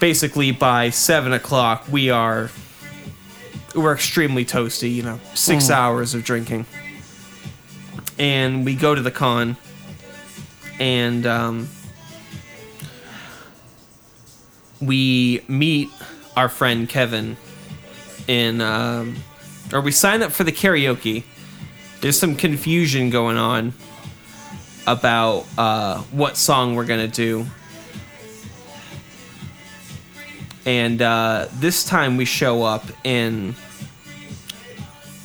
basically, 0.00 0.50
by 0.52 0.90
seven 0.90 1.32
o'clock, 1.32 1.84
we 1.90 2.10
are 2.10 2.50
we're 3.74 3.94
extremely 3.94 4.44
toasty. 4.44 4.94
You 4.94 5.02
know, 5.02 5.20
six 5.34 5.70
hours 5.70 6.14
of 6.14 6.24
drinking 6.24 6.66
and 8.18 8.64
we 8.64 8.74
go 8.74 8.94
to 8.94 9.00
the 9.00 9.10
con 9.10 9.56
and 10.80 11.26
um, 11.26 11.68
we 14.80 15.42
meet 15.48 15.90
our 16.36 16.48
friend 16.48 16.88
Kevin 16.88 17.36
in 18.26 18.60
um, 18.60 19.16
or 19.72 19.80
we 19.80 19.92
sign 19.92 20.22
up 20.22 20.32
for 20.32 20.44
the 20.44 20.52
karaoke. 20.52 21.24
There's 22.00 22.18
some 22.18 22.36
confusion 22.36 23.10
going 23.10 23.36
on 23.36 23.72
about 24.86 25.46
uh, 25.56 25.98
what 26.10 26.36
song 26.36 26.74
we're 26.74 26.86
gonna 26.86 27.08
do. 27.08 27.46
And 30.68 31.00
uh, 31.00 31.48
this 31.54 31.82
time 31.82 32.18
we 32.18 32.26
show 32.26 32.62
up 32.62 32.84
in 33.02 33.54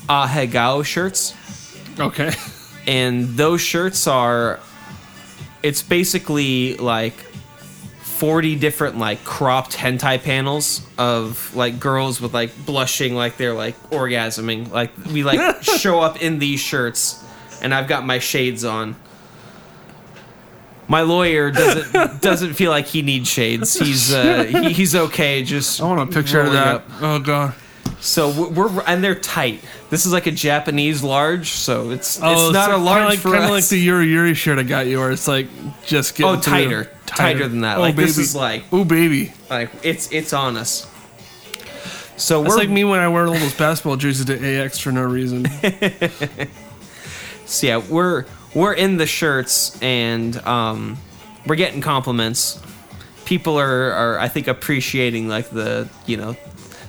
Ahegao 0.08 0.86
shirts. 0.86 1.36
Okay. 2.00 2.32
and 2.88 3.28
those 3.36 3.60
shirts 3.60 4.08
are 4.08 4.62
it's 5.62 5.84
basically 5.84 6.78
like 6.78 7.14
40 7.14 8.56
different 8.56 8.98
like 8.98 9.26
cropped 9.26 9.74
hentai 9.74 10.24
panels 10.24 10.82
of 10.98 11.54
like 11.54 11.78
girls 11.78 12.22
with 12.22 12.34
like 12.34 12.52
blushing 12.66 13.14
like 13.14 13.36
they're 13.36 13.54
like 13.54 13.78
orgasming. 13.90 14.72
Like 14.72 14.92
we 15.12 15.26
like 15.26 15.62
show 15.78 16.00
up 16.00 16.22
in 16.22 16.40
these 16.40 16.62
shirts 16.62 17.22
and 17.62 17.74
i've 17.74 17.88
got 17.88 18.06
my 18.06 18.20
shades 18.20 18.64
on 18.64 18.96
my 20.88 21.02
lawyer 21.02 21.52
doesn't 21.52 21.94
doesn't 22.22 22.54
feel 22.54 22.72
like 22.72 22.86
he 22.88 23.02
needs 23.02 23.30
shades 23.30 23.74
he's 23.76 24.14
uh 24.14 24.44
he, 24.44 24.74
he's 24.80 24.96
okay 24.96 25.44
just 25.44 25.82
I 25.82 25.86
want 25.86 26.10
a 26.10 26.14
picture 26.14 26.42
of 26.42 26.52
that. 26.54 26.68
up. 26.76 26.86
Oh 27.02 27.20
god. 27.20 27.54
so 28.00 28.30
we're, 28.30 28.68
we're 28.68 28.82
and 28.84 29.04
they're 29.04 29.16
tight 29.16 29.62
this 29.90 30.06
is 30.06 30.12
like 30.12 30.28
a 30.28 30.32
japanese 30.32 31.04
large 31.04 31.50
so 31.52 31.92
it's 31.92 32.20
Oh, 32.22 32.48
it's 32.48 32.54
not 32.54 32.72
a 32.72 32.78
large 32.78 33.06
like, 33.06 33.20
for 33.20 33.32
kinda 33.32 33.50
like 33.50 33.66
the 33.68 33.78
Yuri 33.78 34.08
Yuri 34.08 34.34
shirt 34.34 34.60
I 34.60 34.64
got 34.64 34.88
you, 34.88 35.00
where 35.00 35.12
it's 35.12 35.28
like 35.28 35.48
just 35.86 36.16
getting 36.16 36.38
Oh, 36.38 36.42
through. 36.42 36.52
tighter. 36.54 36.92
Tighter 37.06 37.48
than 37.48 37.62
that. 37.62 37.78
Oh, 37.78 37.82
Like, 37.82 37.96
baby. 37.96 38.08
this 38.08 38.18
is 38.18 38.36
like- 38.36 38.64
oh 38.72 38.84
baby. 38.84 39.32
like 39.50 39.70
it's 39.84 40.12
it's 40.12 40.34
on 40.34 40.58
us. 40.58 40.88
So 42.18 42.42
It's 42.42 42.50
we're 42.50 42.58
like 42.58 42.70
me 42.70 42.84
when 42.84 43.00
I 43.00 43.08
wear 43.08 43.28
all 43.28 43.34
those 43.34 43.54
basketball 43.56 43.98
jerseys 43.98 44.26
to 44.26 44.62
AX 44.64 44.80
for 44.80 44.92
no 44.92 45.04
reason. 45.04 45.46
so 47.46 47.68
yeah 47.68 47.78
we're 47.78 48.26
we're 48.54 48.74
in 48.74 48.98
the 48.98 49.06
shirts 49.06 49.82
and 49.82 50.36
um, 50.46 50.98
we're 51.46 51.56
getting 51.56 51.82
compliments. 51.82 52.62
People 53.26 53.60
are 53.60 53.92
are 53.92 54.20
I 54.20 54.28
think 54.28 54.48
appreciating 54.48 55.28
like 55.28 55.50
the 55.50 55.90
you 56.06 56.18
know 56.18 56.36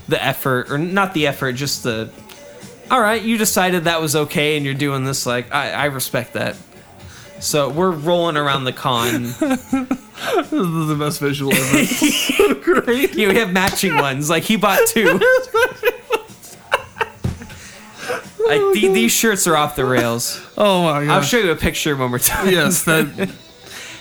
the 0.08 0.22
effort 0.22 0.70
or 0.70 0.78
not 0.78 1.14
the 1.14 1.26
effort 1.26 1.52
just 1.52 1.82
the 1.82 2.10
all 2.90 3.00
right 3.00 3.22
you 3.22 3.38
decided 3.38 3.84
that 3.84 4.00
was 4.00 4.14
okay 4.14 4.56
and 4.56 4.64
you're 4.64 4.74
doing 4.74 5.04
this 5.04 5.24
like 5.26 5.52
I, 5.54 5.70
I 5.72 5.84
respect 5.86 6.34
that. 6.34 6.56
So 7.40 7.68
we're 7.68 7.90
rolling 7.90 8.36
around 8.36 8.64
the 8.64 8.72
con. 8.72 9.22
this 9.38 10.52
is 10.52 10.88
the 10.88 10.96
best 10.98 11.20
visual 11.20 11.52
ever. 11.52 12.92
Yeah, 13.14 13.28
we 13.28 13.36
have 13.36 13.52
matching 13.52 13.96
ones. 13.96 14.30
Like 14.30 14.42
he 14.42 14.56
bought 14.56 14.80
two. 14.88 15.20
like 18.46 18.74
the, 18.74 18.90
these 18.92 19.12
shirts 19.12 19.46
are 19.46 19.56
off 19.56 19.76
the 19.76 19.84
rails. 19.84 20.40
oh 20.58 20.82
my 20.84 21.04
god! 21.04 21.10
I'll 21.10 21.22
show 21.22 21.38
you 21.38 21.50
a 21.50 21.56
picture 21.56 21.96
when 21.96 22.10
we're 22.10 22.18
done. 22.18 22.50
yes, 22.50 22.84
that. 22.84 23.30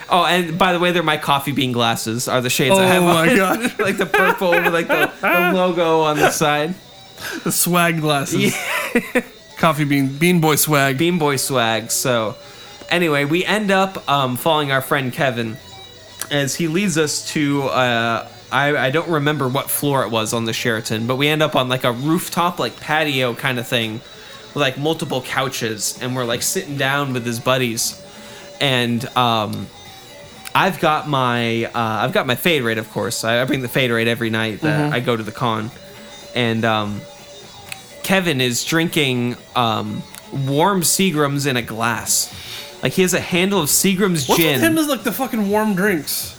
Oh, 0.10 0.26
and 0.26 0.60
by 0.60 0.74
the 0.74 0.80
way, 0.80 0.92
they're 0.92 1.02
my 1.02 1.18
coffee 1.18 1.54
bean 1.54 1.72
glasses. 1.72 2.28
Are 2.28 2.40
the 2.40 2.50
shades 2.50 2.78
I 2.78 2.86
have? 2.86 3.02
Oh 3.02 3.08
my 3.08 3.30
on. 3.30 3.36
god. 3.36 3.60
like 3.80 3.98
the 3.98 4.06
purple 4.06 4.52
with 4.52 4.72
like 4.72 4.88
the, 4.88 5.12
the 5.22 5.52
logo 5.56 6.02
on 6.02 6.18
the 6.18 6.30
side. 6.30 6.76
The 7.44 7.52
swag 7.52 8.00
glasses. 8.02 8.54
Coffee 9.58 9.86
bean 9.86 10.18
bean 10.18 10.40
boy 10.40 10.58
swag. 10.58 11.00
Bean 11.00 11.18
Boy 11.18 11.38
swag. 11.38 11.90
So, 11.90 12.36
anyway, 12.90 13.26
we 13.26 13.44
end 13.46 13.72
up 13.72 14.08
um, 14.08 14.36
following 14.36 14.72
our 14.72 14.82
friend 14.82 15.12
Kevin 15.12 15.58
as 16.30 16.54
he 16.56 16.68
leads 16.68 16.98
us 16.98 17.28
to. 17.32 17.64
Uh, 17.64 18.28
I, 18.52 18.78
I 18.78 18.90
don't 18.92 19.10
remember 19.10 19.48
what 19.48 19.70
floor 19.70 20.04
it 20.04 20.12
was 20.12 20.32
on 20.32 20.46
the 20.46 20.54
Sheraton, 20.54 21.08
but 21.08 21.16
we 21.16 21.28
end 21.28 21.42
up 21.42 21.56
on 21.56 21.70
like 21.70 21.84
a 21.84 21.92
rooftop, 21.92 22.60
like 22.60 22.80
patio 22.80 23.34
kind 23.34 23.58
of 23.58 23.68
thing, 23.68 24.00
like 24.56 24.78
multiple 24.78 25.22
couches, 25.22 25.98
and 26.02 26.16
we're 26.16 26.26
like 26.26 26.42
sitting 26.42 26.78
down 26.78 27.14
with 27.14 27.26
his 27.26 27.40
buddies, 27.40 28.02
and 28.62 29.04
um, 29.18 29.68
I've 30.54 30.80
got 30.80 31.08
my 31.08 31.66
uh, 31.66 31.70
I've 31.74 32.14
got 32.14 32.28
my 32.28 32.36
fade 32.36 32.62
rate, 32.64 32.78
of 32.78 32.90
course. 32.92 33.24
I, 33.24 33.42
I 33.42 33.46
bring 33.46 33.62
the 33.62 33.68
fade 33.70 33.92
rate 33.92 34.08
every 34.08 34.30
night 34.30 34.62
that 34.62 34.94
I 34.94 35.00
go 35.00 35.16
to 35.16 35.24
the 35.24 35.32
con, 35.32 35.72
and 36.36 36.64
um, 36.66 37.02
Kevin 38.04 38.42
is 38.42 38.64
drinking 38.64 39.38
um, 39.56 40.04
warm 40.32 40.82
Seagrams 40.82 41.48
in 41.48 41.58
a 41.58 41.62
glass. 41.62 42.32
Like 42.84 42.94
he 42.94 43.02
has 43.02 43.14
a 43.14 43.20
handle 43.22 43.62
of 43.62 43.70
Seagram's 43.70 44.28
What's 44.28 44.42
gin. 44.42 44.54
with 44.56 44.62
him 44.70 44.78
is 44.78 44.88
like 44.88 45.04
the 45.04 45.12
fucking 45.14 45.50
warm 45.50 45.74
drinks. 45.74 46.32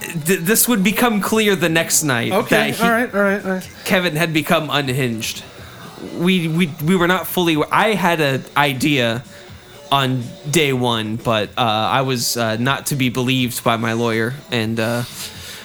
Th- 0.00 0.38
this 0.40 0.68
would 0.68 0.84
become 0.84 1.20
clear 1.20 1.56
the 1.56 1.68
next 1.68 2.02
night 2.04 2.32
Okay, 2.32 2.70
that 2.70 2.74
he, 2.76 2.82
all 2.82 2.90
right, 2.90 3.12
all 3.14 3.20
right, 3.20 3.44
all 3.44 3.50
right. 3.54 3.70
Kevin 3.84 4.14
had 4.16 4.32
become 4.32 4.70
unhinged. 4.70 5.42
We 6.18 6.48
we 6.48 6.70
we 6.84 6.96
were 6.96 7.08
not 7.08 7.26
fully. 7.26 7.56
I 7.70 7.94
had 7.94 8.20
an 8.20 8.44
idea 8.56 9.24
on 9.90 10.22
day 10.50 10.72
one, 10.72 11.16
but 11.16 11.50
uh, 11.50 11.62
I 11.62 12.02
was 12.02 12.36
uh, 12.36 12.56
not 12.56 12.86
to 12.86 12.96
be 12.96 13.08
believed 13.08 13.64
by 13.64 13.76
my 13.76 13.94
lawyer, 13.94 14.34
and 14.50 14.78
uh, 14.78 15.02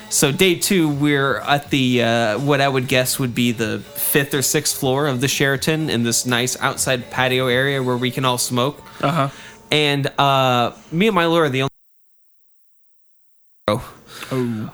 so 0.09 0.31
day 0.31 0.55
two 0.55 0.89
we're 0.89 1.37
at 1.37 1.69
the 1.69 2.03
uh, 2.03 2.39
what 2.39 2.61
I 2.61 2.67
would 2.67 2.87
guess 2.87 3.19
would 3.19 3.35
be 3.35 3.51
the 3.51 3.79
fifth 3.79 4.33
or 4.33 4.41
sixth 4.41 4.77
floor 4.77 5.07
of 5.07 5.21
the 5.21 5.27
Sheraton 5.27 5.89
in 5.89 6.03
this 6.03 6.25
nice 6.25 6.59
outside 6.61 7.09
patio 7.11 7.47
area 7.47 7.81
where 7.81 7.97
we 7.97 8.11
can 8.11 8.25
all 8.25 8.37
smoke. 8.37 8.81
Uh 9.01 9.11
huh. 9.11 9.29
And 9.71 10.07
uh, 10.19 10.73
me 10.91 11.07
and 11.07 11.15
my 11.15 11.25
lawyer 11.25 11.43
are 11.43 11.49
the 11.49 11.67
only. 13.67 13.83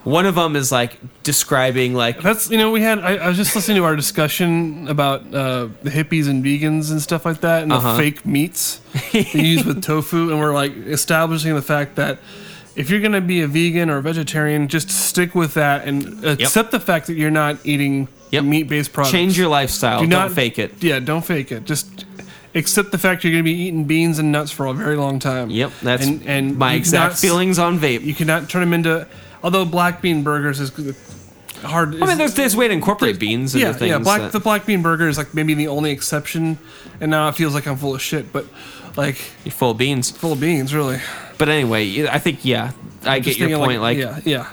One 0.04 0.26
of 0.26 0.36
them 0.36 0.56
is 0.56 0.72
like 0.72 1.00
describing 1.24 1.94
like 1.94 2.22
That's 2.22 2.50
you 2.50 2.58
know 2.58 2.72
we 2.72 2.82
had 2.82 3.00
I, 3.00 3.18
I 3.18 3.28
was 3.28 3.38
just 3.38 3.56
listening 3.56 3.78
to 3.78 3.84
our 3.86 3.96
discussion 3.96 4.88
about 4.88 5.22
uh, 5.34 5.68
the 5.84 5.90
hippies 5.90 6.28
and 6.30 6.44
vegans 6.44 6.92
and 6.92 7.02
stuff 7.02 7.26
like 7.26 7.42
that 7.42 7.64
and 7.64 7.72
Uh-huh. 7.72 7.94
the 7.94 7.98
fake 8.04 8.26
meats 8.26 8.82
they 9.14 9.22
use 9.34 9.66
with 9.66 9.84
tofu 9.84 10.30
and 10.32 10.40
we're 10.40 10.54
like 10.54 10.76
establishing 10.88 11.56
the 11.56 11.62
fact 11.62 11.96
that 11.96 12.20
if 12.76 12.90
you're 12.90 13.02
gonna 13.02 13.22
be 13.22 13.42
a 13.42 13.48
vegan 13.48 13.90
or 13.90 13.98
a 13.98 14.02
vegetarian 14.02 14.68
just 14.68 14.90
stick 14.90 15.36
with 15.36 15.54
that 15.56 15.88
and 15.88 16.24
accept 16.26 16.72
the 16.72 16.80
fact 16.80 17.08
that 17.08 17.14
you're 17.16 17.32
not 17.32 17.58
eating 17.66 18.08
Yep. 18.32 18.44
meat-based 18.44 18.94
products. 18.94 19.12
change 19.12 19.38
your 19.40 19.48
lifestyle. 19.48 20.02
Do 20.02 20.06
Don't 20.08 20.20
not 20.28 20.32
fake 20.34 20.60
it. 20.60 20.84
Yeah, 20.84 21.00
don't 21.00 21.26
fake 21.26 21.52
it. 21.52 21.66
Just 21.66 22.06
accept 22.54 22.92
the 22.92 23.00
fact 23.00 23.24
you're 23.24 23.34
gonna 23.34 23.42
be 23.44 23.54
eating 23.66 23.86
beans 23.86 24.20
and 24.20 24.32
nuts 24.32 24.52
for 24.52 24.68
a 24.68 24.74
very 24.74 24.98
long 24.98 25.18
time. 25.18 25.50
Yep, 25.50 25.72
that's 25.82 26.06
and, 26.06 26.24
and 26.28 26.56
my 26.56 26.74
you 26.74 26.78
exact 26.78 27.02
cannot- 27.16 27.18
feelings 27.18 27.58
on 27.58 27.80
vape. 27.80 28.04
You 28.04 28.14
cannot 28.14 28.48
turn 28.48 28.62
them 28.62 28.74
into. 28.74 29.08
Although 29.44 29.66
black 29.66 30.02
bean 30.02 30.24
burgers 30.24 30.60
is 30.60 30.72
hard. 31.64 32.02
I 32.02 32.06
mean, 32.08 32.18
there's 32.18 32.36
there's 32.36 32.56
way 32.56 32.68
to 32.68 32.74
incorporate 32.74 33.20
beans 33.20 33.54
into 33.56 33.68
yeah, 33.68 33.74
things. 33.74 33.90
yeah. 33.90 33.98
Black 34.00 34.22
that- 34.22 34.32
the 34.32 34.40
black 34.40 34.66
bean 34.66 34.82
burger 34.82 35.08
is 35.08 35.18
like 35.18 35.34
maybe 35.34 35.54
the 35.54 35.68
only 35.68 35.92
exception, 35.92 36.58
and 37.00 37.12
now 37.12 37.28
it 37.30 37.36
feels 37.36 37.54
like 37.54 37.68
I'm 37.68 37.78
full 37.78 37.96
of 37.96 38.02
shit. 38.02 38.32
But 38.34 38.46
like 38.98 39.18
you're 39.46 39.52
full 39.52 39.72
of 39.72 39.78
beans. 39.78 40.12
full 40.12 40.34
of 40.34 40.40
beans, 40.40 40.74
really. 40.74 41.00
But 41.38 41.50
anyway, 41.50 42.06
I 42.08 42.20
think 42.20 42.44
yeah, 42.44 42.72
I 43.04 43.20
get 43.20 43.38
your 43.38 43.58
point. 43.58 43.82
Like, 43.82 43.98
yeah, 43.98 44.20
yeah, 44.26 44.52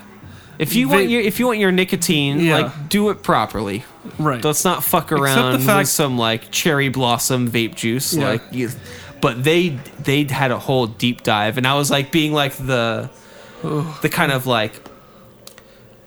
if 0.59 0.75
you 0.77 0.89
want 0.89 1.09
your 1.09 1.21
if 1.21 1.41
you 1.41 1.47
want 1.47 1.59
your 1.59 1.73
nicotine, 1.73 2.39
Yeah. 2.41 2.59
like 2.59 2.89
do 2.89 3.11
it 3.11 3.23
properly. 3.23 3.85
right. 4.19 4.43
Let's 4.45 4.65
not 4.65 4.85
fuck 4.85 5.11
around 5.11 5.63
fact- 5.63 5.79
with 5.79 5.89
some 5.89 6.17
like 6.17 6.51
cherry 6.53 6.89
blossom 6.91 7.51
vape 7.51 7.75
juice. 7.75 8.15
Yeah. 8.15 8.29
Like, 8.29 8.43
you, 8.53 8.71
but 9.21 9.43
they 9.43 9.71
they 9.99 10.25
had 10.25 10.53
a 10.53 10.59
whole 10.59 10.87
deep 10.87 11.23
dive, 11.25 11.59
and 11.59 11.67
I 11.67 11.75
was 11.75 11.91
like 11.91 12.13
being 12.13 12.33
like 12.33 12.55
the 12.55 13.11
the 13.63 14.09
kind 14.11 14.33
of 14.33 14.47
like 14.47 14.81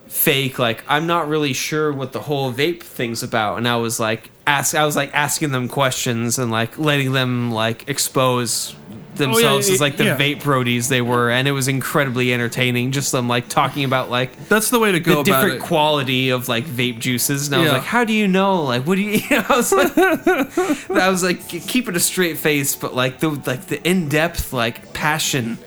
fake 0.09 0.57
like 0.57 0.83
I'm 0.87 1.05
not 1.05 1.27
really 1.27 1.53
sure 1.53 1.93
what 1.93 2.13
the 2.13 2.19
whole 2.19 2.51
vape 2.51 2.81
thing's 2.81 3.23
about. 3.23 3.57
And 3.57 3.67
I 3.67 3.77
was 3.77 3.99
like 3.99 4.31
ask 4.47 4.75
I 4.75 4.85
was 4.85 4.95
like 4.95 5.13
asking 5.13 5.51
them 5.51 5.67
questions 5.67 6.39
and 6.39 6.51
like 6.51 6.77
letting 6.79 7.11
them 7.13 7.51
like 7.51 7.87
expose 7.87 8.75
themselves 9.15 9.67
oh, 9.67 9.69
yeah, 9.69 9.73
as 9.75 9.81
like 9.81 9.97
the 9.97 10.05
yeah. 10.05 10.17
vape 10.17 10.41
roadies 10.41 10.89
they 10.89 11.01
were. 11.01 11.29
And 11.29 11.47
it 11.47 11.51
was 11.51 11.67
incredibly 11.67 12.33
entertaining 12.33 12.91
just 12.91 13.11
them 13.11 13.27
like 13.27 13.49
talking 13.49 13.83
about 13.83 14.09
like 14.09 14.49
That's 14.49 14.71
the 14.71 14.79
way 14.79 14.91
to 14.91 14.99
go 14.99 15.17
the 15.17 15.31
different 15.31 15.57
it. 15.57 15.61
quality 15.61 16.31
of 16.31 16.49
like 16.49 16.65
vape 16.65 16.99
juices. 16.99 17.47
And 17.47 17.55
I 17.55 17.59
was 17.59 17.71
like 17.71 17.83
how 17.83 18.03
do 18.03 18.13
you 18.13 18.27
know? 18.27 18.63
Like 18.63 18.87
what 18.87 18.95
do 18.95 19.01
you, 19.01 19.11
you 19.29 19.37
know, 19.37 19.45
I 19.47 19.57
was 19.57 19.71
like 19.71 19.97
I 20.89 21.09
was 21.09 21.21
like 21.21 21.47
keep 21.47 21.87
it 21.87 21.95
a 21.95 21.99
straight 21.99 22.37
face 22.39 22.75
but 22.75 22.95
like 22.95 23.19
the 23.19 23.29
like 23.29 23.67
the 23.67 23.79
in-depth 23.87 24.53
like 24.53 24.91
passion 24.93 25.59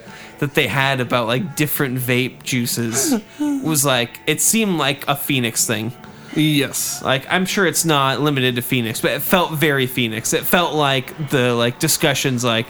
that 0.43 0.55
they 0.55 0.67
had 0.67 1.01
about 1.01 1.29
like 1.29 1.55
different 1.55 1.97
vape 1.97 2.43
juices 2.43 3.15
was 3.39 3.85
like 3.85 4.19
it 4.27 4.41
seemed 4.41 4.77
like 4.77 5.07
a 5.07 5.15
Phoenix 5.15 5.65
thing. 5.69 5.93
yes. 6.35 7.01
Like 7.01 7.25
I'm 7.31 7.47
sure 7.47 7.65
it's 7.65 7.85
not 7.85 8.21
limited 8.21 8.57
to 8.57 8.63
Phoenix, 8.63 9.01
but 9.01 9.13
it 9.13 9.23
felt 9.23 9.53
very 9.53 9.87
Phoenix. 9.87 10.33
It 10.33 10.43
felt 10.45 10.75
like 10.75 11.31
the 11.31 11.55
like 11.55 11.79
discussions 11.79 12.43
like 12.43 12.67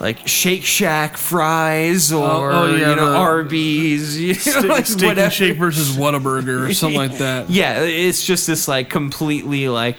like 0.00 0.26
Shake 0.26 0.64
Shack 0.64 1.18
fries 1.18 2.10
oh, 2.10 2.22
or 2.22 2.52
oh, 2.52 2.74
yeah, 2.74 2.88
you 2.88 2.96
know 2.96 3.10
the- 3.10 3.16
Arby's, 3.18 4.18
you 4.18 4.62
know, 4.62 4.68
like 4.68 4.86
steak 4.86 5.08
whatever. 5.08 5.24
and 5.24 5.32
shake 5.32 5.58
versus 5.58 5.94
Whataburger 5.94 6.70
or 6.70 6.72
something 6.72 6.96
like 6.98 7.18
that. 7.18 7.50
Yeah, 7.50 7.82
it's 7.82 8.24
just 8.24 8.46
this 8.46 8.66
like 8.66 8.88
completely 8.88 9.68
like 9.68 9.98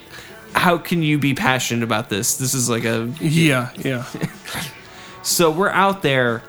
how 0.54 0.80
can 0.80 1.04
you 1.04 1.20
be 1.20 1.36
passionate 1.36 1.84
about 1.84 2.10
this? 2.10 2.38
This 2.38 2.56
is 2.56 2.68
like 2.68 2.84
a 2.84 3.14
Yeah, 3.22 3.70
yeah. 3.78 4.06
so 5.22 5.52
we're 5.52 5.70
out 5.70 6.02
there 6.02 6.42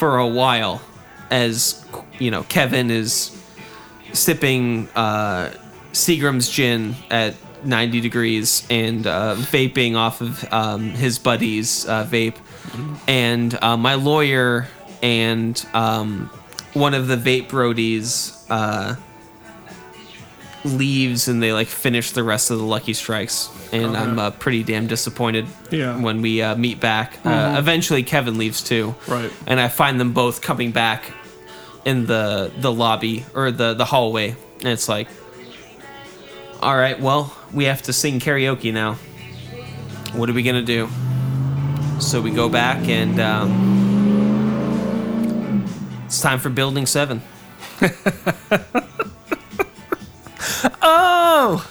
for 0.00 0.16
a 0.16 0.26
while 0.26 0.80
as 1.30 1.84
you 2.18 2.30
know 2.30 2.42
Kevin 2.44 2.90
is 2.90 3.38
sipping 4.14 4.88
uh, 4.96 5.52
Seagram's 5.92 6.48
gin 6.48 6.94
at 7.10 7.34
90 7.66 8.00
degrees 8.00 8.66
and 8.70 9.06
uh, 9.06 9.34
vaping 9.36 9.96
off 9.96 10.22
of 10.22 10.50
um, 10.50 10.88
his 10.92 11.18
buddy's 11.18 11.86
uh, 11.86 12.06
vape, 12.06 12.36
and 13.06 13.62
uh, 13.62 13.76
my 13.76 13.92
lawyer 13.92 14.66
and 15.02 15.66
um, 15.74 16.30
one 16.72 16.94
of 16.94 17.06
the 17.06 17.16
vape 17.16 17.48
roadies 17.48 18.46
uh, 18.48 18.96
leaves 20.64 21.26
and 21.28 21.42
they 21.42 21.52
like 21.52 21.68
finish 21.68 22.10
the 22.10 22.22
rest 22.22 22.50
of 22.50 22.58
the 22.58 22.64
Lucky 22.64 22.92
Strikes, 22.92 23.48
and 23.72 23.96
I'm 23.96 24.18
uh, 24.18 24.30
pretty 24.30 24.62
damn 24.62 24.86
disappointed 24.86 25.46
Yeah. 25.70 25.98
when 26.00 26.20
we 26.22 26.42
uh, 26.42 26.54
meet 26.56 26.80
back. 26.80 27.18
Uh, 27.24 27.56
eventually, 27.58 28.02
Kevin 28.02 28.36
leaves 28.38 28.62
too, 28.62 28.94
Right. 29.08 29.32
And 29.46 29.58
I 29.60 29.68
find 29.68 29.98
them 29.98 30.12
both 30.12 30.42
coming 30.42 30.70
back 30.72 31.12
in 31.84 32.04
the 32.06 32.50
the 32.58 32.70
lobby 32.72 33.24
or 33.34 33.50
the 33.50 33.72
the 33.74 33.84
hallway, 33.86 34.36
and 34.60 34.68
it's 34.68 34.86
like, 34.88 35.08
all 36.62 36.76
right, 36.76 37.00
well, 37.00 37.34
we 37.54 37.64
have 37.64 37.80
to 37.82 37.92
sing 37.92 38.20
karaoke 38.20 38.70
now. 38.72 38.94
What 40.12 40.28
are 40.28 40.34
we 40.34 40.42
gonna 40.42 40.60
do? 40.62 40.88
So 42.00 42.20
we 42.20 42.30
go 42.32 42.48
back 42.50 42.86
and 42.88 43.18
um, 43.20 43.50
it's 46.04 46.20
time 46.20 46.38
for 46.38 46.50
Building 46.50 46.84
Seven. 46.86 47.22
oh, 50.82 51.66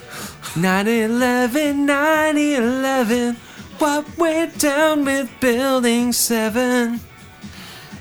9/11, 0.55 1.85
9/11. 1.85 3.35
What 3.79 4.17
went 4.17 4.59
down 4.59 5.05
with 5.05 5.29
Building 5.39 6.11
Seven? 6.11 6.99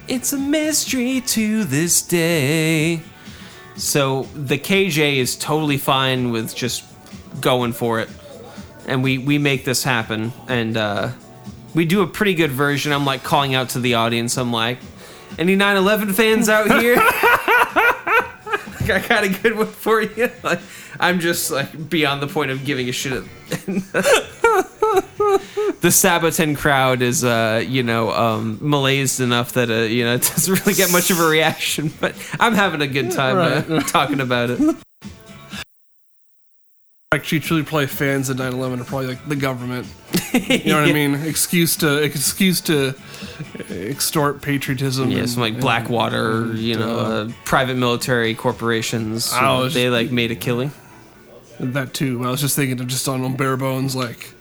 It's 0.09 0.32
a 0.32 0.39
mystery 0.39 1.20
to 1.20 1.64
this 1.64 2.03
day. 2.03 3.03
So 3.76 4.22
the 4.34 4.59
KJ 4.59 5.16
is 5.16 5.36
totally 5.36 5.78
fine 5.78 6.30
with 6.32 6.55
just 6.55 6.84
going 7.41 7.72
for 7.72 8.01
it, 8.01 8.09
and 8.86 9.03
we 9.03 9.18
we 9.18 9.39
make 9.39 9.64
this 9.64 9.84
happen, 9.84 10.32
and 10.49 10.76
uh, 10.76 11.11
we 11.74 11.84
do 11.84 12.03
a 12.03 12.07
pretty 12.07 12.34
good 12.34 12.51
version. 12.51 12.93
I'm 12.93 13.05
like 13.05 13.22
calling 13.22 13.55
out 13.55 13.68
to 13.70 13.80
the 13.80 13.95
audience. 13.95 14.36
I'm 14.36 14.53
like, 14.53 14.78
any 15.39 15.57
9/11 15.57 16.14
fans 16.14 16.49
out 16.49 16.80
here? 16.80 16.97
I 18.91 19.07
got 19.07 19.24
a 19.24 19.28
good 19.28 19.57
one 19.57 19.66
for 19.66 20.03
you. 20.03 20.30
Like, 20.43 20.61
I'm 21.01 21.20
just 21.20 21.51
like 21.51 21.89
beyond 21.89 22.22
the 22.22 22.26
point 22.26 22.51
of 22.51 22.64
giving 22.64 22.89
a 22.89 22.93
shit. 22.93 23.24
the 25.80 25.91
Saboten 25.91 26.57
crowd 26.57 27.03
is, 27.03 27.24
uh, 27.24 27.64
you 27.66 27.82
know, 27.82 28.11
um, 28.12 28.59
malaised 28.61 29.20
enough 29.20 29.53
that, 29.53 29.70
uh, 29.70 29.82
you 29.82 30.05
know, 30.05 30.14
it 30.14 30.22
doesn't 30.22 30.61
really 30.61 30.74
get 30.74 30.91
much 30.91 31.11
of 31.11 31.20
a 31.20 31.28
reaction. 31.28 31.93
But 32.01 32.14
I'm 32.41 32.55
having 32.55 32.80
a 32.82 32.89
good 32.89 33.11
time 33.12 33.39
uh, 33.39 33.80
talking 33.80 34.20
about 34.20 34.51
it. 34.51 34.76
Actually, 37.14 37.40
truly 37.40 37.62
play 37.62 37.86
fans 37.86 38.28
of 38.28 38.36
9/11 38.36 38.82
are 38.82 38.84
probably 38.84 39.06
like 39.06 39.26
the 39.28 39.36
government. 39.36 39.86
You 40.34 40.72
know 40.72 40.80
what 40.80 40.90
I 40.90 40.92
mean? 40.92 41.14
Excuse 41.14 41.74
to 41.76 42.02
excuse 42.02 42.61
to 42.62 42.94
extort 43.70 44.42
patriotism. 44.42 45.11
Yeah, 45.11 45.20
and- 45.20 45.30
some 45.30 45.40
like 45.40 45.54
and- 45.54 45.62
Blackwater, 45.62 46.52
you 46.54 46.76
know, 46.76 46.98
uh, 46.98 47.28
private 47.46 47.76
military 47.78 48.34
corporations. 48.34 49.32
I 49.32 49.59
was- 49.59 49.72
they 49.72 49.88
like 49.88 50.11
made 50.12 50.30
a 50.30 50.34
killing. 50.34 50.70
that 51.59 51.94
too. 51.94 52.22
I 52.26 52.30
was 52.30 52.42
just 52.42 52.56
thinking 52.56 52.78
of 52.78 52.88
just 52.88 53.09
on 53.09 53.34
bare 53.36 53.56
bones, 53.56 53.96
like 53.96 54.34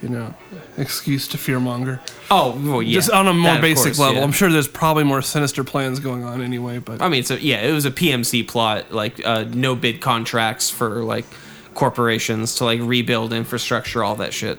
you 0.00 0.08
know, 0.08 0.34
excuse 0.76 1.26
to 1.28 1.36
fearmonger. 1.36 1.98
Oh, 2.30 2.56
well, 2.64 2.80
yeah. 2.80 2.94
just 2.94 3.10
on 3.10 3.26
a 3.26 3.34
more 3.34 3.54
that, 3.54 3.60
basic 3.60 3.84
course, 3.86 3.98
level. 3.98 4.16
yeah. 4.18 4.22
I'm 4.22 4.30
sure 4.32 4.48
there's 4.52 4.68
probably 4.68 5.02
more 5.02 5.20
sinister 5.20 5.64
plans 5.64 5.98
going 5.98 6.22
on 6.22 6.42
anyway. 6.42 6.78
But 6.78 7.02
I 7.02 7.08
mean, 7.08 7.24
so 7.24 7.34
yeah, 7.34 7.56
it 7.62 7.72
was 7.72 7.84
a 7.86 7.90
PMC 7.90 8.46
plot, 8.46 8.92
like 8.92 9.20
uh, 9.26 9.46
no 9.52 9.74
bid 9.74 10.00
contracts 10.00 10.70
for 10.70 11.02
like 11.02 11.26
corporations 11.78 12.56
to 12.56 12.64
like 12.64 12.80
rebuild 12.82 13.32
infrastructure, 13.32 14.02
all 14.02 14.16
that 14.16 14.34
shit. 14.34 14.58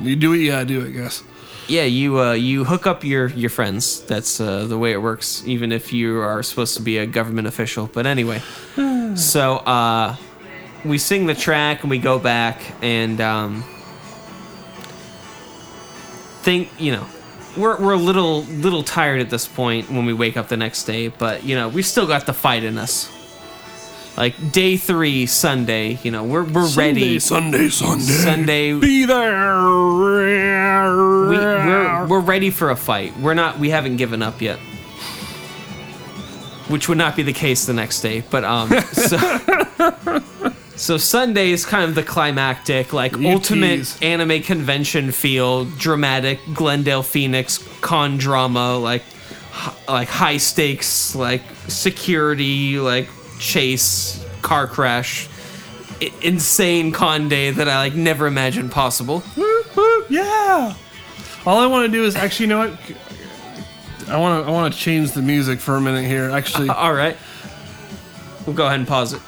you 0.00 0.16
do 0.16 0.30
what 0.30 0.38
you 0.38 0.50
gotta 0.50 0.64
do, 0.64 0.86
I 0.86 0.88
guess. 0.88 1.22
Yeah, 1.68 1.84
you 1.84 2.18
uh, 2.18 2.32
you 2.32 2.64
hook 2.64 2.86
up 2.86 3.04
your 3.04 3.28
your 3.28 3.50
friends. 3.50 4.00
That's 4.02 4.40
uh, 4.40 4.64
the 4.66 4.78
way 4.78 4.92
it 4.92 5.02
works, 5.02 5.42
even 5.46 5.72
if 5.72 5.92
you 5.92 6.20
are 6.20 6.42
supposed 6.42 6.76
to 6.76 6.82
be 6.82 6.96
a 6.98 7.06
government 7.06 7.48
official. 7.48 7.86
But 7.92 8.06
anyway, 8.06 8.40
so 9.14 9.56
uh, 9.58 10.16
we 10.86 10.96
sing 10.96 11.26
the 11.26 11.34
track 11.34 11.82
and 11.82 11.90
we 11.90 11.98
go 11.98 12.18
back 12.18 12.62
and 12.80 13.20
um, 13.20 13.62
think 16.42 16.70
you 16.78 16.92
know 16.92 17.06
we're 17.58 17.78
we're 17.78 17.92
a 17.92 18.04
little 18.10 18.42
little 18.44 18.82
tired 18.82 19.20
at 19.20 19.28
this 19.28 19.46
point 19.46 19.90
when 19.90 20.06
we 20.06 20.14
wake 20.14 20.38
up 20.38 20.48
the 20.48 20.56
next 20.56 20.84
day, 20.84 21.08
but 21.08 21.44
you 21.44 21.54
know 21.54 21.68
we 21.68 21.82
still 21.82 22.06
got 22.06 22.24
the 22.24 22.34
fight 22.34 22.64
in 22.64 22.78
us. 22.78 23.10
Like 24.16 24.52
day 24.52 24.76
three, 24.76 25.26
Sunday, 25.26 25.98
you 26.04 26.10
know 26.12 26.22
we're 26.22 26.44
we're 26.44 26.68
ready. 26.68 27.18
Sunday, 27.18 27.68
Sunday, 27.68 28.04
Sunday, 28.04 28.72
Be 28.78 29.04
there. 29.06 29.58
we, 31.26 31.36
we're 31.36 32.06
we're 32.06 32.20
ready 32.20 32.50
for 32.50 32.70
a 32.70 32.76
fight. 32.76 33.16
We're 33.18 33.34
not. 33.34 33.58
We 33.58 33.70
haven't 33.70 33.96
given 33.96 34.22
up 34.22 34.40
yet. 34.40 34.58
Which 36.68 36.88
would 36.88 36.96
not 36.98 37.16
be 37.16 37.22
the 37.24 37.32
case 37.32 37.66
the 37.66 37.74
next 37.74 38.00
day, 38.02 38.22
but 38.30 38.42
um, 38.44 38.70
so, 38.92 40.22
so 40.76 40.96
Sunday 40.96 41.50
is 41.50 41.66
kind 41.66 41.84
of 41.84 41.94
the 41.94 42.02
climactic, 42.02 42.92
like 42.92 43.16
You 43.16 43.28
ultimate 43.30 43.78
tease. 43.78 43.98
anime 44.00 44.42
convention 44.42 45.10
feel, 45.12 45.64
dramatic 45.66 46.38
Glendale 46.54 47.02
Phoenix 47.02 47.58
con 47.82 48.16
drama, 48.16 48.78
like 48.78 49.02
like 49.88 50.08
high 50.08 50.36
stakes, 50.38 51.14
like 51.16 51.42
security, 51.68 52.78
like 52.78 53.08
chase, 53.44 54.24
car 54.42 54.66
crash, 54.66 55.28
I- 56.00 56.10
insane 56.22 56.90
con 56.92 57.28
day 57.28 57.50
that 57.50 57.68
I 57.68 57.76
like 57.78 57.94
never 57.94 58.26
imagined 58.26 58.72
possible. 58.72 59.22
Yeah. 60.08 60.74
All 61.46 61.58
I 61.58 61.66
want 61.66 61.86
to 61.90 61.92
do 61.96 62.04
is 62.04 62.16
actually, 62.16 62.44
you 62.46 62.48
know 62.50 62.58
what? 62.58 62.78
I 64.08 64.16
want 64.18 64.44
to. 64.44 64.48
I 64.50 64.52
want 64.52 64.72
to 64.74 64.78
change 64.80 65.12
the 65.12 65.22
music 65.22 65.60
for 65.60 65.76
a 65.76 65.80
minute 65.80 66.04
here. 66.04 66.30
Actually, 66.30 66.68
All 66.84 66.92
right. 66.92 67.16
We'll 68.46 68.56
go 68.56 68.66
ahead 68.66 68.78
and 68.78 68.88
pause 68.88 69.12
it. 69.14 69.22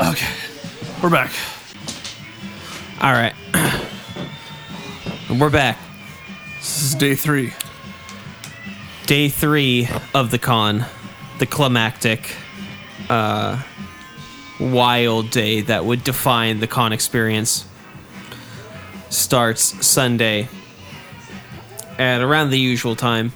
Okay, 0.00 0.26
we're 1.02 1.10
back. 1.10 1.30
All 3.00 3.12
right. 3.12 3.34
We're 5.38 5.50
back. 5.50 5.78
This 6.58 6.82
is 6.82 6.94
day 6.94 7.14
three. 7.14 7.52
Day 9.06 9.28
three 9.28 9.88
of 10.14 10.30
the 10.30 10.38
con, 10.38 10.84
the 11.38 11.46
climactic, 11.46 12.36
uh, 13.08 13.62
wild 14.58 15.30
day 15.30 15.62
that 15.62 15.84
would 15.84 16.04
define 16.04 16.60
the 16.60 16.66
con 16.66 16.92
experience, 16.92 17.66
starts 19.08 19.86
Sunday 19.86 20.48
at 21.98 22.20
around 22.20 22.50
the 22.50 22.58
usual 22.58 22.96
time 22.96 23.32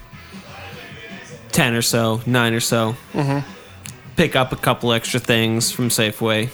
10 1.51 1.73
or 1.73 1.81
so, 1.81 2.21
9 2.25 2.53
or 2.53 2.59
so. 2.59 2.95
Pick 4.15 4.35
up 4.35 4.51
a 4.51 4.55
couple 4.55 4.91
extra 4.93 5.19
things 5.19 5.71
from 5.71 5.89
Safeway. 5.89 6.49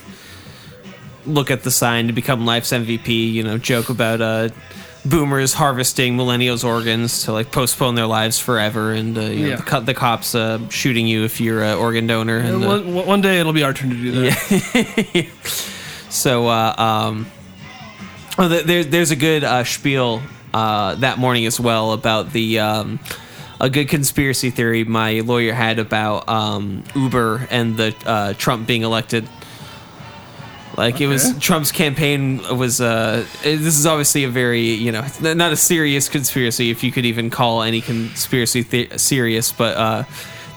Look 1.26 1.51
at 1.51 1.64
the 1.64 1.72
sign 1.72 2.07
to 2.07 2.14
become 2.14 2.45
life's 2.45 2.72
MVP. 2.72 3.32
You 3.32 3.43
know, 3.43 3.57
joke 3.57 3.89
about 3.89 4.22
uh, 4.22 4.49
boomers 5.05 5.53
harvesting 5.53 6.18
millennials' 6.18 6.64
organs 6.64 7.24
to 7.26 7.32
like 7.32 7.51
postpone 7.51 7.95
their 7.95 8.07
lives 8.07 8.39
forever, 8.39 8.91
and 8.91 9.18
uh, 9.18 9.22
you 9.22 9.49
know, 9.51 9.57
the, 9.57 9.64
co- 9.64 9.82
the 9.82 9.93
cops 9.93 10.34
uh, 10.34 10.68
shooting 10.70 11.05
you 11.07 11.24
if 11.24 11.39
you're 11.39 11.64
an 11.64 11.78
organ 11.78 12.07
donor. 12.07 12.38
And, 12.38 12.64
uh, 12.64 12.68
one, 12.68 12.93
one 13.05 13.22
day 13.22 13.39
it'll 13.39 13.53
be 13.53 13.64
our 13.64 13.74
turn 13.74 13.89
to 13.91 13.95
do 13.95 14.12
that. 14.12 15.28
So, 16.12 16.47
uh, 16.49 16.76
um, 16.78 17.32
oh, 18.38 18.49
th- 18.49 18.66
there, 18.66 18.84
there's 18.84 19.12
a 19.12 19.16
good 19.16 19.45
uh, 19.45 19.64
spiel 19.64 20.22
uh, 20.53 20.95
that 20.95 21.18
morning 21.18 21.45
as 21.45 21.57
well 21.57 21.93
about 21.93 22.34
the 22.34 22.59
um, 22.59 22.99
a 23.62 23.70
good 23.70 23.88
conspiracy 23.88 24.49
theory 24.49 24.84
my 24.84 25.20
lawyer 25.20 25.53
had 25.53 25.78
about 25.78 26.28
um, 26.28 26.84
Uber 26.95 27.47
and 27.51 27.78
the 27.78 27.95
uh, 28.05 28.34
Trump 28.34 28.68
being 28.68 28.82
elected. 28.82 29.30
Like 30.76 30.99
it 30.99 31.07
was 31.07 31.38
Trump's 31.39 31.72
campaign 31.72 32.41
was. 32.57 32.82
Uh, 32.82 33.26
this 33.43 33.78
is 33.78 33.86
obviously 33.86 34.24
a 34.24 34.30
very 34.30 34.62
you 34.72 34.91
know 34.91 35.05
not 35.22 35.51
a 35.51 35.57
serious 35.57 36.09
conspiracy 36.09 36.72
if 36.72 36.84
you 36.84 36.91
could 36.91 37.05
even 37.05 37.30
call 37.30 37.62
any 37.62 37.82
conspiracy 37.82 38.62
the- 38.64 38.97
serious, 38.97 39.51
but 39.51 39.78
uh, 39.78 40.03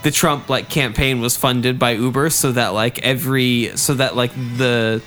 the 0.02 0.10
Trump 0.10 0.48
like 0.48 0.70
campaign 0.70 1.20
was 1.20 1.36
funded 1.36 1.78
by 1.78 1.92
Uber 1.92 2.30
so 2.30 2.52
that 2.52 2.68
like 2.68 3.00
every 3.00 3.76
so 3.76 3.94
that 3.94 4.14
like 4.16 4.32
the 4.56 5.02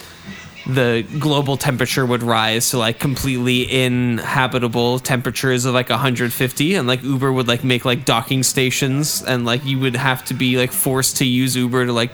the 0.67 1.05
global 1.17 1.55
temperature 1.55 2.05
would 2.05 2.21
rise 2.21 2.71
to 2.71 2.77
like 2.77 2.99
completely 2.99 3.71
inhabitable 3.71 4.99
temperatures 4.99 5.63
of 5.63 5.73
like 5.73 5.89
150 5.89 6.75
and 6.75 6.87
like 6.87 7.01
uber 7.03 7.31
would 7.31 7.47
like 7.47 7.63
make 7.63 7.85
like 7.85 8.03
docking 8.03 8.43
stations 8.43 9.23
and 9.23 9.45
like 9.45 9.63
you 9.63 9.79
would 9.79 9.95
have 9.95 10.25
to 10.25 10.33
be 10.33 10.57
like 10.57 10.73
forced 10.73 11.17
to 11.17 11.25
use 11.25 11.55
uber 11.55 11.85
to 11.85 11.93
like 11.93 12.11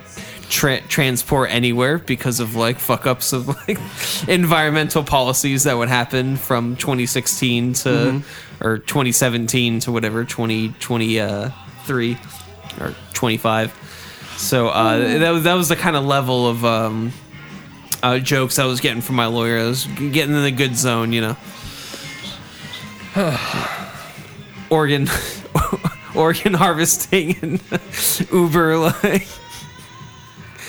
tra- 0.49 0.81
transport 0.81 1.49
anywhere 1.49 1.97
because 1.97 2.39
of 2.39 2.55
like 2.55 2.77
fuck 2.77 3.07
ups 3.07 3.33
of 3.33 3.47
like 3.67 3.79
environmental 4.27 5.03
policies 5.03 5.63
that 5.63 5.75
would 5.75 5.89
happen 5.89 6.37
from 6.37 6.75
2016 6.75 7.73
to 7.73 8.21
or 8.61 8.77
2017 8.77 9.79
to 9.79 9.91
whatever 9.91 10.23
2023 10.23 12.17
or 12.79 12.95
25 13.13 13.79
so 14.37 14.67
uh, 14.67 14.97
that 15.19 15.31
was 15.31 15.43
that 15.43 15.53
was 15.53 15.69
the 15.69 15.75
kind 15.75 15.95
of 15.95 16.05
level 16.05 16.47
of 16.47 16.65
um, 16.65 17.11
uh, 18.03 18.19
jokes 18.19 18.59
I 18.59 18.65
was 18.65 18.81
getting 18.81 19.01
from 19.01 19.15
my 19.15 19.25
lawyer. 19.25 19.59
I 19.59 19.67
was 19.67 19.85
getting 19.85 20.35
in 20.35 20.43
the 20.43 20.51
good 20.51 20.75
zone, 20.75 21.13
you 21.13 21.21
know. 21.21 21.37
organ, 24.69 25.07
organ 26.15 26.53
harvesting 26.53 27.37
and 27.41 27.61
Uber 28.31 28.77
like 28.77 29.27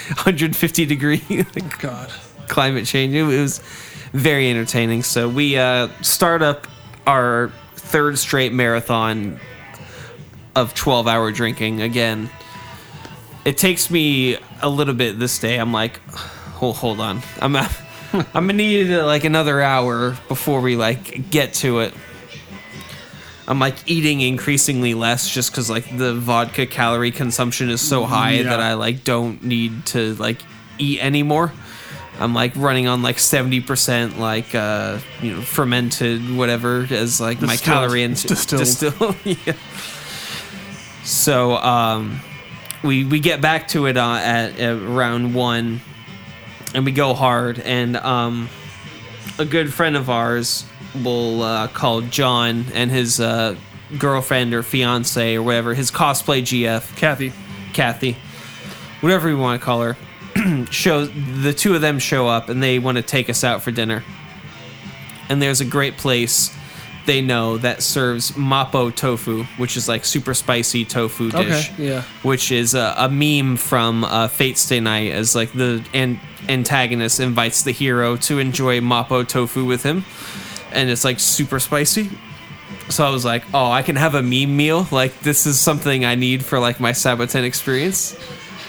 150 0.09 0.87
degree 0.87 1.23
like, 1.29 1.79
God. 1.79 2.11
climate 2.49 2.87
change. 2.87 3.15
It 3.15 3.25
was 3.25 3.59
very 4.13 4.49
entertaining. 4.49 5.03
So 5.03 5.29
we 5.29 5.57
uh, 5.59 5.89
start 6.03 6.41
up 6.41 6.69
our 7.07 7.51
third 7.75 8.19
straight 8.19 8.53
marathon 8.53 9.41
of 10.55 10.73
12 10.75 11.09
hour 11.09 11.33
drinking 11.33 11.83
again. 11.83 12.31
It 13.45 13.59
takes 13.59 13.91
me 13.91 14.39
a 14.63 14.69
little 14.69 14.95
bit 14.95 15.19
this 15.19 15.39
day. 15.39 15.59
I'm 15.59 15.73
like, 15.73 16.01
hold, 16.55 16.77
hold 16.77 17.01
on. 17.01 17.21
I'm 17.41 17.57
uh, 17.57 17.69
I'm 18.13 18.47
gonna 18.47 18.53
need 18.55 18.93
uh, 18.93 19.05
like 19.07 19.25
another 19.25 19.61
hour 19.61 20.17
before 20.29 20.61
we 20.61 20.77
like 20.77 21.31
get 21.31 21.55
to 21.55 21.81
it. 21.81 21.95
I'm 23.47 23.59
like 23.59 23.77
eating 23.87 24.23
increasingly 24.23 24.95
less 24.95 25.29
just 25.29 25.51
because 25.51 25.69
like 25.69 25.99
the 25.99 26.15
vodka 26.15 26.67
calorie 26.67 27.11
consumption 27.11 27.69
is 27.69 27.81
so 27.87 28.05
high 28.05 28.33
Yeah. 28.39 28.45
that 28.45 28.61
I 28.61 28.73
like 28.75 29.05
don't 29.05 29.43
need 29.43 29.85
to 29.87 30.15
like 30.15 30.39
eat 30.79 31.01
anymore. 31.01 31.53
I'm 32.19 32.33
like 32.33 32.53
running 32.57 32.87
on 32.87 33.03
like 33.03 33.17
70% 33.17 34.19
like 34.19 34.55
uh 34.55 34.99
you 35.21 35.33
know 35.35 35.43
fermented 35.43 36.35
whatever 36.37 36.87
as 36.91 37.21
like 37.21 37.43
my 37.43 37.57
calorie 37.57 38.05
and 38.05 38.15
Distilled. 38.15 38.61
distill 38.61 39.15
yeah. 39.25 39.53
So 41.05 41.57
um 41.57 42.21
we 42.83 43.05
we 43.05 43.21
get 43.21 43.41
back 43.41 43.69
to 43.69 43.87
it 43.87 43.97
uh, 43.97 44.15
at, 44.23 44.59
at 44.59 44.81
round 44.81 45.35
1 45.35 45.81
and 46.75 46.85
we 46.85 46.93
go 46.93 47.15
hard 47.15 47.59
and 47.61 47.97
um 47.97 48.49
a 49.39 49.45
good 49.45 49.73
friend 49.73 49.97
of 49.97 50.11
ours 50.11 50.65
will 51.03 51.43
uh, 51.43 51.69
call 51.69 52.03
John 52.03 52.67
and 52.73 52.91
his 52.91 53.21
uh, 53.21 53.57
girlfriend 53.99 54.55
or 54.55 54.63
fiance 54.63 55.35
or 55.35 55.43
whatever 55.43 55.75
his 55.75 55.91
cosplay 55.91 56.43
GF 56.43 56.97
Kathy. 56.97 57.33
Kathy, 57.73 58.17
whatever 59.01 59.29
you 59.29 59.37
want 59.37 59.61
to 59.61 59.65
call 59.65 59.83
her, 59.83 59.97
shows 60.71 61.11
the 61.43 61.53
two 61.53 61.75
of 61.75 61.81
them 61.81 61.99
show 61.99 62.29
up 62.29 62.49
and 62.49 62.63
they 62.63 62.79
want 62.79 62.97
to 62.97 63.03
take 63.03 63.29
us 63.29 63.43
out 63.43 63.63
for 63.63 63.73
dinner. 63.73 64.05
And 65.29 65.43
there's 65.43 65.61
a 65.61 65.65
great 65.65 65.97
place 65.97 66.57
they 67.07 67.21
know 67.21 67.59
that 67.59 67.83
serves 67.83 68.33
mapo 68.33 68.95
tofu, 68.95 69.45
which 69.59 69.77
is 69.77 69.89
like 69.89 70.05
super 70.05 70.35
spicy 70.35 70.85
tofu 70.85 71.31
dish. 71.31 71.71
Okay, 71.73 71.89
yeah. 71.89 72.03
Which 72.23 72.51
is 72.51 72.75
a, 72.75 72.95
a 72.97 73.09
meme 73.09 73.57
from 73.57 74.05
uh, 74.05 74.29
Fate 74.29 74.59
Stay 74.59 74.81
Night, 74.81 75.13
as 75.13 75.35
like 75.35 75.53
the 75.53 75.85
an- 75.93 76.21
antagonist 76.49 77.21
invites 77.21 77.63
the 77.63 77.73
hero 77.73 78.17
to 78.17 78.39
enjoy 78.39 78.81
mapo 78.81 79.27
tofu 79.27 79.65
with 79.65 79.83
him, 79.83 80.05
and 80.73 80.91
it's 80.91 81.05
like 81.05 81.21
super 81.21 81.61
spicy. 81.61 82.11
So 82.89 83.07
I 83.07 83.11
was 83.11 83.25
like, 83.25 83.45
oh, 83.55 83.71
I 83.71 83.83
can 83.83 83.97
have 83.97 84.15
a 84.15 84.23
meme 84.23 84.57
meal. 84.57 84.87
Like 84.91 85.21
this 85.21 85.47
is 85.47 85.59
something 85.59 86.05
I 86.05 86.15
need 86.17 86.45
for 86.45 86.59
like 86.59 86.81
my 86.81 86.93
Saboten 86.93 87.45
experience, 87.45 88.15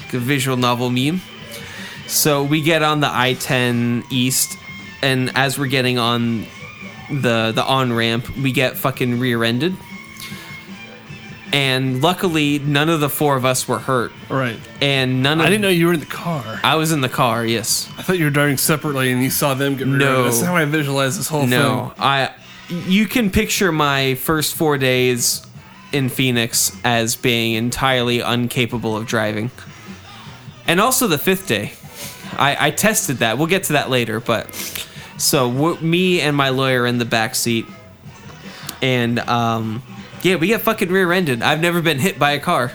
like 0.06 0.14
a 0.14 0.20
visual 0.20 0.58
novel 0.58 0.90
meme. 0.90 1.22
So 2.08 2.44
we 2.44 2.62
get 2.62 2.84
on 2.84 3.00
the 3.00 3.10
I-10 3.10 4.06
East, 4.12 4.58
and 5.02 5.32
as 5.36 5.58
we're 5.58 5.68
getting 5.68 5.98
on 5.98 6.46
the 7.10 7.52
the 7.54 7.64
on 7.64 7.94
ramp, 7.94 8.30
we 8.38 8.52
get 8.52 8.78
fucking 8.78 9.20
rear-ended. 9.20 9.76
And 11.54 12.02
luckily, 12.02 12.60
none 12.60 12.90
of 12.90 13.00
the 13.00 13.10
four 13.10 13.38
of 13.38 13.46
us 13.46 13.66
were 13.68 13.80
hurt, 13.80 14.12
Right. 14.30 14.58
and 14.82 15.24
none 15.24 15.40
of 15.40 15.46
I 15.46 15.50
didn't 15.50 15.62
know 15.62 15.70
you 15.70 15.88
were 15.88 15.94
in 15.94 16.00
the 16.02 16.06
car. 16.06 16.60
I 16.64 16.76
was 16.76 16.92
in 16.92 17.00
the 17.02 17.08
car. 17.10 17.46
Yes. 17.46 17.88
I 17.98 18.02
thought 18.02 18.18
you 18.18 18.26
were 18.26 18.32
driving 18.32 18.58
separately 18.58 19.12
and 19.12 19.24
you 19.24 19.30
saw 19.30 19.54
them 19.54 19.76
get 19.78 19.88
rear-ended. 19.88 20.26
That's 20.26 20.42
how 20.42 20.56
I 20.56 20.66
visualize 20.66 21.16
this 21.18 21.28
whole 21.30 21.48
No, 21.48 21.94
thing. 21.96 22.04
I. 22.04 22.32
You 22.68 23.06
can 23.08 23.30
picture 23.30 23.72
my 23.72 24.16
first 24.16 24.56
four 24.56 24.78
days 24.80 25.46
in 25.94 26.10
Phoenix 26.10 26.76
as 26.84 27.16
being 27.16 27.54
entirely 27.54 28.20
incapable 28.22 28.98
of 28.98 29.06
driving, 29.06 29.52
and 30.68 30.82
also 30.82 31.08
the 31.08 31.20
fifth 31.20 31.48
day. 31.48 31.74
I, 32.38 32.68
I 32.68 32.72
tested 32.72 33.18
that. 33.18 33.38
We'll 33.38 33.48
get 33.48 33.66
to 33.66 33.74
that 33.74 33.90
later, 33.92 34.20
but 34.20 34.48
so 35.18 35.52
w- 35.52 35.80
me 35.82 36.22
and 36.22 36.36
my 36.36 36.50
lawyer 36.50 36.86
in 36.86 36.98
the 36.98 37.06
back 37.06 37.36
seat, 37.36 37.66
and 38.82 39.20
um, 39.20 39.82
yeah, 40.22 40.36
we 40.36 40.48
get 40.48 40.62
fucking 40.62 40.90
rear-ended. 40.90 41.42
I've 41.42 41.62
never 41.62 41.82
been 41.82 42.00
hit 42.00 42.18
by 42.20 42.32
a 42.32 42.40
car. 42.40 42.72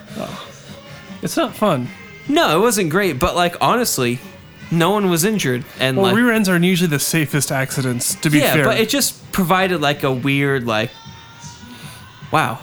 It's 1.23 1.37
not 1.37 1.55
fun. 1.55 1.89
No, 2.29 2.57
it 2.57 2.61
wasn't 2.61 2.91
great, 2.91 3.19
but 3.19 3.35
like 3.35 3.57
honestly, 3.61 4.19
no 4.71 4.91
one 4.91 5.11
was 5.11 5.25
injured, 5.25 5.65
and 5.79 5.97
Well, 5.97 6.07
like 6.07 6.17
rear 6.17 6.31
ends 6.33 6.49
are 6.49 6.57
usually 6.57 6.89
the 6.89 6.99
safest 7.01 7.51
accidents, 7.53 8.15
to 8.17 8.31
be 8.31 8.39
yeah, 8.39 8.55
fair. 8.55 8.65
but 8.65 8.79
it 8.81 8.89
just 8.89 9.31
provided 9.33 9.81
like 9.81 10.03
a 10.05 10.13
weird 10.13 10.65
like 10.67 10.91
wow. 12.33 12.59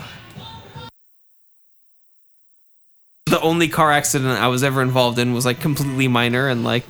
The 3.26 3.42
only 3.42 3.68
car 3.68 3.92
accident 3.92 4.40
I 4.40 4.48
was 4.48 4.64
ever 4.64 4.82
involved 4.82 5.20
in 5.20 5.34
was 5.34 5.46
like 5.46 5.60
completely 5.60 6.08
minor 6.08 6.48
and 6.48 6.64
like 6.64 6.86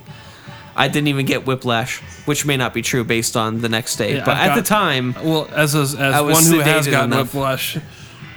I 0.78 0.88
didn't 0.88 1.08
even 1.08 1.26
get 1.26 1.44
whiplash, 1.44 1.98
which 2.24 2.46
may 2.46 2.56
not 2.56 2.72
be 2.72 2.82
true 2.82 3.02
based 3.04 3.36
on 3.36 3.60
the 3.60 3.68
next 3.68 3.96
day. 3.96 4.16
Yeah, 4.16 4.24
but 4.24 4.36
I've 4.36 4.52
at 4.52 4.54
the 4.54 4.62
time, 4.62 5.12
well, 5.14 5.48
as 5.52 5.74
a, 5.74 5.80
as 6.00 6.22
one 6.22 6.44
who 6.44 6.60
has 6.60 6.86
gotten 6.86 7.12
enough. 7.12 7.34
whiplash 7.34 7.78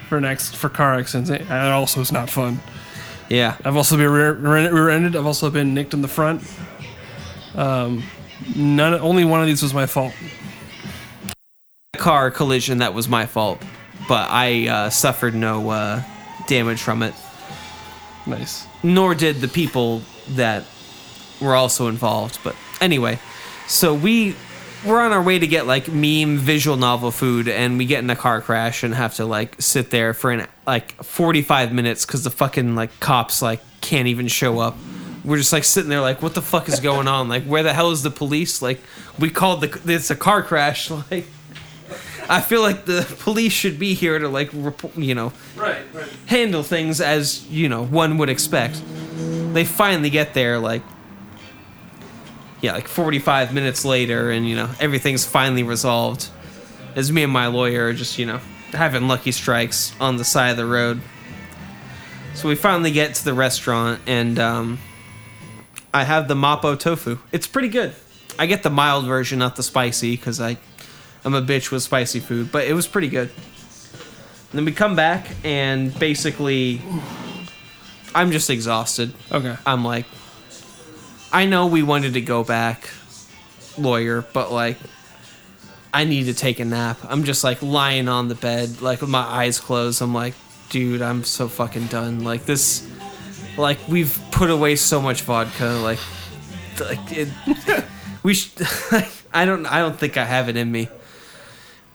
for 0.10 0.20
next 0.20 0.56
for 0.56 0.68
car 0.68 0.96
accidents, 0.96 1.30
it 1.30 1.50
also 1.52 2.02
is 2.02 2.12
not 2.12 2.30
fun. 2.30 2.60
yeah, 3.30 3.58
I've 3.64 3.78
also 3.78 3.96
been 3.96 4.10
rear, 4.10 4.34
rear- 4.34 4.74
rear-ended. 4.74 5.16
I've 5.16 5.28
also 5.28 5.50
been 5.50 5.74
nicked 5.74 5.94
in 5.94 6.02
the 6.02 6.08
front. 6.08 6.44
Um, 7.56 8.04
none. 8.56 8.96
Only 8.96 9.24
one 9.24 9.40
of 9.42 9.48
these 9.48 9.62
was 9.62 9.74
my 9.74 9.86
fault. 9.86 10.14
car 11.98 12.32
collision 12.32 12.80
that 12.80 12.94
was 12.94 13.08
my 13.08 13.26
fault, 13.28 13.62
but 14.08 14.28
I 14.32 14.68
uh, 14.68 14.90
suffered 14.90 15.36
no 15.36 15.70
uh, 15.70 16.02
damage 16.48 16.82
from 16.82 17.04
it. 17.04 17.14
Nice. 18.28 18.68
nor 18.84 19.16
did 19.16 19.42
the 19.42 19.48
people 19.48 20.02
that 20.30 20.64
were 21.42 21.56
also 21.56 21.88
involved. 21.88 22.40
But 22.44 22.56
anyway, 22.80 23.20
so 23.68 23.94
we 23.94 24.36
we're 24.86 25.00
on 25.00 25.12
our 25.12 25.22
way 25.22 25.38
to 25.38 25.46
get 25.48 25.68
like 25.68 25.88
meme 25.90 26.38
visual 26.38 26.78
novel 26.78 27.12
food, 27.12 27.48
and 27.48 27.78
we 27.78 27.86
get 27.86 28.00
in 28.04 28.10
a 28.10 28.16
car 28.16 28.42
crash 28.42 28.84
and 28.84 28.94
have 28.96 29.16
to 29.16 29.26
like 29.26 29.62
sit 29.62 29.90
there 29.92 30.14
for 30.14 30.32
an 30.32 30.48
like 30.66 31.02
45 31.04 31.74
minutes 31.74 32.06
because 32.06 32.24
the 32.24 32.30
fucking 32.32 32.76
like 32.76 33.00
cops 33.00 33.42
like 33.42 33.62
can't 33.82 34.08
even 34.08 34.28
show 34.28 34.60
up. 34.60 34.76
We're 35.24 35.38
just 35.38 35.54
like 35.54 35.64
sitting 35.66 35.90
there 35.90 36.02
like, 36.02 36.24
what 36.24 36.34
the 36.34 36.42
fuck 36.42 36.68
is 36.68 36.80
going 36.80 37.08
on? 37.08 37.30
Like, 37.30 37.44
where 37.44 37.62
the 37.62 37.74
hell 37.74 37.92
is 37.92 38.02
the 38.02 38.10
police? 38.10 38.60
Like, 38.60 38.80
we 39.20 39.30
called 39.30 39.62
the 39.62 39.94
it's 39.94 40.10
a 40.10 40.16
car 40.16 40.42
crash. 40.44 40.90
Like, 41.12 41.26
I 42.30 42.40
feel 42.40 42.62
like 42.62 42.86
the 42.86 43.04
police 43.20 43.52
should 43.52 43.78
be 43.78 43.94
here 43.94 44.18
to 44.18 44.30
like, 44.30 44.50
report, 44.54 44.96
you 44.96 45.14
know, 45.14 45.34
Right. 45.58 45.82
Right. 45.94 46.08
handle 46.28 46.64
things 46.64 47.02
as 47.02 47.46
you 47.50 47.68
know 47.70 47.84
one 47.84 48.18
would 48.20 48.30
expect. 48.30 48.82
they 49.54 49.66
finally 49.66 50.10
get 50.10 50.34
there 50.34 50.58
like 50.58 50.82
yeah, 52.62 52.74
like 52.74 52.88
45 52.88 53.54
minutes 53.54 53.84
later 53.84 54.32
and 54.32 54.48
you 54.48 54.56
know, 54.56 54.70
everything's 54.80 55.26
finally 55.26 55.64
resolved. 55.64 56.30
As 56.96 57.12
me 57.12 57.24
and 57.24 57.32
my 57.32 57.48
lawyer 57.48 57.88
are 57.88 57.94
just, 57.94 58.18
you 58.18 58.26
know, 58.26 58.40
having 58.72 59.08
lucky 59.08 59.32
strikes 59.32 59.94
on 60.00 60.18
the 60.18 60.26
side 60.26 60.52
of 60.52 60.58
the 60.58 60.66
road. 60.66 61.02
So 62.34 62.48
we 62.48 62.56
finally 62.56 62.92
get 62.92 63.16
to 63.16 63.26
the 63.26 63.34
restaurant 63.34 64.02
and 64.08 64.40
um 64.40 64.80
I 65.94 66.04
have 66.06 66.28
the 66.28 66.36
Mapo 66.36 66.80
tofu. 66.80 67.18
It's 67.32 67.48
pretty 67.48 67.68
good. 67.68 67.94
I 68.40 68.46
get 68.46 68.64
the 68.64 68.70
mild 68.70 69.06
version, 69.06 69.40
not 69.40 69.56
the 69.56 69.64
spicy, 69.64 70.16
because 70.16 70.40
I, 70.40 70.58
I'm 71.26 71.34
a 71.34 71.42
bitch 71.42 71.72
with 71.72 71.84
spicy 71.84 72.20
food. 72.20 72.52
But 72.52 72.66
it 72.66 72.74
was 72.74 72.88
pretty 72.88 73.10
good. 73.10 73.30
And 73.30 74.58
then 74.58 74.66
we 74.66 74.72
come 74.72 74.96
back, 74.96 75.28
and 75.44 75.98
basically, 76.00 76.82
I'm 78.16 78.32
just 78.32 78.50
exhausted. 78.50 79.14
Okay. 79.32 79.56
I'm 79.66 79.84
like, 79.84 80.06
I 81.34 81.46
know 81.46 81.68
we 81.68 81.84
wanted 81.84 82.14
to 82.14 82.22
go 82.22 82.44
back, 82.44 82.90
lawyer, 83.78 84.22
but 84.34 84.52
like, 84.52 84.78
I 85.94 86.04
need 86.04 86.26
to 86.26 86.34
take 86.34 86.60
a 86.60 86.66
nap. 86.66 86.98
I'm 87.08 87.24
just 87.24 87.44
like 87.44 87.62
lying 87.62 88.08
on 88.08 88.28
the 88.28 88.36
bed, 88.36 88.82
like 88.82 89.02
with 89.02 89.10
my 89.10 89.22
eyes 89.22 89.60
closed. 89.60 90.02
I'm 90.02 90.14
like, 90.14 90.34
dude, 90.70 91.02
I'm 91.02 91.24
so 91.24 91.48
fucking 91.48 91.88
done. 91.88 92.24
Like 92.24 92.46
this, 92.46 92.88
like 93.58 93.78
we've 93.88 94.20
put 94.32 94.50
away 94.50 94.76
so 94.76 95.02
much 95.02 95.22
vodka. 95.22 95.66
Like, 95.84 96.00
like 96.80 97.00
it, 97.12 97.30
we 98.24 98.34
should. 98.34 98.68
I 99.34 99.46
don't. 99.46 99.66
I 99.66 99.80
don't 99.80 99.98
think 99.98 100.18
I 100.18 100.26
have 100.26 100.50
it 100.50 100.58
in 100.58 100.72
me. 100.72 100.90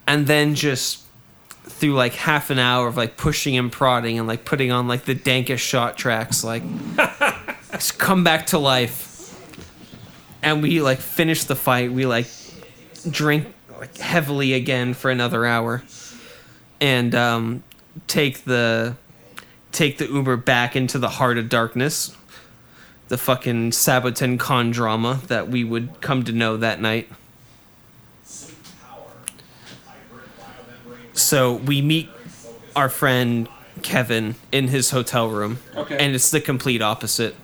And 0.07 0.27
then 0.27 0.55
just 0.55 1.05
through 1.65 1.95
like 1.95 2.15
half 2.15 2.51
an 2.51 2.59
hour 2.59 2.87
of 2.87 2.97
like 2.97 3.17
pushing 3.17 3.57
and 3.57 3.71
prodding 3.73 4.19
and 4.19 4.29
like 4.29 4.45
putting 4.45 4.71
on 4.71 4.89
like 4.89 5.05
the 5.05 5.15
dankest 5.15 5.59
shot 5.59 5.99
tracks, 5.99 6.45
like 6.45 6.63
come 7.99 8.25
back 8.25 8.47
to 8.49 8.59
life. 8.59 9.06
And 10.47 10.63
we 10.63 10.81
like 10.81 11.01
finish 11.01 11.43
the 11.43 11.57
fight. 11.57 11.91
We 11.91 12.07
like 12.07 12.29
drink 13.11 13.53
like 13.81 13.99
heavily 13.99 14.53
again 14.53 14.95
for 14.95 15.11
another 15.11 15.45
hour, 15.45 15.83
and 16.81 17.13
um, 17.17 17.65
take 18.07 18.45
the 18.45 18.95
take 19.73 19.99
the 19.99 20.07
Uber 20.07 20.37
back 20.37 20.77
into 20.77 21.01
the 21.01 21.09
heart 21.09 21.37
of 21.37 21.49
darkness, 21.49 22.17
the 23.09 23.19
fucking 23.19 23.73
Saboten 23.73 24.39
con 24.39 24.71
drama 24.71 25.21
that 25.27 25.49
we 25.49 25.65
would 25.65 26.01
come 26.01 26.23
to 26.23 26.31
know 26.31 26.57
that 26.57 26.81
night. 26.81 27.09
So 31.13 31.55
we 31.55 31.83
meet 31.83 32.09
our 32.77 32.89
friend 32.89 33.49
Kevin 33.83 34.37
in 34.53 34.69
his 34.69 34.91
hotel 34.93 35.29
room, 35.29 35.59
Okay. 35.75 35.97
and 35.99 36.15
it's 36.15 36.31
the 36.31 36.41
complete 36.41 36.83
opposite. 36.83 37.35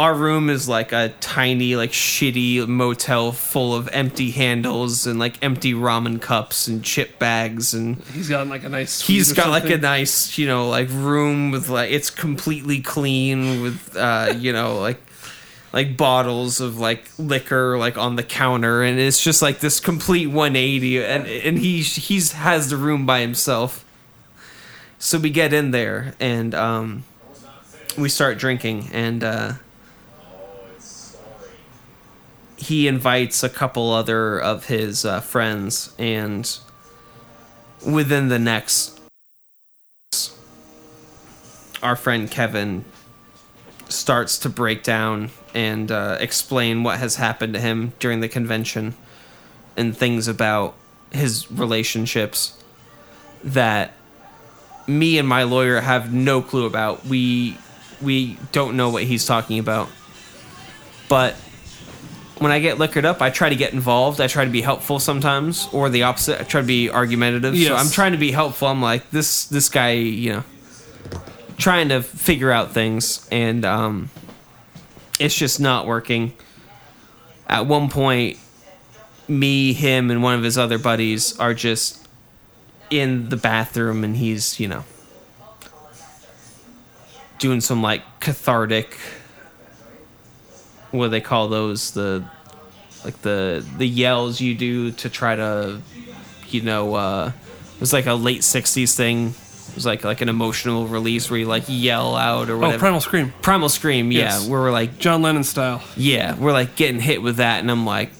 Our 0.00 0.14
room 0.14 0.48
is 0.48 0.66
like 0.66 0.92
a 0.92 1.12
tiny, 1.20 1.76
like 1.76 1.90
shitty 1.92 2.66
motel 2.66 3.32
full 3.32 3.74
of 3.74 3.86
empty 3.92 4.30
handles 4.30 5.06
and 5.06 5.18
like 5.18 5.36
empty 5.42 5.74
ramen 5.74 6.22
cups 6.22 6.66
and 6.68 6.82
chip 6.82 7.18
bags 7.18 7.74
and 7.74 8.02
He's 8.14 8.30
got 8.30 8.46
like 8.46 8.64
a 8.64 8.70
nice. 8.70 9.02
he's 9.02 9.34
got 9.34 9.50
like 9.50 9.68
a 9.68 9.76
nice 9.76 10.38
you 10.38 10.46
know 10.46 10.70
like 10.70 10.88
room 10.90 11.50
with 11.50 11.68
like 11.68 11.90
it's 11.90 12.08
completely 12.08 12.80
clean 12.80 13.60
with 13.62 13.94
uh 13.94 14.32
you 14.38 14.54
know 14.54 14.80
like 14.80 15.00
like 15.74 15.98
bottles 15.98 16.60
of 16.60 16.78
like 16.78 17.10
liquor 17.18 17.76
like 17.76 17.98
on 17.98 18.16
the 18.16 18.22
counter. 18.22 18.82
And 18.82 18.98
it's 18.98 19.22
just 19.22 19.42
like 19.42 19.60
this 19.60 19.80
complete 19.80 20.28
180 20.28 21.04
and 21.04 21.26
and 21.26 21.58
he 21.58 21.82
he's 21.82 22.32
has 22.32 22.70
the 22.70 22.78
room 22.78 23.04
by 23.04 23.20
himself. 23.20 23.84
So 24.98 25.18
we 25.18 25.28
get 25.28 25.52
in 25.52 25.72
there 25.72 26.14
and 26.18 26.54
um 26.54 27.04
we 27.98 28.08
start 28.08 28.38
drinking 28.38 28.88
and 28.92 29.22
uh 29.22 29.52
he 32.60 32.86
invites 32.86 33.42
a 33.42 33.48
couple 33.48 33.90
other 33.90 34.38
of 34.38 34.66
his 34.66 35.04
uh, 35.04 35.20
friends 35.20 35.94
and 35.98 36.58
within 37.84 38.28
the 38.28 38.38
next 38.38 39.00
our 41.82 41.96
friend 41.96 42.30
kevin 42.30 42.84
starts 43.88 44.38
to 44.38 44.48
break 44.48 44.82
down 44.82 45.30
and 45.54 45.90
uh, 45.90 46.16
explain 46.20 46.82
what 46.82 46.98
has 46.98 47.16
happened 47.16 47.54
to 47.54 47.60
him 47.60 47.92
during 47.98 48.20
the 48.20 48.28
convention 48.28 48.94
and 49.76 49.96
things 49.96 50.28
about 50.28 50.74
his 51.10 51.50
relationships 51.50 52.56
that 53.42 53.92
me 54.86 55.18
and 55.18 55.28
my 55.28 55.44
lawyer 55.44 55.80
have 55.80 56.12
no 56.12 56.42
clue 56.42 56.66
about. 56.66 57.04
We 57.04 57.56
we 58.02 58.38
don't 58.52 58.76
know 58.76 58.90
what 58.90 59.04
he's 59.04 59.26
talking 59.26 59.58
about. 59.58 59.88
But 61.08 61.36
when 62.40 62.52
I 62.52 62.58
get 62.58 62.78
liquored 62.78 63.04
up, 63.04 63.20
I 63.20 63.28
try 63.28 63.50
to 63.50 63.54
get 63.54 63.74
involved. 63.74 64.18
I 64.18 64.26
try 64.26 64.46
to 64.46 64.50
be 64.50 64.62
helpful 64.62 64.98
sometimes, 64.98 65.68
or 65.72 65.90
the 65.90 66.04
opposite. 66.04 66.40
I 66.40 66.44
try 66.44 66.62
to 66.62 66.66
be 66.66 66.88
argumentative. 66.88 67.54
So 67.68 67.76
I'm 67.76 67.90
trying 67.90 68.12
to 68.12 68.18
be 68.18 68.32
helpful. 68.32 68.66
I'm 68.68 68.80
like 68.80 69.10
this 69.10 69.44
this 69.44 69.68
guy, 69.68 69.92
you 69.92 70.32
know, 70.32 70.44
trying 71.58 71.90
to 71.90 72.02
figure 72.02 72.50
out 72.50 72.72
things, 72.72 73.28
and 73.30 73.66
um, 73.66 74.10
it's 75.18 75.36
just 75.36 75.60
not 75.60 75.86
working. 75.86 76.32
At 77.46 77.66
one 77.66 77.90
point, 77.90 78.38
me, 79.28 79.74
him, 79.74 80.10
and 80.10 80.22
one 80.22 80.34
of 80.34 80.42
his 80.42 80.56
other 80.56 80.78
buddies 80.78 81.38
are 81.38 81.52
just 81.52 82.08
in 82.88 83.28
the 83.28 83.36
bathroom, 83.36 84.02
and 84.02 84.16
he's 84.16 84.58
you 84.58 84.66
know 84.66 84.84
doing 87.38 87.60
some 87.60 87.82
like 87.82 88.02
cathartic 88.20 88.96
what 90.90 91.06
do 91.06 91.10
they 91.10 91.20
call 91.20 91.48
those 91.48 91.92
the 91.92 92.24
like 93.04 93.20
the 93.22 93.64
the 93.78 93.86
yells 93.86 94.40
you 94.40 94.54
do 94.54 94.90
to 94.92 95.08
try 95.08 95.34
to 95.36 95.80
you 96.48 96.60
know 96.62 96.94
uh 96.94 97.32
it 97.74 97.80
was 97.80 97.92
like 97.92 98.06
a 98.06 98.14
late 98.14 98.40
60s 98.42 98.94
thing 98.96 99.28
it 99.68 99.74
was 99.74 99.86
like 99.86 100.04
like 100.04 100.20
an 100.20 100.28
emotional 100.28 100.86
release 100.86 101.30
where 101.30 101.38
you 101.40 101.46
like 101.46 101.64
yell 101.68 102.16
out 102.16 102.50
or 102.50 102.62
Oh, 102.64 102.76
Primal 102.78 103.00
Scream. 103.00 103.32
primal 103.40 103.68
scream 103.68 104.10
yeah 104.12 104.20
Yes. 104.20 104.48
where 104.48 104.60
we're 104.60 104.72
like 104.72 104.98
John 104.98 105.22
Lennon 105.22 105.44
style. 105.44 105.82
yeah 105.96 106.34
we're 106.36 106.52
like 106.52 106.74
getting 106.76 107.00
hit 107.00 107.22
with 107.22 107.36
that 107.36 107.60
and 107.60 107.70
i'm 107.70 107.86
like 107.86 108.10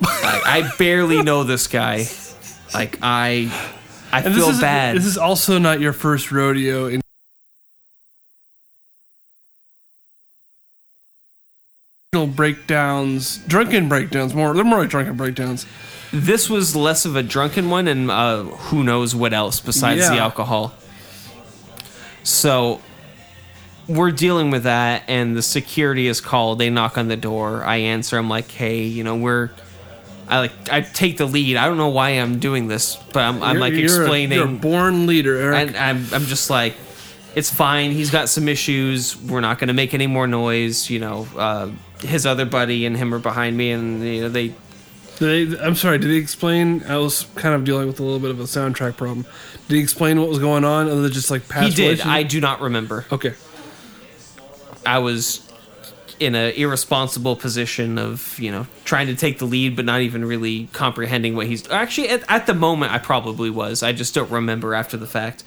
like, 0.00 0.46
i 0.46 0.70
barely 0.78 1.22
know 1.22 1.42
this 1.44 1.66
guy 1.66 2.06
like 2.74 2.98
i 3.02 3.50
i 4.12 4.20
And 4.22 4.34
feel 4.34 4.46
this 4.46 4.56
is 4.56 4.60
bad 4.60 4.96
This 4.96 5.06
is 5.06 5.18
also 5.18 5.58
not 5.58 5.80
your 5.80 5.92
first 5.92 6.32
rodeo 6.32 6.86
in 6.86 7.00
breakdowns, 12.36 13.38
drunken 13.38 13.88
breakdowns. 13.88 14.34
More, 14.34 14.54
they're 14.54 14.64
more 14.64 14.80
like 14.80 14.90
drunken 14.90 15.16
breakdowns. 15.16 15.66
this 16.12 16.48
was 16.48 16.76
less 16.76 17.04
of 17.04 17.16
a 17.16 17.22
drunken 17.22 17.68
one 17.70 17.88
and 17.88 18.10
uh, 18.10 18.44
who 18.44 18.84
knows 18.84 19.14
what 19.14 19.32
else 19.32 19.58
besides 19.60 20.08
the 20.08 20.18
alcohol 20.18 20.72
so 22.22 22.80
we're 23.88 24.10
dealing 24.10 24.50
with 24.50 24.64
that 24.64 25.02
and 25.08 25.36
the 25.36 25.42
security 25.42 26.06
is 26.06 26.20
called 26.20 26.58
they 26.58 26.70
knock 26.70 26.96
on 26.98 27.08
the 27.08 27.16
door 27.16 27.62
i 27.64 27.76
answer 27.76 28.16
i'm 28.18 28.28
like 28.28 28.50
hey 28.50 28.82
you 28.84 29.04
know 29.04 29.16
we're 29.16 29.50
i 30.28 30.38
like 30.40 30.52
i 30.72 30.80
take 30.80 31.16
the 31.18 31.26
lead 31.26 31.56
i 31.56 31.66
don't 31.66 31.76
know 31.76 31.88
why 31.88 32.10
i'm 32.10 32.38
doing 32.40 32.66
this 32.68 32.96
but 33.12 33.20
i'm, 33.22 33.42
I'm 33.42 33.56
You're- 33.56 33.60
like 33.60 33.72
you're 33.74 33.82
a- 33.82 34.02
explaining 34.04 34.38
you're 34.38 34.48
a 34.48 34.50
born 34.50 35.06
leader, 35.06 35.36
Eric. 35.36 35.68
and 35.68 35.76
I'm, 35.76 36.06
I'm 36.14 36.24
just 36.26 36.50
like 36.50 36.74
it's 37.36 37.50
fine 37.50 37.92
he's 37.92 38.10
got 38.10 38.28
some 38.28 38.48
issues 38.48 39.16
we're 39.16 39.40
not 39.40 39.60
going 39.60 39.68
to 39.68 39.74
make 39.74 39.94
any 39.94 40.08
more 40.08 40.26
noise 40.26 40.90
you 40.90 40.98
know 40.98 41.28
uh, 41.36 41.70
his 42.00 42.26
other 42.26 42.44
buddy 42.44 42.84
and 42.84 42.96
him 42.96 43.14
are 43.14 43.20
behind 43.20 43.56
me 43.56 43.70
and 43.70 44.02
you 44.02 44.22
know 44.22 44.28
they 44.28 44.52
they, 45.18 45.58
I'm 45.58 45.74
sorry. 45.74 45.98
Did 45.98 46.10
he 46.10 46.18
explain? 46.18 46.82
I 46.84 46.98
was 46.98 47.26
kind 47.36 47.54
of 47.54 47.64
dealing 47.64 47.86
with 47.86 48.00
a 48.00 48.02
little 48.02 48.18
bit 48.18 48.30
of 48.30 48.38
a 48.38 48.42
soundtrack 48.42 48.96
problem. 48.96 49.26
Did 49.68 49.76
he 49.76 49.80
explain 49.80 50.20
what 50.20 50.28
was 50.28 50.38
going 50.38 50.64
on, 50.64 50.88
other 50.88 51.00
than 51.02 51.12
just 51.12 51.30
like 51.30 51.48
past? 51.48 51.68
he 51.68 51.74
did 51.74 52.00
i 52.02 52.22
do 52.22 52.40
not 52.40 52.60
remember 52.60 53.06
okay. 53.10 53.34
I 54.84 54.98
was 54.98 55.42
in 56.20 56.34
an 56.34 56.54
irresponsible 56.54 57.36
position 57.36 57.98
of 57.98 58.38
you 58.38 58.50
know 58.50 58.66
trying 58.84 59.06
to 59.08 59.16
take 59.16 59.38
the 59.38 59.44
lead, 59.44 59.76
but 59.76 59.84
not 59.84 60.00
even 60.00 60.24
really 60.24 60.68
comprehending 60.72 61.34
what 61.34 61.46
he's 61.46 61.68
actually 61.70 62.08
at, 62.10 62.22
at 62.28 62.46
the 62.46 62.54
moment. 62.54 62.92
I 62.92 62.98
probably 62.98 63.50
was. 63.50 63.82
I 63.82 63.92
just 63.92 64.14
don't 64.14 64.30
remember 64.30 64.74
after 64.74 64.96
the 64.96 65.06
fact. 65.06 65.44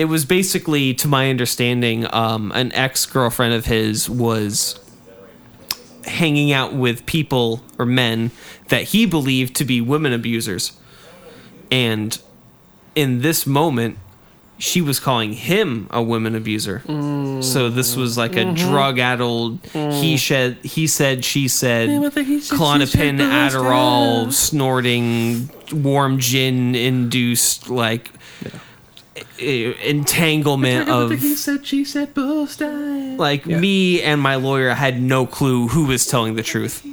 It 0.00 0.06
was 0.06 0.24
basically, 0.24 0.94
to 0.94 1.08
my 1.08 1.28
understanding, 1.28 2.06
um, 2.10 2.52
an 2.54 2.72
ex 2.72 3.04
girlfriend 3.04 3.52
of 3.52 3.66
his 3.66 4.08
was 4.08 4.80
hanging 6.06 6.52
out 6.52 6.72
with 6.72 7.04
people 7.04 7.60
or 7.78 7.84
men 7.84 8.30
that 8.68 8.84
he 8.84 9.04
believed 9.04 9.54
to 9.56 9.64
be 9.66 9.82
women 9.82 10.14
abusers, 10.14 10.72
and 11.70 12.18
in 12.94 13.20
this 13.20 13.46
moment 13.46 13.98
she 14.56 14.80
was 14.80 14.98
calling 15.00 15.34
him 15.34 15.86
a 15.90 16.02
women 16.02 16.34
abuser. 16.34 16.82
So 17.42 17.68
this 17.68 17.94
was 17.94 18.16
like 18.16 18.36
a 18.36 18.52
drug-addled 18.54 19.58
he 19.72 20.16
said 20.16 20.56
he 20.62 20.86
said 20.86 21.24
she 21.26 21.46
said 21.48 21.88
Klonopin 22.56 23.18
Adderall 23.18 24.32
snorting 24.32 25.50
warm 25.72 26.18
gin 26.18 26.74
induced 26.74 27.68
like 27.68 28.10
eh, 28.46 28.50
Uh, 29.40 29.44
entanglement 29.84 30.88
of 30.88 31.10
he 31.10 31.34
said, 31.34 31.66
she 31.66 31.84
said, 31.84 32.14
both 32.14 32.58
died. 32.58 33.18
like 33.18 33.46
me 33.46 34.02
and 34.02 34.20
my 34.20 34.36
lawyer 34.36 34.70
had 34.74 35.00
no 35.00 35.26
clue 35.26 35.68
who 35.68 35.86
was 35.86 36.06
telling 36.06 36.34
the 36.36 36.42
truth. 36.42 36.84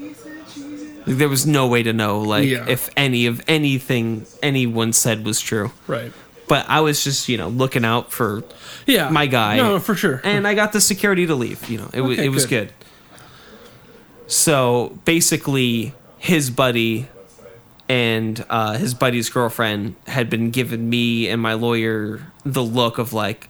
Like, 1.06 1.18
there 1.18 1.30
was 1.30 1.46
no 1.48 1.68
way 1.68 1.84
to 1.84 1.94
know 1.94 2.20
like 2.22 2.48
Yeah. 2.48 2.66
if 2.68 2.90
any 2.98 3.26
of 3.28 3.42
anything 3.48 4.26
anyone 4.44 4.92
said 4.94 5.26
was 5.26 5.40
true. 5.40 5.72
Right. 5.88 6.12
But 6.48 6.66
I 6.70 6.80
was 6.82 7.04
just 7.04 7.28
you 7.30 7.38
know 7.38 7.48
looking 7.50 7.86
out 7.86 8.12
for 8.12 8.44
Yeah. 8.86 9.10
my 9.10 9.26
guy. 9.28 9.58
No, 9.58 9.80
for 9.80 9.96
sure. 9.96 10.22
And 10.24 10.48
I 10.48 10.54
got 10.54 10.72
the 10.74 10.82
security 10.82 11.26
to 11.28 11.36
leave. 11.36 11.70
You 11.70 11.78
know, 11.80 11.90
it 11.94 12.02
was 12.02 12.18
Okay, 12.18 12.26
it 12.26 12.30
was 12.30 12.46
good. 12.46 12.68
good. 12.68 12.74
So 14.32 14.98
basically, 15.06 15.94
his 16.18 16.50
buddy 16.50 17.08
and 17.90 18.44
uh, 18.50 18.78
his 18.78 18.94
buddy's 18.94 19.30
girlfriend 19.30 19.96
had 20.08 20.30
been 20.30 20.52
giving 20.52 20.90
me 20.90 21.28
and 21.30 21.42
my 21.42 21.54
lawyer 21.54 22.22
the 22.46 22.64
look 22.64 22.98
of 22.98 23.14
like, 23.14 23.50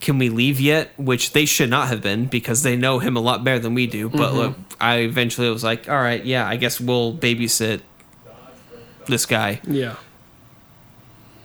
"Can 0.00 0.18
we 0.18 0.28
leave 0.28 0.60
yet?" 0.60 0.90
Which 0.98 1.32
they 1.32 1.44
should 1.44 1.70
not 1.70 1.88
have 1.88 2.02
been 2.02 2.26
because 2.26 2.62
they 2.62 2.76
know 2.76 2.98
him 2.98 3.16
a 3.16 3.20
lot 3.20 3.44
better 3.44 3.58
than 3.60 3.74
we 3.74 3.86
do. 3.86 4.08
But 4.08 4.30
Mm-hmm. 4.30 4.36
look, 4.36 4.56
I 4.80 4.98
eventually 4.98 5.48
was 5.50 5.62
like, 5.64 5.88
"All 5.88 6.00
right, 6.00 6.24
yeah, 6.24 6.46
I 6.48 6.56
guess 6.56 6.80
we'll 6.80 7.12
babysit 7.14 7.80
this 9.06 9.26
guy." 9.26 9.60
yeah. 9.66 9.96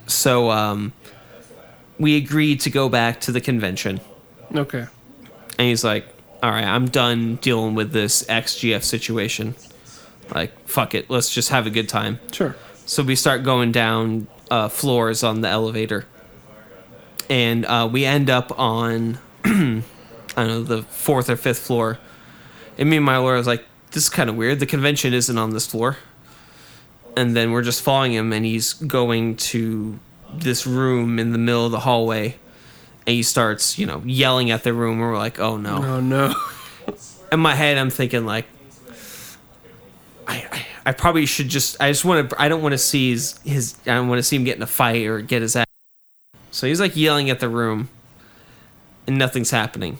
So 0.08 0.50
um, 0.52 0.94
we 1.98 2.18
agreed 2.18 2.60
to 2.62 2.70
go 2.70 2.90
back 2.90 3.22
to 3.22 3.32
the 3.32 3.40
convention. 3.40 4.02
Okay. 4.54 4.86
And 5.58 5.68
he's 5.68 5.84
like, 5.84 6.06
all 6.44 6.50
right, 6.52 6.66
I'm 6.66 6.88
done 6.88 7.36
dealing 7.38 7.76
with 7.76 7.92
this 7.94 8.24
XGF 8.26 8.84
situation. 8.84 9.56
Like, 10.34 10.68
fuck 10.68 10.96
it, 10.96 11.10
let's 11.10 11.30
just 11.34 11.50
have 11.50 11.68
a 11.68 11.70
good 11.70 11.90
time. 11.90 12.20
Sure. 12.32 12.56
So 12.86 13.04
we 13.04 13.16
start 13.16 13.44
going 13.44 13.72
down 13.72 14.28
uh, 14.50 14.70
floors 14.70 15.24
on 15.24 15.42
the 15.42 15.48
elevator. 15.50 16.06
And 17.30 17.66
uh, 17.66 17.88
we 17.92 18.04
end 18.06 18.30
up 18.30 18.58
on, 18.60 19.18
I 19.46 19.50
don't 19.52 19.84
know, 20.36 20.64
the 20.64 20.84
fourth 20.84 21.30
or 21.30 21.36
fifth 21.38 21.60
floor. 21.60 22.00
And 22.78 22.90
me 22.90 22.98
and 22.98 23.06
my 23.06 23.18
lawyer 23.18 23.36
was 23.36 23.48
like, 23.48 23.64
this 23.92 24.04
is 24.04 24.10
kind 24.10 24.30
of 24.30 24.36
weird. 24.36 24.60
The 24.60 24.66
convention 24.66 25.14
isn't 25.14 25.38
on 25.38 25.52
this 25.52 25.66
floor. 25.68 25.98
And 27.16 27.36
then 27.36 27.52
we're 27.52 27.62
just 27.62 27.82
following 27.82 28.14
him, 28.14 28.32
and 28.32 28.46
he's 28.46 28.74
going 28.74 29.36
to 29.38 30.00
this 30.34 30.66
room 30.66 31.20
in 31.20 31.34
the 31.34 31.38
middle 31.38 31.66
of 31.66 31.72
the 31.72 31.82
hallway. 31.82 32.36
And 33.06 33.16
he 33.16 33.24
starts, 33.24 33.78
you 33.78 33.86
know, 33.86 34.02
yelling 34.06 34.50
at 34.52 34.64
the 34.64 34.74
room. 34.74 34.94
And 34.94 35.02
we're 35.02 35.18
like, 35.18 35.40
oh 35.40 35.58
no 35.58 35.84
Oh 35.84 36.00
no. 36.00 36.34
in 37.32 37.40
my 37.40 37.56
head 37.56 37.78
i'm 37.78 37.90
thinking 37.90 38.26
like 38.26 38.46
I, 40.32 40.66
I, 40.86 40.92
probably 40.92 41.26
should 41.26 41.50
just 41.50 41.82
i 41.82 41.90
just 41.90 42.06
want 42.06 42.30
to 42.30 42.42
i 42.42 42.48
don't 42.48 42.62
want 42.62 42.74
to 42.74 42.78
see 42.78 43.12
his, 43.12 43.40
his 43.44 43.76
i 43.86 43.94
don't 43.94 44.08
want 44.08 44.20
to 44.20 44.24
see 44.24 44.36
him 44.36 44.44
get 44.44 44.58
in 44.58 44.64
a 44.64 44.68
fight 44.68 45.06
or 45.06 45.22
get 45.22 45.42
his 45.42 45.56
ass 45.56 45.66
so 46.52 46.68
he's 46.68 46.80
like 46.80 46.96
yelling 46.96 47.30
at 47.30 47.40
the 47.40 47.50
room 47.50 47.90
and 49.08 49.18
nothing's 49.18 49.52
happening 49.52 49.98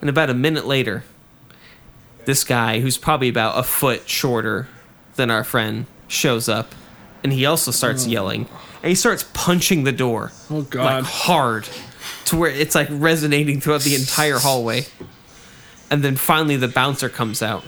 and 0.00 0.10
about 0.10 0.30
a 0.30 0.34
minute 0.34 0.66
later 0.66 1.04
this 2.24 2.44
guy 2.44 2.80
who's 2.80 2.96
probably 2.96 3.28
about 3.28 3.58
a 3.58 3.62
foot 3.62 4.08
shorter 4.08 4.68
than 5.16 5.30
our 5.30 5.44
friend 5.44 5.86
shows 6.08 6.48
up 6.48 6.74
and 7.22 7.32
he 7.32 7.46
also 7.46 7.70
starts 7.70 8.06
oh. 8.06 8.10
yelling 8.10 8.48
and 8.82 8.88
he 8.88 8.94
starts 8.94 9.24
punching 9.32 9.84
the 9.84 9.92
door 9.92 10.32
Oh 10.50 10.62
God! 10.62 11.02
like 11.02 11.04
hard 11.04 11.68
to 12.26 12.36
where 12.36 12.50
it's 12.50 12.74
like 12.74 12.88
resonating 12.90 13.60
throughout 13.60 13.82
the 13.82 13.94
entire 13.94 14.38
hallway. 14.38 14.86
And 15.90 16.02
then 16.02 16.16
finally 16.16 16.56
the 16.56 16.68
bouncer 16.68 17.08
comes 17.08 17.42
out. 17.42 17.64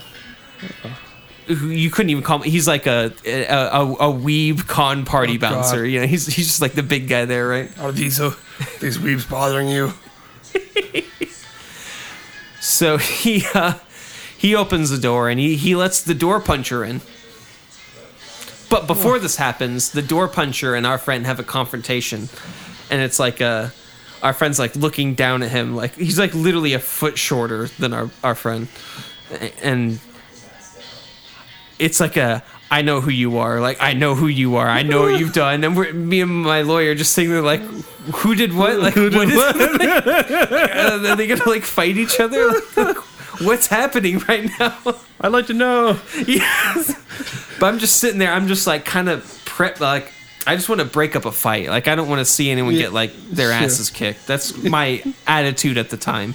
You 1.49 1.91
couldn't 1.91 2.11
even 2.11 2.23
call 2.25 2.39
him. 2.43 2.51
He's 2.51 2.67
like 2.67 2.87
a 2.87 3.13
a, 3.25 3.43
a, 3.53 3.93
a 3.93 4.13
weeb 4.13 4.67
con 4.67 5.05
party 5.05 5.35
Oh, 5.35 5.39
God. 5.39 5.51
bouncer. 5.53 5.87
You 5.87 6.01
know, 6.01 6.07
he's 6.07 6.27
he's 6.27 6.47
just 6.49 6.61
like 6.61 6.73
the 6.73 6.83
big 6.83 7.09
guy 7.09 7.25
there, 7.25 7.47
right? 7.49 7.79
Are 7.79 7.93
these 7.93 8.21
uh, 8.21 8.35
these 8.81 8.99
weebs 8.99 9.29
bothering 9.29 9.69
you? 9.69 9.93
So 12.61 12.99
he 12.99 13.45
uh, 13.55 13.75
he 14.37 14.55
opens 14.55 14.91
the 14.91 14.99
door 14.99 15.29
and 15.29 15.39
he, 15.39 15.57
he 15.57 15.77
lets 15.77 16.03
the 16.03 16.15
door 16.15 16.41
puncher 16.41 16.85
in. 16.85 17.01
But 18.69 18.89
before 18.89 19.19
this 19.21 19.37
happens, 19.37 19.93
the 19.93 20.03
door 20.03 20.27
puncher 20.27 20.75
and 20.75 20.85
our 20.85 20.99
friend 20.99 21.27
have 21.27 21.39
a 21.39 21.45
confrontation, 21.45 22.29
and 22.91 23.01
it's 23.03 23.21
like 23.21 23.41
a 23.41 23.73
our 24.23 24.33
friend's 24.33 24.59
like 24.59 24.75
looking 24.75 25.15
down 25.15 25.43
at 25.45 25.51
him 25.51 25.77
like 25.77 25.95
he's 25.95 26.19
like 26.19 26.35
literally 26.35 26.73
a 26.73 26.81
foot 26.81 27.17
shorter 27.17 27.69
than 27.79 27.93
our 27.93 28.11
our 28.25 28.35
friend, 28.35 28.67
and 29.63 30.01
it's 31.79 32.01
like 32.01 32.17
a 32.17 32.43
I 32.71 32.83
know 32.83 33.01
who 33.01 33.11
you 33.11 33.39
are. 33.39 33.61
Like 33.61 33.79
I 33.81 33.93
know 33.93 34.15
who 34.15 34.27
you 34.27 34.57
are. 34.57 34.69
I 34.69 34.83
know 34.83 35.03
what 35.03 35.21
you've 35.21 35.33
done. 35.33 35.63
And 35.63 35.77
we're, 35.77 35.93
me 35.93 36.21
and 36.21 36.43
my 36.43 36.63
lawyer 36.63 36.95
just 36.95 37.13
sitting 37.13 37.31
there 37.31 37.43
like, 37.43 37.61
who 37.61 38.35
did 38.35 38.53
what? 38.55 38.79
Like 38.79 38.95
who 38.95 39.05
what 39.11 39.29
did 39.29 39.37
what 39.37 39.57
is? 39.57 39.67
Uh, 41.07 41.07
are 41.11 41.17
they 41.17 41.27
gonna 41.27 41.49
like 41.49 41.63
fight 41.63 41.97
each 41.97 42.19
other? 42.21 42.51
Like, 42.77 42.97
what's 43.41 43.67
happening 43.69 44.19
right 44.29 44.49
now? 44.59 44.77
I'd 45.21 45.29
like 45.33 45.47
to 45.47 45.55
know. 45.55 45.99
yes. 46.27 46.95
But 47.61 47.67
I'm 47.67 47.79
just 47.79 47.97
sitting 48.01 48.19
there. 48.19 48.33
I'm 48.33 48.49
just 48.49 48.67
like 48.67 48.85
kind 48.85 49.09
of 49.09 49.43
prep. 49.45 49.81
Like 49.81 50.13
I 50.47 50.57
just 50.57 50.69
want 50.69 50.81
to 50.81 50.85
break 50.87 51.15
up 51.17 51.25
a 51.25 51.33
fight. 51.33 51.69
Like 51.69 51.87
I 51.89 51.95
don't 51.95 52.09
want 52.09 52.19
to 52.21 52.25
see 52.25 52.51
anyone 52.51 52.75
Yeah, 52.75 52.83
get 52.83 52.93
like 52.93 53.13
their 53.31 53.49
sure. 53.53 53.65
asses 53.65 53.91
kicked. 53.91 54.27
That's 54.27 54.57
my 54.63 55.03
attitude 55.27 55.79
at 55.79 55.91
the 55.91 55.97
time. 55.97 56.35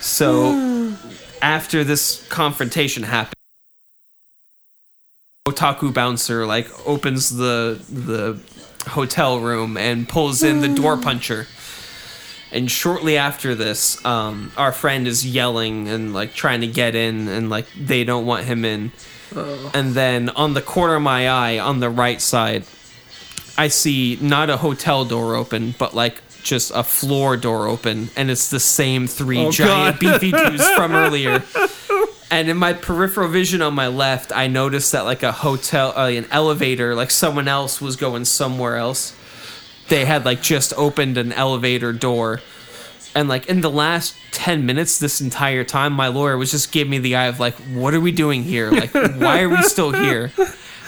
So 0.00 0.94
after 1.42 1.84
this 1.84 2.26
confrontation 2.28 3.02
happened. 3.04 3.34
Otaku 5.48 5.92
bouncer 5.92 6.46
like 6.46 6.70
opens 6.88 7.28
the 7.28 7.78
the 7.90 8.38
hotel 8.88 9.40
room 9.40 9.76
and 9.76 10.08
pulls 10.08 10.42
in 10.42 10.62
the 10.62 10.68
door 10.68 10.96
puncher. 10.96 11.46
And 12.50 12.70
shortly 12.70 13.18
after 13.18 13.54
this, 13.54 14.02
um, 14.06 14.52
our 14.56 14.72
friend 14.72 15.06
is 15.06 15.26
yelling 15.26 15.86
and 15.86 16.14
like 16.14 16.32
trying 16.32 16.62
to 16.62 16.66
get 16.66 16.94
in, 16.94 17.28
and 17.28 17.50
like 17.50 17.66
they 17.78 18.04
don't 18.04 18.24
want 18.24 18.46
him 18.46 18.64
in. 18.64 18.90
And 19.74 19.92
then 19.92 20.30
on 20.30 20.54
the 20.54 20.62
corner 20.62 20.94
of 20.94 21.02
my 21.02 21.28
eye, 21.28 21.58
on 21.58 21.80
the 21.80 21.90
right 21.90 22.22
side, 22.22 22.64
I 23.58 23.68
see 23.68 24.16
not 24.22 24.48
a 24.48 24.56
hotel 24.56 25.04
door 25.04 25.34
open, 25.34 25.74
but 25.78 25.92
like 25.92 26.22
just 26.42 26.72
a 26.74 26.82
floor 26.82 27.36
door 27.36 27.66
open, 27.68 28.08
and 28.16 28.30
it's 28.30 28.48
the 28.48 28.60
same 28.60 29.06
three 29.06 29.40
Oh, 29.44 29.50
giant 29.50 30.00
God. 30.00 30.20
beefy 30.20 30.30
dudes 30.30 30.66
from 30.70 30.92
earlier. 30.94 31.42
And 32.30 32.48
in 32.48 32.56
my 32.56 32.72
peripheral 32.72 33.28
vision 33.28 33.62
on 33.62 33.74
my 33.74 33.88
left, 33.88 34.32
I 34.34 34.46
noticed 34.46 34.92
that 34.92 35.04
like 35.04 35.22
a 35.22 35.32
hotel, 35.32 35.92
uh, 35.96 36.08
an 36.08 36.26
elevator, 36.30 36.94
like 36.94 37.10
someone 37.10 37.48
else 37.48 37.80
was 37.80 37.96
going 37.96 38.24
somewhere 38.24 38.76
else. 38.76 39.14
They 39.88 40.04
had 40.04 40.24
like 40.24 40.42
just 40.42 40.72
opened 40.76 41.18
an 41.18 41.32
elevator 41.32 41.92
door. 41.92 42.40
And 43.14 43.28
like 43.28 43.46
in 43.46 43.60
the 43.60 43.70
last 43.70 44.16
10 44.32 44.66
minutes, 44.66 44.98
this 44.98 45.20
entire 45.20 45.62
time, 45.62 45.92
my 45.92 46.08
lawyer 46.08 46.36
was 46.36 46.50
just 46.50 46.72
giving 46.72 46.90
me 46.90 46.98
the 46.98 47.14
eye 47.16 47.26
of 47.26 47.38
like, 47.38 47.54
what 47.72 47.94
are 47.94 48.00
we 48.00 48.10
doing 48.10 48.42
here? 48.42 48.70
Like, 48.70 48.92
why 48.92 49.42
are 49.42 49.48
we 49.48 49.62
still 49.62 49.92
here? 49.92 50.32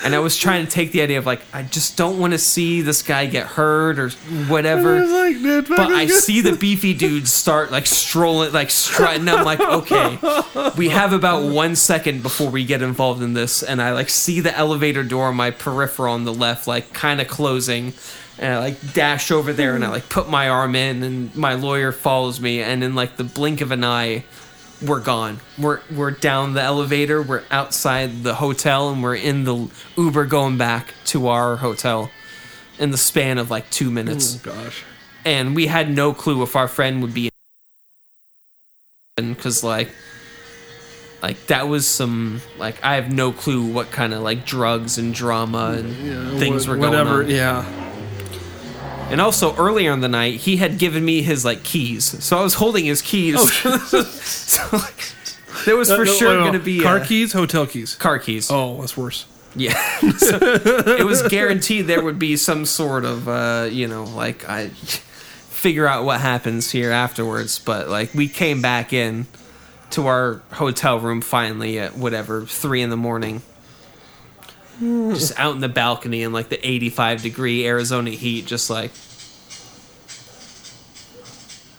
And 0.04 0.14
I 0.14 0.18
was 0.18 0.36
trying 0.36 0.64
to 0.66 0.70
take 0.70 0.92
the 0.92 1.00
idea 1.00 1.18
of 1.18 1.24
like, 1.24 1.40
I 1.54 1.62
just 1.62 1.96
don't 1.96 2.18
want 2.18 2.34
to 2.34 2.38
see 2.38 2.82
this 2.82 3.02
guy 3.02 3.26
get 3.26 3.46
hurt 3.46 3.98
or 3.98 4.10
whatever 4.46 5.04
like, 5.04 5.66
but 5.66 5.80
I 5.80 6.06
see 6.06 6.42
the 6.42 6.54
beefy 6.54 6.92
dudes 6.92 7.32
start 7.32 7.72
like 7.72 7.86
strolling, 7.86 8.52
like 8.52 8.70
strutting. 8.70 9.26
I'm 9.26 9.44
like, 9.44 9.58
okay, 9.58 10.18
we 10.76 10.90
have 10.90 11.14
about 11.14 11.50
one 11.50 11.76
second 11.76 12.22
before 12.22 12.50
we 12.50 12.64
get 12.64 12.82
involved 12.82 13.22
in 13.22 13.32
this, 13.32 13.62
and 13.62 13.80
I 13.80 13.92
like 13.92 14.10
see 14.10 14.40
the 14.40 14.56
elevator 14.56 15.02
door 15.02 15.28
on 15.28 15.36
my 15.36 15.50
peripheral 15.50 16.12
on 16.12 16.24
the 16.24 16.34
left, 16.34 16.66
like 16.66 16.92
kind 16.92 17.20
of 17.20 17.26
closing, 17.26 17.94
and 18.38 18.52
I 18.52 18.58
like 18.58 18.92
dash 18.92 19.30
over 19.30 19.54
there 19.54 19.74
and 19.74 19.84
I 19.84 19.88
like 19.88 20.10
put 20.10 20.28
my 20.28 20.48
arm 20.50 20.74
in, 20.74 21.02
and 21.02 21.34
my 21.34 21.54
lawyer 21.54 21.90
follows 21.90 22.38
me, 22.38 22.60
and 22.60 22.84
in 22.84 22.94
like 22.94 23.16
the 23.16 23.24
blink 23.24 23.62
of 23.62 23.70
an 23.70 23.82
eye. 23.82 24.24
We're 24.84 25.00
gone. 25.00 25.40
We're 25.58 25.80
we're 25.90 26.10
down 26.10 26.52
the 26.54 26.62
elevator. 26.62 27.22
We're 27.22 27.44
outside 27.50 28.22
the 28.22 28.34
hotel, 28.34 28.90
and 28.90 29.02
we're 29.02 29.14
in 29.16 29.44
the 29.44 29.70
Uber 29.96 30.26
going 30.26 30.58
back 30.58 30.92
to 31.06 31.28
our 31.28 31.56
hotel, 31.56 32.10
in 32.78 32.90
the 32.90 32.98
span 32.98 33.38
of 33.38 33.50
like 33.50 33.70
two 33.70 33.90
minutes 33.90 34.36
Oh 34.46 34.52
gosh. 34.52 34.84
and 35.24 35.54
we 35.56 35.66
had 35.66 35.90
no 35.90 36.12
clue 36.12 36.42
if 36.42 36.54
our 36.56 36.68
friend 36.68 37.00
would 37.02 37.14
be 37.14 37.30
in 39.16 39.32
because 39.32 39.64
like 39.64 39.88
like 41.22 41.46
that 41.46 41.68
was 41.68 41.86
some 41.86 42.42
like 42.58 42.76
i 42.84 42.96
have 42.96 43.10
no 43.10 43.32
clue 43.32 43.64
what 43.72 43.90
kind 43.90 44.12
of 44.12 44.20
like 44.20 44.44
drugs 44.44 44.98
and 44.98 45.14
drama 45.14 45.74
and 45.78 46.38
things 46.38 46.68
were 46.68 46.76
going 46.76 46.90
Whatever. 46.90 47.22
on 47.22 47.30
Yeah. 47.30 47.64
And 49.10 49.20
also 49.20 49.54
earlier 49.56 49.92
in 49.92 50.00
the 50.00 50.08
night 50.08 50.34
he 50.40 50.56
had 50.56 50.78
given 50.78 51.04
me 51.04 51.22
his 51.22 51.44
like 51.44 51.62
keys 51.62 52.04
so 52.24 52.38
i 52.38 52.42
was 52.42 52.54
holding 52.54 52.84
his 52.84 53.02
keys 53.02 53.38
so 54.20 54.62
like 54.76 55.12
there 55.64 55.76
was 55.76 55.88
for 55.88 56.02
Oh, 56.02 56.04
No, 56.04 56.12
sure 56.12 56.34
no, 56.34 56.40
going 56.40 56.52
to 56.52 56.58
be 56.58 56.80
car 56.80 56.98
uh, 56.98 57.04
keys, 57.06 57.32
hotel 57.32 57.66
keys. 57.66 57.94
car 57.94 58.18
keys 58.18 58.50
Oh, 58.50 58.80
that's 58.80 58.96
worse. 58.96 59.26
yeah. 59.56 59.72
so 60.18 60.38
it 60.42 61.04
was 61.06 61.22
guaranteed 61.28 61.86
there 61.86 62.02
would 62.04 62.18
be 62.18 62.36
some 62.36 62.66
sort 62.66 63.04
of, 63.06 63.26
uh, 63.26 63.68
you 63.70 63.88
know, 63.88 64.04
like 64.04 64.46
I 64.48 64.68
figure 64.68 65.86
out 65.86 66.04
what 66.04 66.20
happens 66.20 66.70
here 66.70 66.90
afterwards. 66.92 67.58
But 67.58 67.88
like 67.88 68.12
we 68.14 68.28
came 68.28 68.60
back 68.60 68.92
in 68.92 69.26
to 69.90 70.06
our 70.06 70.42
hotel 70.52 71.00
room 71.00 71.20
finally 71.22 71.78
at 71.80 71.96
whatever 71.96 72.44
three 72.44 72.82
in 72.82 72.90
the 72.90 72.96
morning, 72.98 73.40
just 74.80 75.38
out 75.38 75.54
in 75.54 75.60
the 75.60 75.68
balcony 75.68 76.22
in 76.22 76.32
like 76.32 76.48
the 76.48 76.66
85 76.66 77.22
degree 77.22 77.66
Arizona 77.66 78.10
heat, 78.10 78.46
just 78.46 78.70
like 78.70 78.90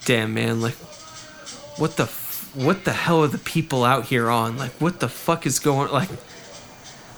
damn 0.08 0.34
man, 0.34 0.62
like, 0.62 0.76
what 1.76 1.98
the, 1.98 2.06
what 2.56 2.86
the 2.86 2.94
hell 2.94 3.24
are 3.24 3.28
the 3.28 3.38
people 3.38 3.84
out 3.84 4.06
here 4.06 4.30
on? 4.30 4.58
Like, 4.58 4.72
what 4.80 5.02
the 5.02 5.10
fuck 5.10 5.46
is 5.46 5.60
going? 5.60 5.92
Like, 5.92 6.10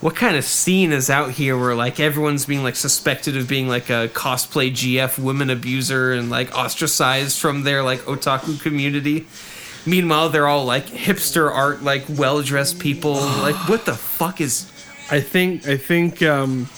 what 0.02 0.16
kind 0.16 0.36
of 0.36 0.44
scene 0.44 0.92
is 0.92 1.08
out 1.08 1.30
here 1.30 1.56
where 1.56 1.76
like 1.76 2.00
everyone's 2.00 2.48
being 2.48 2.64
like 2.64 2.76
suspected 2.76 3.38
of 3.38 3.48
being 3.48 3.68
like 3.68 3.90
a 3.90 4.08
cosplay 4.08 4.72
GF 4.72 5.20
woman 5.20 5.52
abuser 5.52 6.14
and 6.14 6.30
like 6.32 6.58
ostracized 6.58 7.38
from 7.38 7.64
their 7.64 7.84
like 7.84 8.00
otaku 8.02 8.60
community? 8.60 9.28
Meanwhile, 9.86 10.30
they're 10.30 10.48
all 10.48 10.66
like 10.66 10.88
hipster 10.88 11.52
art, 11.52 11.84
like 11.84 12.06
well 12.10 12.42
dressed 12.42 12.80
people. 12.80 13.14
like, 13.14 13.70
what 13.70 13.86
the 13.86 13.94
fuck 13.94 14.42
is? 14.42 14.72
I 15.12 15.22
think 15.22 15.68
I 15.68 15.78
think 15.78 16.22
um, 16.22 16.70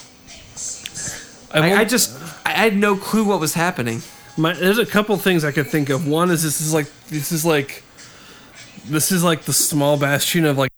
I, 1.53 1.82
I, 1.82 1.86
just 1.86 2.17
I 2.45 2.51
had 2.51 2.77
no 2.77 2.95
clue 2.95 3.25
what 3.25 3.39
was 3.39 3.53
happening. 3.53 4.01
My, 4.38 4.53
there's 4.53 4.77
a 4.77 4.86
couple 4.86 5.15
things 5.17 5.43
I 5.43 5.51
could 5.51 5.67
think 5.67 5.89
of. 5.89 6.07
One 6.07 6.32
is 6.32 6.43
this 6.43 6.61
is 6.61 6.73
like 6.73 6.88
this 7.09 7.32
is 7.32 7.45
like 7.45 7.84
this 8.86 9.11
is 9.11 9.23
like 9.23 9.41
the 9.43 9.53
small 9.53 9.97
bastion 9.97 10.45
of 10.45 10.57
like 10.57 10.71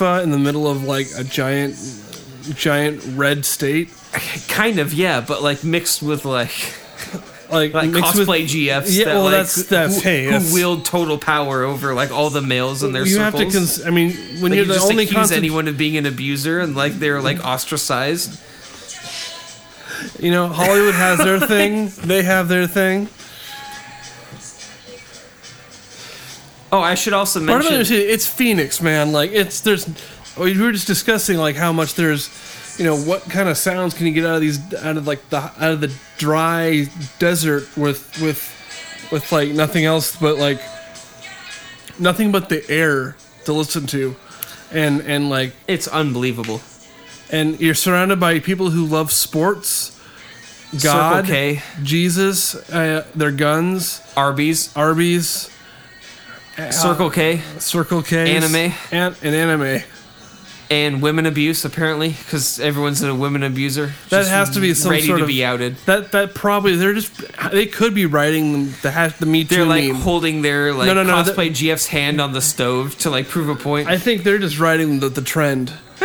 in 0.00 0.30
the 0.30 0.38
middle 0.38 0.68
of 0.68 0.84
like 0.84 1.06
a 1.16 1.24
giant 1.24 1.74
giant 2.54 3.02
red 3.16 3.44
state, 3.44 3.90
Kind 4.48 4.78
of, 4.78 4.92
yeah, 4.92 5.20
but 5.20 5.42
like 5.42 5.64
mixed 5.64 6.02
with 6.02 6.24
like 6.24 6.74
like, 7.50 7.72
like 7.74 7.90
mixed 7.90 8.16
with- 8.16 8.28
cosplay 8.28 8.44
GFs. 8.44 8.96
Yeah, 8.96 9.04
that, 9.06 9.14
well, 9.14 9.22
like, 9.24 9.32
that's- 9.32 9.62
that's- 9.64 9.94
who, 9.96 10.00
hey, 10.02 10.24
who 10.24 10.30
that's- 10.32 10.52
wield 10.52 10.84
total 10.84 11.18
power 11.18 11.62
over 11.64 11.94
like 11.94 12.10
all 12.10 12.30
the 12.30 12.42
males 12.42 12.82
in 12.82 12.92
their 12.92 13.04
you 13.06 13.14
circles. 13.16 13.42
have 13.42 13.52
to. 13.52 13.58
Cons- 13.58 13.84
I 13.86 13.90
mean, 13.90 14.10
when 14.40 14.50
Like, 14.50 14.56
you're 14.56 14.56
you 14.56 14.64
the 14.66 14.74
just 14.74 14.86
only 14.90 15.04
accuse 15.04 15.16
constant, 15.16 15.38
anyone 15.38 15.68
of 15.68 15.76
being 15.78 15.96
an 15.96 16.06
abuser 16.06 16.60
and 16.60 16.74
like 16.76 16.98
they're 16.98 17.20
like 17.22 17.44
ostracized. 17.44 18.38
you 20.20 20.30
know, 20.30 20.48
Hollywood 20.48 20.94
has 20.94 21.18
their 21.18 21.40
thing. 21.46 21.90
They 22.04 22.22
have 22.22 22.48
their 22.48 22.66
thing. 22.66 23.08
Oh, 26.72 26.80
I 26.80 26.94
should 26.96 27.12
also 27.12 27.44
Part 27.46 27.60
of 27.64 27.68
it 27.68 27.74
mention—it's 27.76 28.26
Phoenix, 28.26 28.82
man. 28.82 29.12
Like 29.12 29.30
it's 29.32 29.60
there's. 29.60 29.86
We 30.36 30.58
were 30.60 30.72
just 30.72 30.86
discussing 30.86 31.38
like 31.38 31.56
how 31.56 31.72
much 31.72 31.94
there's, 31.94 32.28
you 32.78 32.84
know, 32.84 32.96
what 32.96 33.22
kind 33.30 33.48
of 33.48 33.56
sounds 33.56 33.94
can 33.94 34.06
you 34.06 34.12
get 34.12 34.24
out 34.26 34.34
of 34.36 34.40
these 34.40 34.58
out 34.74 34.96
of 34.96 35.06
like 35.06 35.28
the 35.30 35.38
out 35.38 35.70
of 35.72 35.80
the 35.80 35.92
dry 36.18 36.86
desert 37.18 37.68
with 37.76 38.20
with 38.20 38.52
with 39.12 39.30
like 39.32 39.50
nothing 39.50 39.84
else 39.84 40.16
but 40.16 40.36
like 40.36 40.60
nothing 41.98 42.32
but 42.32 42.48
the 42.48 42.68
air 42.70 43.16
to 43.44 43.52
listen 43.52 43.86
to, 43.86 44.16
and 44.72 45.00
and 45.02 45.30
like 45.30 45.52
It's 45.68 45.88
unbelievable. 45.88 46.60
and 47.30 47.58
you're 47.60 47.74
surrounded 47.74 48.18
by 48.20 48.40
people 48.40 48.70
who 48.70 48.84
love 48.84 49.10
sports, 49.12 49.98
God, 50.82 51.26
Circle 51.26 51.34
K, 51.34 51.62
Jesus, 51.82 52.54
uh, 52.70 53.06
their 53.14 53.30
guns, 53.32 54.00
Arby's, 54.16 54.74
Arby's, 54.76 55.50
Circle 56.70 57.10
K, 57.10 57.40
Circle 57.58 58.02
K, 58.02 58.34
Anime. 58.36 58.72
and, 58.90 59.14
and 59.22 59.34
anime. 59.34 59.82
And 60.68 61.00
women 61.00 61.26
abuse 61.26 61.64
apparently 61.64 62.08
because 62.08 62.58
everyone's 62.60 63.02
a 63.02 63.14
women 63.14 63.42
abuser. 63.42 63.92
That 64.10 64.26
has 64.26 64.50
to 64.50 64.60
be 64.60 64.74
some 64.74 64.90
ready 64.90 65.06
sort 65.06 65.18
to 65.18 65.24
of 65.24 65.28
be 65.28 65.44
outed. 65.44 65.76
That 65.86 66.12
that 66.12 66.34
probably 66.34 66.76
they're 66.76 66.94
just 66.94 67.12
they 67.50 67.66
could 67.66 67.94
be 67.94 68.06
writing 68.06 68.72
the 68.82 68.90
hash 68.90 69.16
the 69.18 69.26
Me 69.26 69.44
Too 69.44 69.56
They're 69.56 69.64
like 69.64 69.84
meme. 69.84 69.96
holding 69.96 70.42
their 70.42 70.72
like 70.74 70.86
No, 70.86 70.94
no, 70.94 71.02
no, 71.02 71.14
cosplay 71.22 71.50
GF's 71.50 71.86
hand 71.86 72.20
on 72.20 72.32
the 72.32 72.40
stove 72.42 72.96
to 72.98 73.10
like 73.10 73.28
prove 73.28 73.48
a 73.48 73.54
point. 73.54 73.88
I 73.88 73.98
think 73.98 74.22
they're 74.24 74.38
just 74.38 74.58
writing 74.58 75.00
the, 75.00 75.08
the 75.08 75.22
trend. 75.22 75.72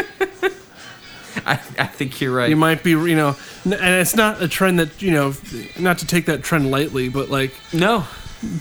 I, 1.45 1.53
I 1.53 1.85
think 1.87 2.21
you're 2.21 2.33
right. 2.33 2.49
You 2.49 2.55
might 2.55 2.83
be 2.83 2.91
you 2.91 3.15
know, 3.15 3.35
and 3.63 3.73
it's 3.73 4.15
not 4.15 4.41
a 4.41 4.47
trend 4.47 4.79
that 4.79 5.01
you 5.01 5.11
know, 5.11 5.33
not 5.79 5.97
to 5.99 6.07
take 6.07 6.25
that 6.27 6.43
trend 6.43 6.69
lightly, 6.69 7.09
but 7.09 7.29
like, 7.29 7.53
no, 7.73 8.05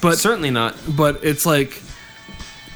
but 0.01 0.19
certainly 0.19 0.51
not. 0.51 0.77
but 0.89 1.23
it's 1.25 1.45
like, 1.45 1.83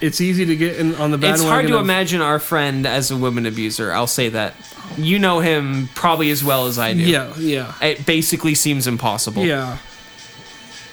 it's 0.04 0.20
easy 0.20 0.44
to 0.46 0.56
get 0.56 0.76
in 0.76 0.94
on 0.96 1.10
the 1.10 1.18
bandwagon. 1.18 1.34
It's 1.34 1.44
hard 1.44 1.66
to 1.68 1.74
of- 1.76 1.80
imagine 1.82 2.20
our 2.20 2.38
friend 2.38 2.86
as 2.86 3.10
a 3.10 3.16
woman 3.16 3.46
abuser. 3.46 3.92
I'll 3.92 4.06
say 4.06 4.28
that. 4.30 4.54
You 4.98 5.18
know 5.18 5.40
him 5.40 5.88
probably 5.94 6.30
as 6.30 6.44
well 6.44 6.66
as 6.66 6.78
I 6.78 6.92
do. 6.92 7.00
Yeah, 7.00 7.34
yeah, 7.38 7.72
It 7.82 8.04
basically 8.06 8.54
seems 8.54 8.86
impossible. 8.86 9.44
yeah. 9.44 9.78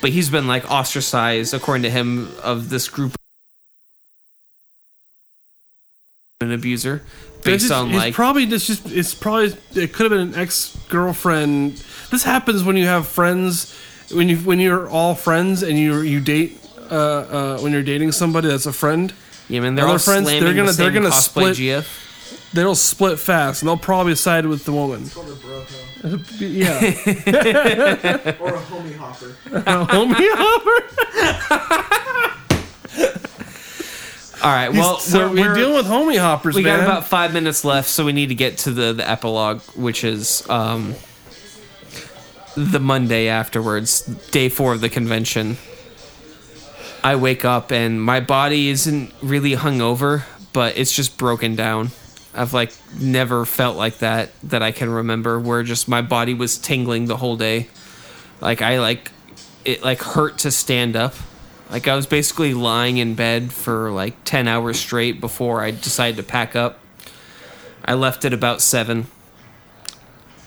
But 0.02 0.10
he's 0.12 0.30
been 0.30 0.48
like 0.48 0.70
ostracized, 0.72 1.54
according 1.54 1.84
to 1.84 1.90
him, 1.92 2.32
of 2.42 2.70
this 2.70 2.88
group 2.90 3.14
an 6.42 6.52
abuser 6.52 7.04
based 7.44 7.66
just- 7.68 7.72
on 7.72 7.90
it's 7.90 7.96
like 7.98 8.14
probably 8.14 8.46
just, 8.48 8.68
just 8.68 8.92
it's 8.92 9.14
probably 9.14 9.56
it 9.76 9.94
could 9.94 10.10
have 10.12 10.20
been 10.20 10.34
an 10.34 10.36
ex 10.40 10.76
girlfriend. 10.90 11.74
This 12.10 12.24
happens 12.24 12.64
when 12.64 12.78
you 12.78 12.86
have 12.88 13.08
friends 13.08 13.76
when 14.12 14.28
you 14.30 14.38
when 14.38 14.60
you're 14.60 14.90
all 14.90 15.14
friends 15.16 15.62
and 15.64 15.78
you 15.78 16.02
you 16.02 16.20
date 16.20 16.58
uh, 16.92 16.96
uh, 16.96 17.58
when 17.60 17.72
you're 17.72 17.82
dating 17.84 18.12
somebody 18.12 18.48
that's 18.50 18.66
a 18.66 18.74
friend. 18.74 19.14
yeah, 19.48 19.62
man, 19.62 19.76
they're 19.76 19.88
all 19.88 19.98
friends, 19.98 20.28
they're 20.28 20.54
gonna- 20.54 20.72
the 20.72 20.78
they're 20.84 20.92
gonna 20.92 21.12
split- 21.12 21.56
GF. 21.58 21.86
They'll 22.54 22.76
split 22.76 23.18
fast 23.18 23.62
and 23.62 23.70
they'll 23.70 23.78
probably 23.78 24.14
side 24.16 24.46
with 24.46 24.66
the 24.66 24.74
woman. 24.74 25.04
yeah, 26.40 26.74
Or 28.42 28.56
a 28.56 28.60
homie 28.60 28.96
hopper. 28.98 29.36
homie 29.50 30.30
hopper. 30.34 31.68
All 34.44 34.50
right, 34.52 34.70
well, 34.74 34.98
so 34.98 35.30
we're, 35.30 35.36
we're- 35.36 35.56
dealing 35.56 35.76
with 35.76 35.86
homie 35.86 36.18
hoppers, 36.20 36.56
we 36.56 36.64
man. 36.64 36.80
got 36.80 36.84
about 36.86 37.06
five 37.08 37.32
minutes 37.32 37.64
left, 37.64 37.88
so 37.88 38.04
we 38.04 38.12
need 38.12 38.30
to 38.30 38.36
get 38.36 38.58
to 38.60 38.72
the, 38.72 38.92
the 38.92 39.08
epilogue, 39.08 39.62
which 39.76 40.04
is 40.04 40.44
um, 40.50 40.96
the 42.58 42.80
Monday 42.80 43.28
afterwards, 43.28 44.02
day 44.32 44.50
four 44.50 44.74
of 44.74 44.82
the 44.82 44.90
convention. 44.90 45.58
I 47.04 47.16
wake 47.16 47.44
up 47.46 47.72
and 47.72 48.02
my 48.02 48.20
body 48.20 48.70
isn't 48.70 49.12
really 49.22 49.56
hungover, 49.56 50.24
but 50.54 50.78
it's 50.78 50.92
just 50.92 51.18
broken 51.18 51.56
down. 51.56 51.90
I've 52.34 52.54
like 52.54 52.72
never 53.00 53.46
felt 53.46 53.76
like 53.76 53.98
that 53.98 54.32
that 54.44 54.62
I 54.62 54.72
can 54.72 54.90
remember, 54.90 55.40
where 55.40 55.64
just 55.64 55.88
my 55.88 56.02
body 56.02 56.34
was 56.34 56.58
tingling 56.58 57.06
the 57.06 57.18
whole 57.18 57.36
day. 57.36 57.68
Like 58.40 58.62
I 58.62 58.80
like 58.80 59.12
it 59.66 59.84
like 59.84 60.02
hurt 60.02 60.38
to 60.40 60.52
stand 60.52 60.96
up. 60.96 61.16
Like 61.70 61.88
I 61.88 61.96
was 61.96 62.06
basically 62.06 62.54
lying 62.54 62.98
in 62.98 63.16
bed 63.16 63.52
for 63.52 63.92
like 63.92 64.24
10 64.24 64.48
hours 64.48 64.80
straight 64.80 65.20
before 65.20 65.64
I 65.64 65.72
decided 65.72 66.18
to 66.18 66.24
pack 66.24 66.56
up. 66.56 66.80
I 67.84 67.96
left 67.96 68.26
at 68.26 68.34
about 68.34 68.62
7 68.62 69.08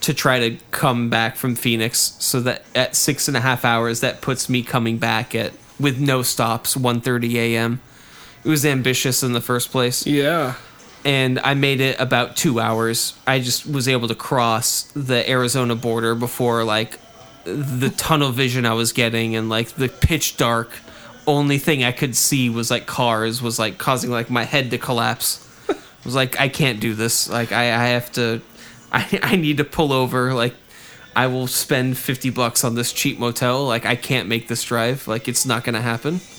to 0.01 0.13
try 0.13 0.49
to 0.49 0.57
come 0.71 1.09
back 1.09 1.35
from 1.35 1.55
Phoenix. 1.55 2.15
So 2.19 2.39
that 2.41 2.63
at 2.75 2.95
six 2.95 3.27
and 3.27 3.35
a 3.35 3.41
half 3.41 3.65
hours, 3.65 4.01
that 4.01 4.21
puts 4.21 4.47
me 4.47 4.61
coming 4.61 4.97
back 4.99 5.33
at 5.33 5.51
with 5.79 5.99
no 5.99 6.21
stops, 6.21 6.75
1.30 6.75 7.33
a.m. 7.35 7.81
It 8.43 8.49
was 8.49 8.65
ambitious 8.65 9.23
in 9.23 9.33
the 9.33 9.41
first 9.41 9.71
place 9.71 10.05
yeah, 10.05 10.55
and 11.05 11.39
I 11.39 11.53
made 11.53 11.81
it 11.81 11.99
about 11.99 12.35
two 12.35 12.59
hours. 12.59 13.13
I 13.27 13.39
just 13.39 13.67
was 13.67 13.87
able 13.87 14.07
to 14.07 14.15
cross 14.15 14.83
the 14.95 15.27
Arizona 15.29 15.75
border 15.75 16.15
before 16.15 16.63
like 16.63 16.99
the 17.43 17.93
tunnel 17.95 18.31
vision 18.31 18.65
I 18.65 18.73
was 18.73 18.91
getting 18.91 19.35
and 19.35 19.47
like 19.47 19.69
the 19.69 19.87
pitch 19.87 20.35
dark. 20.35 20.71
Only 21.27 21.59
thing 21.59 21.83
I 21.83 21.91
could 21.91 22.15
see 22.15 22.49
was 22.49 22.71
like 22.71 22.87
cars 22.87 23.41
was 23.41 23.59
like 23.59 23.77
causing 23.77 24.09
like 24.09 24.31
my 24.31 24.43
head 24.43 24.71
to 24.71 24.79
collapse. 24.79 25.47
I 25.69 25.75
was 26.03 26.15
like, 26.15 26.39
I 26.39 26.49
can't 26.49 26.79
do 26.79 26.95
this. 26.95 27.29
Like 27.29 27.51
I, 27.51 27.65
I 27.65 27.87
have 27.89 28.11
to, 28.13 28.41
I, 28.91 29.19
I 29.21 29.35
need 29.35 29.57
to 29.57 29.63
pull 29.63 29.93
over. 29.93 30.33
Like 30.33 30.55
I 31.15 31.27
will 31.27 31.47
spend 31.47 31.97
fifty 31.97 32.29
bucks 32.29 32.63
on 32.63 32.75
this 32.75 32.91
cheap 32.91 33.19
motel. 33.19 33.65
Like 33.65 33.85
I 33.85 33.95
can't 33.95 34.27
make 34.27 34.47
this 34.47 34.63
drive. 34.63 35.07
Like 35.07 35.27
it's 35.27 35.45
not 35.45 35.63
gonna 35.63 35.81
happen. 35.81 36.19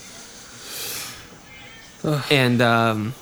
And 2.31 2.63
um, 2.63 3.15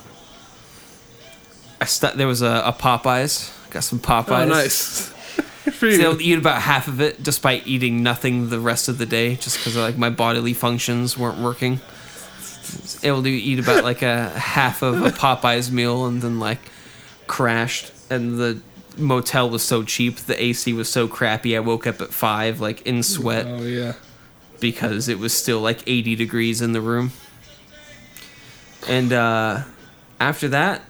I 1.80 1.86
st- 1.86 2.16
there 2.16 2.26
was 2.26 2.42
a, 2.42 2.62
a 2.66 2.72
Popeyes. 2.72 3.50
Got 3.70 3.84
some 3.84 3.98
Popeyes. 3.98 4.42
oh, 4.42 4.48
nice. 4.48 5.10
Good 5.64 5.74
for 5.74 5.86
I 5.86 5.88
was 5.88 5.98
you. 5.98 6.04
able 6.04 6.16
to 6.18 6.24
eat 6.24 6.38
about 6.38 6.60
half 6.60 6.88
of 6.88 7.00
it, 7.00 7.22
despite 7.22 7.66
eating 7.66 8.02
nothing 8.02 8.50
the 8.50 8.60
rest 8.60 8.88
of 8.90 8.98
the 8.98 9.06
day, 9.06 9.36
just 9.36 9.56
because 9.58 9.76
like 9.76 9.96
my 9.96 10.10
bodily 10.10 10.52
functions 10.52 11.16
weren't 11.16 11.38
working. 11.38 11.80
Able 13.02 13.22
to 13.22 13.30
eat 13.30 13.58
about 13.58 13.84
like 13.84 14.02
a 14.02 14.28
half 14.28 14.82
of 14.82 15.02
a 15.02 15.10
Popeyes 15.10 15.70
meal, 15.70 16.04
and 16.04 16.20
then 16.20 16.38
like 16.38 16.58
crashed. 17.26 17.92
And 18.10 18.38
the 18.38 18.60
motel 18.96 19.48
was 19.50 19.62
so 19.62 19.82
cheap, 19.82 20.16
the 20.16 20.40
AC 20.42 20.72
was 20.72 20.88
so 20.88 21.06
crappy. 21.08 21.56
I 21.56 21.60
woke 21.60 21.86
up 21.86 22.00
at 22.00 22.12
five, 22.12 22.60
like 22.60 22.82
in 22.82 23.02
sweat 23.02 23.46
Oh 23.46 23.62
yeah. 23.62 23.94
because 24.60 25.08
it 25.08 25.18
was 25.18 25.32
still 25.34 25.60
like 25.60 25.82
80 25.86 26.16
degrees 26.16 26.60
in 26.62 26.72
the 26.72 26.80
room. 26.80 27.12
And 28.88 29.12
uh, 29.12 29.62
after 30.20 30.48
that, 30.48 30.82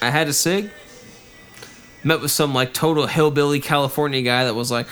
I 0.00 0.10
had 0.10 0.28
a 0.28 0.32
cig. 0.32 0.70
Met 2.04 2.20
with 2.20 2.32
some 2.32 2.52
like 2.52 2.74
total 2.74 3.06
hillbilly 3.06 3.60
California 3.60 4.22
guy 4.22 4.44
that 4.44 4.54
was 4.54 4.72
like, 4.72 4.88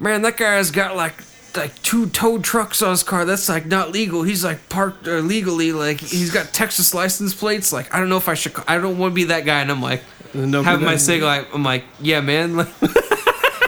"Man, 0.00 0.22
that 0.22 0.36
guy's 0.36 0.72
got 0.72 0.96
like 0.96 1.14
like 1.56 1.80
two 1.82 2.08
tow 2.08 2.38
trucks 2.40 2.82
on 2.82 2.90
his 2.90 3.04
car. 3.04 3.24
That's 3.24 3.48
like 3.48 3.64
not 3.66 3.92
legal. 3.92 4.24
He's 4.24 4.42
like 4.44 4.68
parked 4.68 5.06
uh, 5.06 5.18
legally. 5.18 5.70
Like 5.70 6.00
he's 6.00 6.32
got 6.32 6.52
Texas 6.52 6.92
license 6.94 7.32
plates. 7.32 7.72
Like 7.72 7.94
I 7.94 8.00
don't 8.00 8.08
know 8.08 8.16
if 8.16 8.28
I 8.28 8.34
should. 8.34 8.54
I 8.66 8.78
don't 8.78 8.98
want 8.98 9.12
to 9.12 9.14
be 9.14 9.24
that 9.24 9.44
guy." 9.44 9.60
And 9.60 9.70
I'm 9.70 9.80
like, 9.80 10.02
Don't 10.46 10.64
have 10.64 10.80
my 10.80 10.94
that- 10.94 11.00
cig. 11.00 11.22
Like 11.22 11.52
I'm 11.54 11.62
like, 11.64 11.84
yeah, 12.00 12.20
man. 12.20 12.56
Like, 12.56 12.68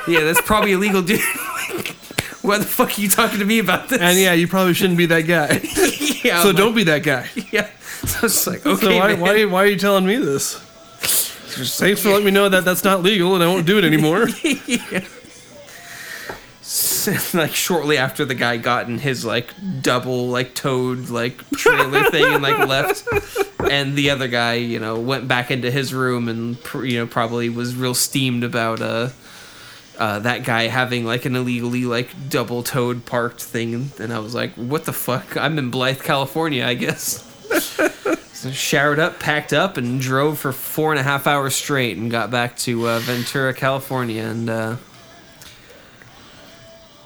yeah, 0.08 0.20
that's 0.20 0.40
probably 0.42 0.72
illegal, 0.72 1.02
dude. 1.02 1.20
Why 2.42 2.56
the 2.58 2.64
fuck 2.64 2.98
are 2.98 3.00
you 3.02 3.08
talking 3.08 3.38
to 3.40 3.44
me 3.44 3.58
about 3.58 3.88
this? 3.90 4.00
And 4.00 4.18
yeah, 4.18 4.32
you 4.32 4.48
probably 4.48 4.72
shouldn't 4.72 4.96
be 4.96 5.06
that 5.06 5.22
guy. 5.22 5.60
yeah, 6.24 6.42
so 6.42 6.50
I'm 6.50 6.54
don't 6.56 6.74
be 6.74 6.84
that 6.84 7.02
guy. 7.02 7.28
yeah. 7.52 7.68
So 8.06 8.26
it's 8.26 8.46
like 8.46 8.60
So 8.60 8.76
why, 8.96 9.12
why, 9.14 9.44
why 9.44 9.62
are 9.62 9.66
you 9.66 9.76
telling 9.76 10.06
me 10.06 10.16
this? 10.16 10.54
Thanks 10.58 12.00
for 12.00 12.08
letting 12.08 12.24
me 12.24 12.30
know 12.30 12.48
that 12.48 12.64
that's 12.64 12.82
not 12.82 13.02
legal 13.02 13.34
and 13.34 13.44
I 13.44 13.46
won't 13.46 13.66
do 13.66 13.76
it 13.76 13.84
anymore. 13.84 14.28
like 17.34 17.52
shortly 17.52 17.98
after 17.98 18.24
the 18.24 18.34
guy 18.34 18.56
got 18.56 18.86
in 18.86 18.98
his 18.98 19.24
like 19.24 19.52
double 19.82 20.28
like 20.28 20.54
towed 20.54 21.08
like 21.08 21.48
trailer 21.50 22.04
thing 22.10 22.32
and 22.32 22.42
like 22.42 22.58
left. 22.68 23.08
And 23.68 23.96
the 23.96 24.10
other 24.10 24.28
guy 24.28 24.54
you 24.54 24.78
know 24.78 24.98
went 25.00 25.26
back 25.26 25.50
into 25.50 25.68
his 25.68 25.92
room 25.92 26.28
and 26.28 26.56
you 26.84 26.98
know 26.98 27.08
probably 27.08 27.48
was 27.48 27.74
real 27.74 27.94
steamed 27.94 28.44
about 28.44 28.80
uh 28.80 29.08
uh, 29.98 30.18
that 30.20 30.44
guy 30.44 30.68
having 30.68 31.04
like 31.04 31.26
an 31.26 31.36
illegally 31.36 31.84
like 31.84 32.08
double 32.30 32.62
towed 32.62 33.04
parked 33.04 33.42
thing. 33.42 33.90
And 33.98 34.12
i 34.12 34.20
was 34.20 34.34
like 34.34 34.52
what 34.54 34.84
the 34.84 34.92
fuck? 34.92 35.36
I'm 35.36 35.58
in 35.58 35.70
blythe 35.70 36.02
california 36.02 36.64
i 36.64 36.74
guess. 36.74 37.26
So 38.32 38.50
showered 38.52 39.00
up 39.00 39.18
packed 39.18 39.52
up 39.52 39.76
and 39.76 40.00
drove 40.00 40.38
for 40.38 40.52
four 40.52 40.92
and 40.92 41.00
a 41.00 41.02
half 41.02 41.26
hours 41.26 41.56
straight 41.56 41.96
and 41.96 42.10
got 42.12 42.30
back 42.30 42.56
to 42.58 42.88
uh, 42.88 43.00
ventura 43.00 43.52
california. 43.52 44.22
And 44.22 44.48
uh 44.48 44.76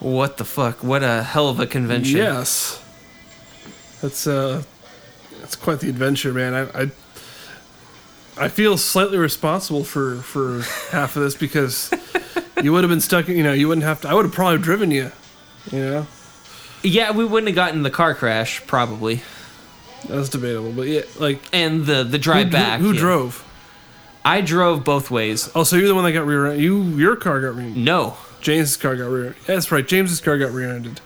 what 0.04 0.36
the 0.36 0.44
fuck? 0.44 0.82
What 0.84 1.02
a 1.02 1.22
hell 1.22 1.48
of 1.48 1.58
a 1.60 1.66
convention. 1.66 2.18
yes. 2.18 2.80
That's 4.02 4.26
uh 4.26 4.62
that's 5.40 5.56
quite 5.56 5.80
the 5.80 5.88
adventure, 5.88 6.32
man. 6.32 6.54
I, 6.54 6.82
I 6.82 6.90
I 8.36 8.48
feel 8.48 8.76
slightly 8.76 9.16
responsible 9.16 9.84
for 9.84 10.16
for 10.16 10.62
half 10.90 11.16
of 11.16 11.22
this 11.22 11.34
because 11.34 11.90
you 12.62 12.72
would 12.72 12.84
have 12.84 12.90
been 12.90 13.00
stuck. 13.00 13.28
You 13.28 13.42
know, 13.42 13.52
you 13.52 13.68
wouldn't 13.68 13.84
have 13.84 14.02
to. 14.02 14.08
I 14.08 14.14
would 14.14 14.26
have 14.26 14.34
probably 14.34 14.58
driven 14.58 14.90
you. 14.90 15.10
You 15.72 15.78
know, 15.78 16.06
Yeah, 16.82 17.12
we 17.12 17.24
wouldn't 17.24 17.48
have 17.48 17.56
gotten 17.56 17.82
the 17.82 17.90
car 17.90 18.14
crash 18.14 18.66
probably, 18.66 19.22
that's 20.06 20.28
debatable. 20.28 20.72
But 20.72 20.88
yeah, 20.88 21.02
like 21.18 21.40
and 21.52 21.86
the 21.86 22.04
the 22.04 22.18
drive 22.18 22.46
who, 22.48 22.52
back. 22.52 22.80
Who, 22.80 22.88
who 22.88 22.92
yeah. 22.94 23.00
drove? 23.00 23.44
I 24.26 24.40
drove 24.42 24.84
both 24.84 25.10
ways. 25.10 25.50
Oh, 25.54 25.64
so 25.64 25.76
you're 25.76 25.88
the 25.88 25.94
one 25.94 26.04
that 26.04 26.12
got 26.12 26.26
rear. 26.26 26.54
You 26.54 26.82
your 26.82 27.16
car 27.16 27.40
got 27.40 27.56
rear. 27.56 27.68
No, 27.68 28.16
James's 28.44 28.76
car 28.76 28.94
got 28.94 29.06
rear. 29.06 29.34
That's 29.46 29.72
right. 29.72 29.86
James's 29.88 30.20
car 30.20 30.36
got 30.38 30.52
rear-ended. 30.52 31.00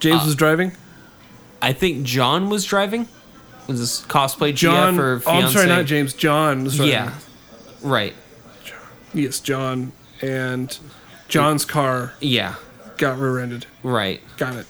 James 0.00 0.22
Uh, 0.22 0.26
was 0.26 0.34
driving. 0.34 0.72
I 1.60 1.72
think 1.74 2.04
John 2.04 2.48
was 2.48 2.64
driving. 2.64 3.08
Was 3.66 3.78
this 3.78 4.00
cosplay 4.06 4.54
John. 4.54 4.96
GF 4.96 4.98
or 4.98 5.22
oh, 5.26 5.30
I'm 5.32 5.50
sorry, 5.50 5.66
not 5.66 5.84
James. 5.84 6.14
John 6.14 6.64
was 6.64 6.76
driving. 6.76 6.92
Yeah, 6.94 7.12
right. 7.82 8.14
Yes, 9.12 9.38
John 9.40 9.92
and 10.22 10.76
John's 11.28 11.64
car 11.66 12.14
Yeah, 12.20 12.54
got 12.96 13.18
rear-ended. 13.18 13.66
right. 13.82 14.22
Got 14.38 14.56
it. 14.56 14.66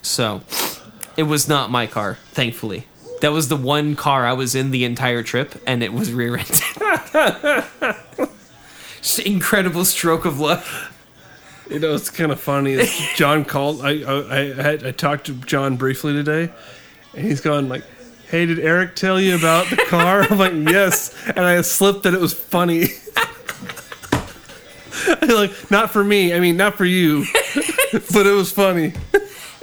So 0.00 0.40
it 1.18 1.24
was 1.24 1.48
not 1.48 1.70
my 1.70 1.86
car, 1.86 2.16
thankfully. 2.32 2.86
That 3.20 3.32
was 3.32 3.48
the 3.48 3.56
one 3.56 3.94
car 3.94 4.24
I 4.24 4.32
was 4.32 4.54
in 4.54 4.70
the 4.70 4.84
entire 4.84 5.22
trip, 5.22 5.60
and 5.66 5.82
it 5.82 5.92
was 5.92 6.12
rear-ended. 6.12 6.62
Incredible 9.16 9.84
stroke 9.84 10.24
of 10.24 10.40
luck. 10.40 10.64
You 11.70 11.78
know, 11.78 11.94
it's 11.94 12.10
kind 12.10 12.32
of 12.32 12.40
funny. 12.40 12.84
John 13.14 13.44
called. 13.44 13.82
I 13.82 14.02
I 14.02 14.40
I, 14.40 14.44
had, 14.54 14.86
I 14.86 14.90
talked 14.90 15.26
to 15.26 15.34
John 15.34 15.76
briefly 15.76 16.14
today, 16.14 16.50
and 17.14 17.26
he's 17.26 17.40
going 17.40 17.68
like, 17.68 17.84
"Hey, 18.28 18.46
did 18.46 18.58
Eric 18.58 18.96
tell 18.96 19.20
you 19.20 19.36
about 19.36 19.68
the 19.70 19.76
car?" 19.76 20.22
I'm 20.30 20.38
like, 20.38 20.54
"Yes," 20.54 21.14
and 21.26 21.40
I 21.40 21.60
slipped 21.60 22.04
that 22.04 22.14
it 22.14 22.20
was 22.20 22.32
funny. 22.32 22.86
like, 25.22 25.70
not 25.70 25.90
for 25.90 26.02
me. 26.02 26.34
I 26.34 26.40
mean, 26.40 26.56
not 26.56 26.76
for 26.76 26.84
you, 26.84 27.26
but 27.92 28.26
it 28.26 28.34
was 28.34 28.50
funny. 28.50 28.94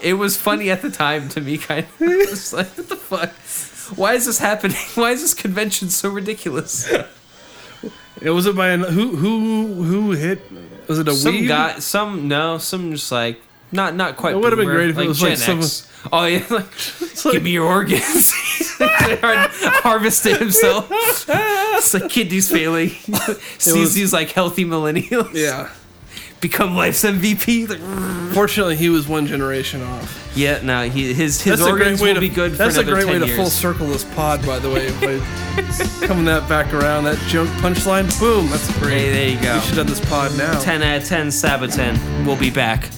It 0.01 0.13
was 0.13 0.37
funny 0.37 0.69
at 0.69 0.83
the 0.83 0.91
time 0.91 1.27
to 1.29 1.41
me, 1.41 1.57
kind 1.57 1.85
of. 1.85 2.01
It 2.01 2.29
was 2.29 2.53
like, 2.53 2.67
what 2.77 2.89
the 2.89 2.95
fuck? 2.95 3.97
Why 3.97 4.13
is 4.13 4.25
this 4.25 4.39
happening? 4.39 4.77
Why 4.95 5.11
is 5.11 5.21
this 5.21 5.33
convention 5.33 5.89
so 5.89 6.09
ridiculous? 6.09 6.91
It 8.21 8.29
was 8.29 8.45
it 8.45 8.55
by 8.55 8.69
an, 8.69 8.81
who 8.81 9.15
who 9.15 9.83
who 9.83 10.11
hit? 10.11 10.41
Was 10.87 10.99
it 10.99 11.07
a 11.07 11.13
Some 11.13 11.33
weed? 11.35 11.47
guy, 11.47 11.79
some 11.79 12.27
no, 12.27 12.57
some 12.57 12.91
just 12.91 13.11
like 13.11 13.41
not 13.71 13.95
not 13.95 14.15
quite. 14.17 14.35
It 14.35 14.37
would've 14.39 14.57
been 14.57 14.67
great 14.67 14.89
if 14.91 14.97
it 14.97 15.07
was 15.07 15.21
like 15.21 15.37
Gen 15.39 15.57
X. 15.59 15.67
someone- 15.71 15.91
Oh 16.13 16.25
yeah, 16.25 16.45
like, 16.51 17.33
give 17.33 17.41
me 17.41 17.49
your 17.51 17.65
organs. 17.65 18.31
Har- 18.77 19.49
Harvested 19.81 20.37
himself. 20.37 20.87
It's 20.91 21.93
like 21.95 22.09
kidneys 22.09 22.49
failing. 22.51 22.89
Sees 23.57 23.73
was- 23.75 23.93
these 23.95 24.13
like 24.13 24.29
healthy 24.29 24.65
millennials. 24.65 25.33
Yeah. 25.33 25.69
Become 26.45 26.75
life's 26.75 27.03
MVP. 27.03 27.67
Like, 27.67 28.31
Fortunately, 28.35 28.75
he 28.75 28.89
was 28.89 29.07
one 29.07 29.25
generation 29.25 29.81
off. 29.81 30.31
yeah, 30.35 30.61
no, 30.61 30.87
he, 30.87 31.11
his 31.11 31.41
his 31.41 31.59
a 31.59 31.65
organs 31.65 31.99
will 31.99 32.13
to 32.13 32.19
be 32.19 32.29
good 32.29 32.51
for 32.51 32.57
That's 32.57 32.75
a 32.77 32.81
another 32.81 32.93
great 32.97 33.05
way 33.07 33.13
10 33.13 33.21
to 33.21 33.25
years. 33.27 33.37
full 33.39 33.49
circle 33.49 33.87
this 33.87 34.03
pod, 34.13 34.45
by 34.45 34.59
the 34.59 34.69
way. 34.69 34.91
By 35.01 35.17
coming 36.07 36.25
that 36.25 36.47
back 36.47 36.71
around, 36.71 37.05
that 37.05 37.17
joke 37.29 37.47
punchline, 37.63 38.07
boom, 38.19 38.47
that's 38.51 38.71
great. 38.77 38.91
Hey, 38.99 39.11
there 39.11 39.29
you 39.29 39.41
go. 39.41 39.55
We 39.55 39.61
should 39.61 39.77
have 39.79 39.87
this 39.87 40.05
pod 40.07 40.37
now. 40.37 40.59
10 40.59 40.83
out 40.83 41.01
of 41.01 41.07
10 41.07 41.31
Saboten. 41.31 42.25
We'll 42.27 42.37
be 42.37 42.51
back. 42.51 42.91